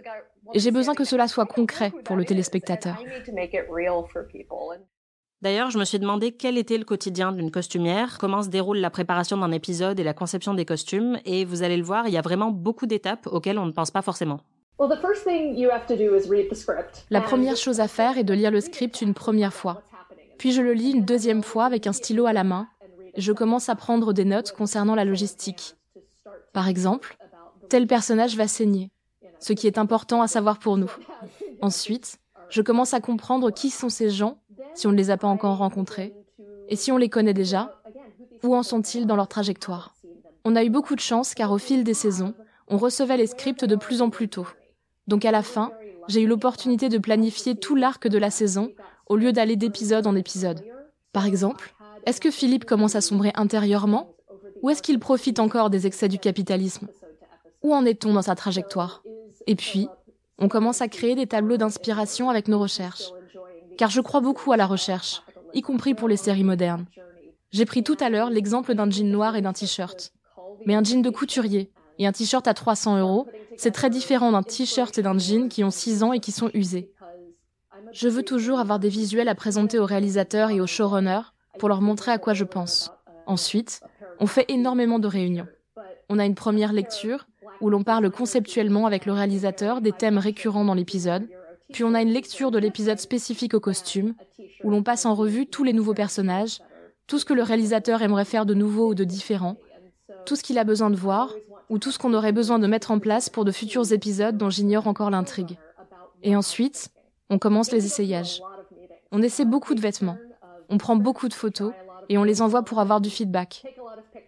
Et 0.53 0.59
j'ai 0.59 0.71
besoin 0.71 0.95
que 0.95 1.03
cela 1.03 1.27
soit 1.27 1.45
concret 1.45 1.91
pour 2.03 2.15
le 2.15 2.25
téléspectateur. 2.25 3.01
D'ailleurs, 5.41 5.71
je 5.71 5.79
me 5.79 5.85
suis 5.85 5.97
demandé 5.97 6.31
quel 6.31 6.55
était 6.57 6.77
le 6.77 6.85
quotidien 6.85 7.31
d'une 7.31 7.49
costumière, 7.49 8.19
comment 8.19 8.43
se 8.43 8.49
déroule 8.49 8.77
la 8.77 8.91
préparation 8.91 9.37
d'un 9.37 9.51
épisode 9.51 9.99
et 9.99 10.03
la 10.03 10.13
conception 10.13 10.53
des 10.53 10.65
costumes, 10.65 11.17
et 11.25 11.45
vous 11.45 11.63
allez 11.63 11.77
le 11.77 11.83
voir, 11.83 12.07
il 12.07 12.13
y 12.13 12.17
a 12.17 12.21
vraiment 12.21 12.51
beaucoup 12.51 12.85
d'étapes 12.85 13.25
auxquelles 13.25 13.57
on 13.57 13.65
ne 13.65 13.71
pense 13.71 13.89
pas 13.89 14.03
forcément. 14.03 14.41
La 17.09 17.21
première 17.21 17.55
chose 17.55 17.79
à 17.79 17.87
faire 17.87 18.17
est 18.17 18.23
de 18.23 18.33
lire 18.33 18.51
le 18.51 18.61
script 18.61 19.01
une 19.01 19.15
première 19.15 19.53
fois. 19.53 19.81
Puis 20.37 20.51
je 20.51 20.61
le 20.61 20.73
lis 20.73 20.91
une 20.91 21.05
deuxième 21.05 21.43
fois 21.43 21.65
avec 21.65 21.87
un 21.87 21.93
stylo 21.93 22.27
à 22.27 22.33
la 22.33 22.43
main. 22.43 22.67
Je 23.17 23.31
commence 23.31 23.67
à 23.69 23.75
prendre 23.75 24.13
des 24.13 24.25
notes 24.25 24.51
concernant 24.51 24.95
la 24.95 25.05
logistique. 25.05 25.75
Par 26.53 26.67
exemple, 26.67 27.17
tel 27.69 27.87
personnage 27.87 28.35
va 28.35 28.47
saigner, 28.47 28.91
ce 29.39 29.53
qui 29.53 29.65
est 29.65 29.77
important 29.79 30.21
à 30.21 30.27
savoir 30.27 30.59
pour 30.59 30.77
nous. 30.77 30.91
Ensuite, 31.61 32.19
je 32.49 32.61
commence 32.61 32.93
à 32.93 33.01
comprendre 33.01 33.49
qui 33.51 33.69
sont 33.69 33.89
ces 33.89 34.09
gens, 34.09 34.40
si 34.73 34.87
on 34.87 34.91
ne 34.91 34.97
les 34.97 35.11
a 35.11 35.17
pas 35.17 35.27
encore 35.27 35.57
rencontrés, 35.57 36.13
et 36.69 36.75
si 36.75 36.91
on 36.91 36.97
les 36.97 37.09
connaît 37.09 37.33
déjà, 37.33 37.81
où 38.43 38.55
en 38.55 38.63
sont-ils 38.63 39.05
dans 39.05 39.15
leur 39.15 39.27
trajectoire? 39.27 39.95
On 40.45 40.55
a 40.55 40.63
eu 40.63 40.69
beaucoup 40.69 40.95
de 40.95 41.01
chance 41.01 41.33
car 41.33 41.51
au 41.51 41.57
fil 41.57 41.83
des 41.83 41.93
saisons, 41.93 42.33
on 42.67 42.77
recevait 42.77 43.17
les 43.17 43.27
scripts 43.27 43.65
de 43.65 43.75
plus 43.75 44.01
en 44.01 44.09
plus 44.09 44.29
tôt. 44.29 44.47
Donc 45.07 45.25
à 45.25 45.31
la 45.31 45.43
fin, 45.43 45.71
j'ai 46.07 46.21
eu 46.21 46.27
l'opportunité 46.27 46.89
de 46.89 46.97
planifier 46.97 47.55
tout 47.55 47.75
l'arc 47.75 48.07
de 48.07 48.17
la 48.17 48.31
saison 48.31 48.71
au 49.07 49.17
lieu 49.17 49.33
d'aller 49.33 49.55
d'épisode 49.55 50.07
en 50.07 50.15
épisode. 50.15 50.63
Par 51.11 51.25
exemple, 51.25 51.73
est-ce 52.05 52.21
que 52.21 52.31
Philippe 52.31 52.65
commence 52.65 52.95
à 52.95 53.01
sombrer 53.01 53.31
intérieurement 53.35 54.15
ou 54.61 54.69
est-ce 54.69 54.81
qu'il 54.81 54.99
profite 54.99 55.39
encore 55.39 55.69
des 55.69 55.85
excès 55.85 56.07
du 56.07 56.17
capitalisme? 56.17 56.87
Où 57.61 57.73
en 57.73 57.85
est-on 57.85 58.13
dans 58.13 58.21
sa 58.21 58.35
trajectoire? 58.35 59.03
Et 59.47 59.55
puis, 59.55 59.87
on 60.37 60.47
commence 60.47 60.81
à 60.81 60.87
créer 60.87 61.15
des 61.15 61.27
tableaux 61.27 61.57
d'inspiration 61.57 62.29
avec 62.29 62.47
nos 62.47 62.59
recherches. 62.59 63.11
Car 63.81 63.89
je 63.89 64.01
crois 64.01 64.21
beaucoup 64.21 64.51
à 64.51 64.57
la 64.57 64.67
recherche, 64.67 65.23
y 65.55 65.63
compris 65.63 65.95
pour 65.95 66.07
les 66.07 66.15
séries 66.15 66.43
modernes. 66.43 66.85
J'ai 67.49 67.65
pris 67.65 67.83
tout 67.83 67.97
à 67.99 68.11
l'heure 68.11 68.29
l'exemple 68.29 68.75
d'un 68.75 68.87
jean 68.87 69.09
noir 69.09 69.35
et 69.35 69.41
d'un 69.41 69.53
t-shirt. 69.53 70.13
Mais 70.67 70.75
un 70.75 70.83
jean 70.83 71.01
de 71.01 71.09
couturier 71.09 71.71
et 71.97 72.05
un 72.05 72.11
t-shirt 72.11 72.47
à 72.47 72.53
300 72.53 72.99
euros, 72.99 73.25
c'est 73.57 73.71
très 73.71 73.89
différent 73.89 74.33
d'un 74.33 74.43
t-shirt 74.43 74.95
et 74.99 75.01
d'un 75.01 75.17
jean 75.17 75.49
qui 75.49 75.63
ont 75.63 75.71
6 75.71 76.03
ans 76.03 76.13
et 76.13 76.19
qui 76.19 76.31
sont 76.31 76.51
usés. 76.53 76.91
Je 77.91 78.07
veux 78.07 78.21
toujours 78.21 78.59
avoir 78.59 78.77
des 78.77 78.87
visuels 78.87 79.29
à 79.29 79.33
présenter 79.33 79.79
aux 79.79 79.85
réalisateurs 79.87 80.51
et 80.51 80.61
aux 80.61 80.67
showrunners 80.67 81.33
pour 81.57 81.67
leur 81.67 81.81
montrer 81.81 82.11
à 82.11 82.19
quoi 82.19 82.35
je 82.35 82.43
pense. 82.43 82.91
Ensuite, 83.25 83.81
on 84.19 84.27
fait 84.27 84.45
énormément 84.47 84.99
de 84.99 85.07
réunions. 85.07 85.47
On 86.07 86.19
a 86.19 86.25
une 86.27 86.35
première 86.35 86.71
lecture, 86.71 87.25
où 87.61 87.71
l'on 87.71 87.83
parle 87.83 88.11
conceptuellement 88.11 88.85
avec 88.85 89.07
le 89.07 89.13
réalisateur 89.13 89.81
des 89.81 89.91
thèmes 89.91 90.19
récurrents 90.19 90.65
dans 90.65 90.75
l'épisode. 90.75 91.27
Puis 91.73 91.83
on 91.83 91.93
a 91.93 92.01
une 92.01 92.11
lecture 92.11 92.51
de 92.51 92.57
l'épisode 92.57 92.99
spécifique 92.99 93.53
au 93.53 93.59
costume, 93.59 94.13
où 94.63 94.69
l'on 94.69 94.83
passe 94.83 95.05
en 95.05 95.15
revue 95.15 95.47
tous 95.47 95.63
les 95.63 95.73
nouveaux 95.73 95.93
personnages, 95.93 96.59
tout 97.07 97.19
ce 97.19 97.25
que 97.25 97.33
le 97.33 97.43
réalisateur 97.43 98.01
aimerait 98.01 98.25
faire 98.25 98.45
de 98.45 98.53
nouveau 98.53 98.89
ou 98.89 98.95
de 98.95 99.03
différent, 99.03 99.57
tout 100.25 100.35
ce 100.35 100.43
qu'il 100.43 100.57
a 100.57 100.63
besoin 100.63 100.89
de 100.89 100.95
voir, 100.95 101.33
ou 101.69 101.79
tout 101.79 101.91
ce 101.91 101.99
qu'on 101.99 102.13
aurait 102.13 102.33
besoin 102.33 102.59
de 102.59 102.67
mettre 102.67 102.91
en 102.91 102.99
place 102.99 103.29
pour 103.29 103.45
de 103.45 103.51
futurs 103.51 103.93
épisodes 103.93 104.37
dont 104.37 104.49
j'ignore 104.49 104.87
encore 104.87 105.09
l'intrigue. 105.09 105.57
Et 106.23 106.35
ensuite, 106.35 106.89
on 107.29 107.39
commence 107.39 107.71
les 107.71 107.85
essayages. 107.85 108.41
On 109.11 109.21
essaie 109.21 109.45
beaucoup 109.45 109.73
de 109.73 109.81
vêtements, 109.81 110.17
on 110.69 110.77
prend 110.77 110.95
beaucoup 110.95 111.27
de 111.27 111.33
photos, 111.33 111.73
et 112.09 112.17
on 112.17 112.23
les 112.23 112.41
envoie 112.41 112.63
pour 112.63 112.79
avoir 112.79 112.99
du 112.99 113.09
feedback. 113.09 113.63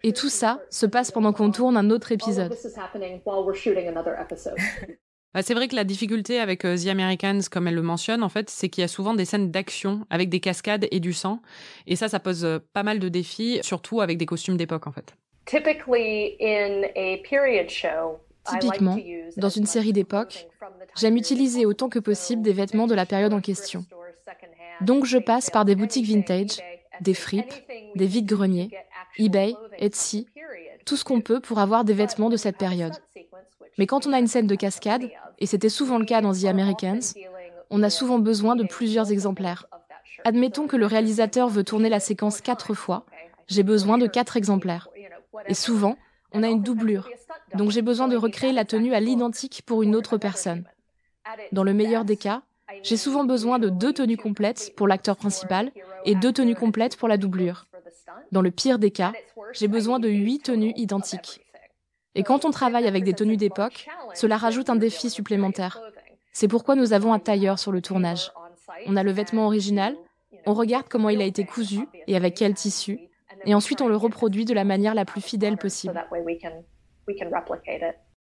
Et 0.02 0.12
tout 0.12 0.28
ça 0.28 0.60
se 0.70 0.86
passe 0.86 1.10
pendant 1.10 1.32
qu'on 1.32 1.50
tourne 1.50 1.76
un 1.76 1.90
autre 1.90 2.12
épisode. 2.12 2.54
Bah, 5.34 5.42
c'est 5.42 5.54
vrai 5.54 5.66
que 5.66 5.74
la 5.74 5.82
difficulté 5.82 6.38
avec 6.38 6.64
euh, 6.64 6.76
The 6.76 6.86
Americans, 6.86 7.40
comme 7.50 7.66
elle 7.66 7.74
le 7.74 7.82
mentionne, 7.82 8.22
en 8.22 8.28
fait, 8.28 8.48
c'est 8.48 8.68
qu'il 8.68 8.82
y 8.82 8.84
a 8.84 8.88
souvent 8.88 9.14
des 9.14 9.24
scènes 9.24 9.50
d'action 9.50 10.06
avec 10.08 10.28
des 10.28 10.38
cascades 10.38 10.86
et 10.92 11.00
du 11.00 11.12
sang. 11.12 11.40
Et 11.88 11.96
ça, 11.96 12.08
ça 12.08 12.20
pose 12.20 12.44
euh, 12.44 12.60
pas 12.72 12.84
mal 12.84 13.00
de 13.00 13.08
défis, 13.08 13.58
surtout 13.62 14.00
avec 14.00 14.16
des 14.16 14.26
costumes 14.26 14.56
d'époque, 14.56 14.86
en 14.86 14.92
fait. 14.92 15.16
Typiquement, 18.46 18.96
dans 19.36 19.48
une 19.48 19.66
série 19.66 19.92
d'époque, 19.92 20.46
j'aime 20.96 21.16
utiliser 21.16 21.66
autant 21.66 21.88
que 21.88 21.98
possible 21.98 22.42
des 22.42 22.52
vêtements 22.52 22.86
de 22.86 22.94
la 22.94 23.06
période 23.06 23.32
en 23.32 23.40
question. 23.40 23.84
Donc 24.82 25.04
je 25.06 25.18
passe 25.18 25.50
par 25.50 25.64
des 25.64 25.74
boutiques 25.74 26.06
vintage, 26.06 26.60
des 27.00 27.14
fripes, 27.14 27.54
des 27.94 28.06
vides-greniers, 28.06 28.70
eBay, 29.18 29.54
Etsy, 29.78 30.26
tout 30.84 30.96
ce 30.96 31.04
qu'on 31.04 31.20
peut 31.20 31.40
pour 31.40 31.58
avoir 31.58 31.84
des 31.84 31.94
vêtements 31.94 32.28
de 32.28 32.36
cette 32.36 32.58
période. 32.58 32.92
Mais 33.78 33.86
quand 33.86 34.06
on 34.06 34.12
a 34.12 34.18
une 34.18 34.26
scène 34.26 34.46
de 34.46 34.54
cascade, 34.54 35.10
et 35.38 35.46
c'était 35.46 35.68
souvent 35.68 35.98
le 35.98 36.04
cas 36.04 36.20
dans 36.20 36.32
The 36.32 36.44
Americans, 36.44 37.14
on 37.70 37.82
a 37.82 37.90
souvent 37.90 38.18
besoin 38.18 38.56
de 38.56 38.64
plusieurs 38.64 39.10
exemplaires. 39.10 39.66
Admettons 40.24 40.66
que 40.66 40.76
le 40.76 40.86
réalisateur 40.86 41.48
veut 41.48 41.64
tourner 41.64 41.88
la 41.88 42.00
séquence 42.00 42.40
quatre 42.40 42.74
fois, 42.74 43.04
j'ai 43.48 43.62
besoin 43.62 43.98
de 43.98 44.06
quatre 44.06 44.36
exemplaires. 44.36 44.88
Et 45.48 45.54
souvent, 45.54 45.96
on 46.32 46.42
a 46.42 46.48
une 46.48 46.62
doublure, 46.62 47.08
donc 47.54 47.70
j'ai 47.70 47.82
besoin 47.82 48.08
de 48.08 48.16
recréer 48.16 48.52
la 48.52 48.64
tenue 48.64 48.94
à 48.94 49.00
l'identique 49.00 49.62
pour 49.66 49.82
une 49.82 49.94
autre 49.94 50.16
personne. 50.16 50.64
Dans 51.52 51.64
le 51.64 51.74
meilleur 51.74 52.04
des 52.04 52.16
cas, 52.16 52.42
j'ai 52.82 52.96
souvent 52.96 53.24
besoin 53.24 53.58
de 53.58 53.68
deux 53.68 53.92
tenues 53.92 54.16
complètes 54.16 54.72
pour 54.76 54.88
l'acteur 54.88 55.16
principal 55.16 55.70
et 56.04 56.14
deux 56.14 56.32
tenues 56.32 56.54
complètes 56.54 56.96
pour 56.96 57.08
la 57.08 57.16
doublure. 57.16 57.66
Dans 58.32 58.42
le 58.42 58.50
pire 58.50 58.78
des 58.78 58.90
cas, 58.90 59.12
j'ai 59.52 59.68
besoin 59.68 59.98
de 59.98 60.08
huit 60.08 60.40
tenues 60.40 60.72
identiques. 60.76 61.43
Et 62.14 62.22
quand 62.22 62.44
on 62.44 62.50
travaille 62.50 62.86
avec 62.86 63.04
des 63.04 63.14
tenues 63.14 63.36
d'époque, 63.36 63.86
cela 64.14 64.36
rajoute 64.36 64.70
un 64.70 64.76
défi 64.76 65.10
supplémentaire. 65.10 65.80
C'est 66.32 66.48
pourquoi 66.48 66.74
nous 66.74 66.92
avons 66.92 67.12
un 67.12 67.18
tailleur 67.18 67.58
sur 67.58 67.72
le 67.72 67.80
tournage. 67.80 68.32
On 68.86 68.96
a 68.96 69.02
le 69.02 69.12
vêtement 69.12 69.46
original, 69.46 69.96
on 70.46 70.54
regarde 70.54 70.86
comment 70.88 71.08
il 71.08 71.20
a 71.20 71.24
été 71.24 71.44
cousu 71.44 71.86
et 72.06 72.16
avec 72.16 72.34
quel 72.34 72.54
tissu, 72.54 72.98
et 73.44 73.54
ensuite 73.54 73.80
on 73.80 73.88
le 73.88 73.96
reproduit 73.96 74.44
de 74.44 74.54
la 74.54 74.64
manière 74.64 74.94
la 74.94 75.04
plus 75.04 75.20
fidèle 75.20 75.56
possible. 75.56 76.04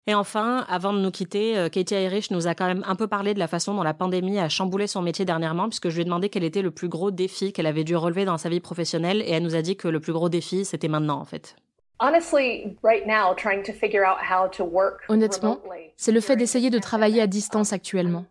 Et 0.09 0.13
enfin, 0.13 0.65
avant 0.69 0.93
de 0.93 0.99
nous 0.99 1.11
quitter, 1.11 1.57
euh, 1.57 1.67
Katie 1.67 1.95
Irish 1.95 2.31
nous 2.31 2.47
a 2.47 2.55
quand 2.55 2.65
même 2.65 2.83
un 2.87 2.95
peu 2.95 3.07
parlé 3.07 3.33
de 3.33 3.39
la 3.39 3.47
façon 3.47 3.73
dont 3.73 3.83
la 3.83 3.93
pandémie 3.93 4.39
a 4.39 4.47
chamboulé 4.47 4.87
son 4.87 5.01
métier 5.01 5.25
dernièrement, 5.25 5.67
puisque 5.67 5.89
je 5.89 5.95
lui 5.95 6.03
ai 6.03 6.05
demandé 6.05 6.29
quel 6.29 6.45
était 6.45 6.61
le 6.61 6.71
plus 6.71 6.87
gros 6.87 7.11
défi 7.11 7.51
qu'elle 7.51 7.65
avait 7.65 7.83
dû 7.83 7.97
relever 7.97 8.23
dans 8.23 8.37
sa 8.37 8.47
vie 8.47 8.61
professionnelle, 8.61 9.21
et 9.21 9.31
elle 9.31 9.43
nous 9.43 9.55
a 9.55 9.61
dit 9.61 9.75
que 9.75 9.89
le 9.89 9.99
plus 9.99 10.13
gros 10.13 10.29
défi, 10.29 10.63
c'était 10.63 10.87
maintenant, 10.87 11.19
en 11.19 11.25
fait. 11.25 11.57
Honnêtement, 15.09 15.59
c'est 15.95 16.11
le 16.11 16.21
fait 16.21 16.35
d'essayer 16.35 16.69
de 16.69 16.77
travailler 16.77 17.21
à 17.21 17.27
distance 17.27 17.73
actuellement. 17.73 18.25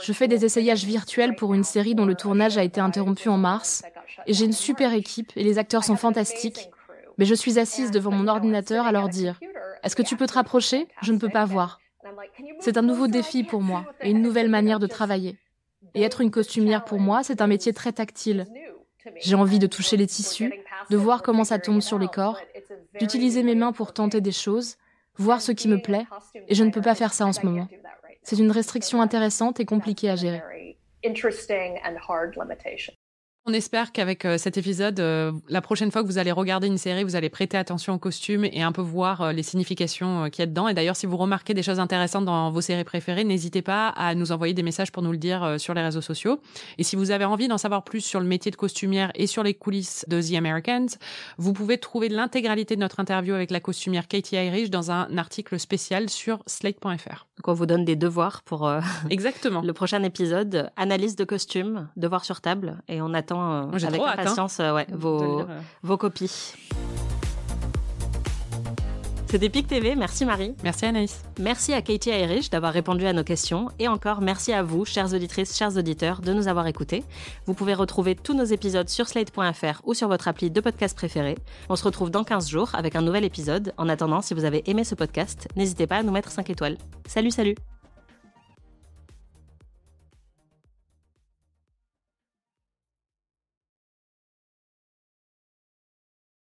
Je 0.00 0.12
fais 0.12 0.28
des 0.28 0.44
essayages 0.44 0.84
virtuels 0.84 1.34
pour 1.34 1.52
une 1.52 1.64
série 1.64 1.96
dont 1.96 2.06
le 2.06 2.14
tournage 2.14 2.58
a 2.58 2.62
été 2.62 2.80
interrompu 2.80 3.28
en 3.28 3.36
mars, 3.36 3.82
et 4.26 4.32
j'ai 4.32 4.44
une 4.44 4.52
super 4.52 4.94
équipe 4.94 5.32
et 5.34 5.42
les 5.42 5.58
acteurs 5.58 5.82
sont 5.82 5.96
fantastiques. 5.96 6.70
Mais 7.18 7.24
je 7.24 7.34
suis 7.34 7.58
assise 7.58 7.90
devant 7.90 8.12
mon 8.12 8.28
ordinateur 8.28 8.86
à 8.86 8.92
leur 8.92 9.08
dire 9.08 9.40
Est-ce 9.82 9.96
que 9.96 10.02
tu 10.02 10.16
peux 10.16 10.26
te 10.26 10.34
rapprocher? 10.34 10.86
Je 11.02 11.12
ne 11.12 11.18
peux 11.18 11.28
pas 11.28 11.44
voir. 11.44 11.80
C'est 12.60 12.76
un 12.76 12.82
nouveau 12.82 13.08
défi 13.08 13.42
pour 13.42 13.62
moi 13.62 13.84
et 14.00 14.10
une 14.10 14.22
nouvelle 14.22 14.48
manière 14.48 14.78
de 14.78 14.86
travailler. 14.86 15.36
Et 15.94 16.02
être 16.02 16.20
une 16.20 16.30
costumière 16.30 16.84
pour 16.84 17.00
moi, 17.00 17.24
c'est 17.24 17.40
un 17.40 17.48
métier 17.48 17.72
très 17.72 17.92
tactile. 17.92 18.46
J'ai 19.16 19.34
envie 19.34 19.58
de 19.58 19.66
toucher 19.66 19.96
les 19.96 20.06
tissus, 20.06 20.52
de 20.90 20.96
voir 20.96 21.22
comment 21.22 21.44
ça 21.44 21.58
tombe 21.58 21.80
sur 21.80 21.98
les 21.98 22.08
corps, 22.08 22.40
d'utiliser 22.98 23.42
mes 23.42 23.54
mains 23.54 23.72
pour 23.72 23.92
tenter 23.92 24.20
des 24.20 24.32
choses, 24.32 24.76
voir 25.16 25.40
ce 25.40 25.52
qui 25.52 25.68
me 25.68 25.80
plaît, 25.80 26.06
et 26.48 26.54
je 26.54 26.64
ne 26.64 26.70
peux 26.70 26.80
pas 26.80 26.94
faire 26.94 27.12
ça 27.12 27.26
en 27.26 27.32
ce 27.32 27.44
moment. 27.44 27.68
C'est 28.22 28.38
une 28.38 28.50
restriction 28.50 29.00
intéressante 29.00 29.60
et 29.60 29.64
compliquée 29.64 30.10
à 30.10 30.16
gérer. 30.16 30.42
On 33.48 33.54
espère 33.54 33.92
qu'avec 33.92 34.26
euh, 34.26 34.36
cet 34.36 34.58
épisode, 34.58 35.00
euh, 35.00 35.32
la 35.48 35.62
prochaine 35.62 35.90
fois 35.90 36.02
que 36.02 36.06
vous 36.06 36.18
allez 36.18 36.32
regarder 36.32 36.66
une 36.66 36.76
série, 36.76 37.02
vous 37.02 37.16
allez 37.16 37.30
prêter 37.30 37.56
attention 37.56 37.94
aux 37.94 37.98
costumes 37.98 38.44
et 38.44 38.60
un 38.60 38.72
peu 38.72 38.82
voir 38.82 39.22
euh, 39.22 39.32
les 39.32 39.42
significations 39.42 40.28
qu'il 40.28 40.40
y 40.40 40.42
a 40.42 40.46
dedans. 40.46 40.68
Et 40.68 40.74
d'ailleurs, 40.74 40.96
si 40.96 41.06
vous 41.06 41.16
remarquez 41.16 41.54
des 41.54 41.62
choses 41.62 41.80
intéressantes 41.80 42.26
dans 42.26 42.50
vos 42.50 42.60
séries 42.60 42.84
préférées, 42.84 43.24
n'hésitez 43.24 43.62
pas 43.62 43.88
à 43.88 44.14
nous 44.14 44.32
envoyer 44.32 44.52
des 44.52 44.62
messages 44.62 44.92
pour 44.92 45.02
nous 45.02 45.12
le 45.12 45.16
dire 45.16 45.54
sur 45.56 45.72
les 45.72 45.80
réseaux 45.80 46.02
sociaux. 46.02 46.42
Et 46.76 46.82
si 46.82 46.94
vous 46.94 47.10
avez 47.10 47.24
envie 47.24 47.48
d'en 47.48 47.56
savoir 47.56 47.84
plus 47.84 48.02
sur 48.02 48.20
le 48.20 48.26
métier 48.26 48.50
de 48.50 48.56
costumière 48.56 49.12
et 49.14 49.26
sur 49.26 49.42
les 49.42 49.54
coulisses 49.54 50.04
de 50.08 50.20
The 50.20 50.34
Americans, 50.34 50.98
vous 51.38 51.54
pouvez 51.54 51.78
trouver 51.78 52.10
l'intégralité 52.10 52.76
de 52.76 52.80
notre 52.80 53.00
interview 53.00 53.32
avec 53.32 53.50
la 53.50 53.60
costumière 53.60 54.08
Katie 54.08 54.36
Irish 54.36 54.68
dans 54.68 54.90
un 54.90 55.16
article 55.16 55.58
spécial 55.58 56.10
sur 56.10 56.42
slate.fr. 56.46 57.26
Donc 57.38 57.46
on 57.48 57.54
vous 57.54 57.64
donne 57.64 57.86
des 57.86 57.96
devoirs 57.96 58.42
pour 58.42 58.70
Exactement. 59.08 59.62
le 59.64 59.72
prochain 59.72 60.02
épisode, 60.02 60.70
analyse 60.76 61.16
de 61.16 61.24
costumes, 61.24 61.88
devoirs 61.96 62.26
sur 62.26 62.42
table, 62.42 62.82
et 62.88 63.00
on 63.00 63.14
attend 63.14 63.37
euh, 63.40 63.86
avec 63.86 64.00
hein. 64.00 64.12
impatience 64.12 64.60
euh, 64.60 64.82
vos, 64.92 65.40
euh. 65.40 65.46
vos 65.82 65.96
copies. 65.96 66.54
C'était 69.30 69.50
PIC 69.50 69.66
TV, 69.66 69.94
merci 69.94 70.24
Marie. 70.24 70.54
Merci 70.64 70.86
Anaïs. 70.86 71.22
Merci 71.38 71.74
à 71.74 71.82
Katie 71.82 72.08
Irish 72.08 72.48
d'avoir 72.48 72.72
répondu 72.72 73.04
à 73.06 73.12
nos 73.12 73.24
questions 73.24 73.68
et 73.78 73.86
encore 73.86 74.22
merci 74.22 74.54
à 74.54 74.62
vous, 74.62 74.86
chères 74.86 75.12
auditrices, 75.12 75.54
chers 75.54 75.76
auditeurs, 75.76 76.22
de 76.22 76.32
nous 76.32 76.48
avoir 76.48 76.66
écoutés. 76.66 77.04
Vous 77.44 77.52
pouvez 77.52 77.74
retrouver 77.74 78.14
tous 78.14 78.32
nos 78.32 78.44
épisodes 78.44 78.88
sur 78.88 79.06
slate.fr 79.06 79.82
ou 79.84 79.92
sur 79.92 80.08
votre 80.08 80.28
appli 80.28 80.50
de 80.50 80.60
podcast 80.62 80.96
préféré. 80.96 81.36
On 81.68 81.76
se 81.76 81.84
retrouve 81.84 82.10
dans 82.10 82.24
15 82.24 82.48
jours 82.48 82.70
avec 82.74 82.96
un 82.96 83.02
nouvel 83.02 83.24
épisode. 83.24 83.74
En 83.76 83.90
attendant, 83.90 84.22
si 84.22 84.32
vous 84.32 84.46
avez 84.46 84.62
aimé 84.70 84.82
ce 84.82 84.94
podcast, 84.94 85.46
n'hésitez 85.56 85.86
pas 85.86 85.96
à 85.96 86.02
nous 86.02 86.12
mettre 86.12 86.30
5 86.30 86.48
étoiles. 86.48 86.78
Salut, 87.06 87.30
salut 87.30 87.54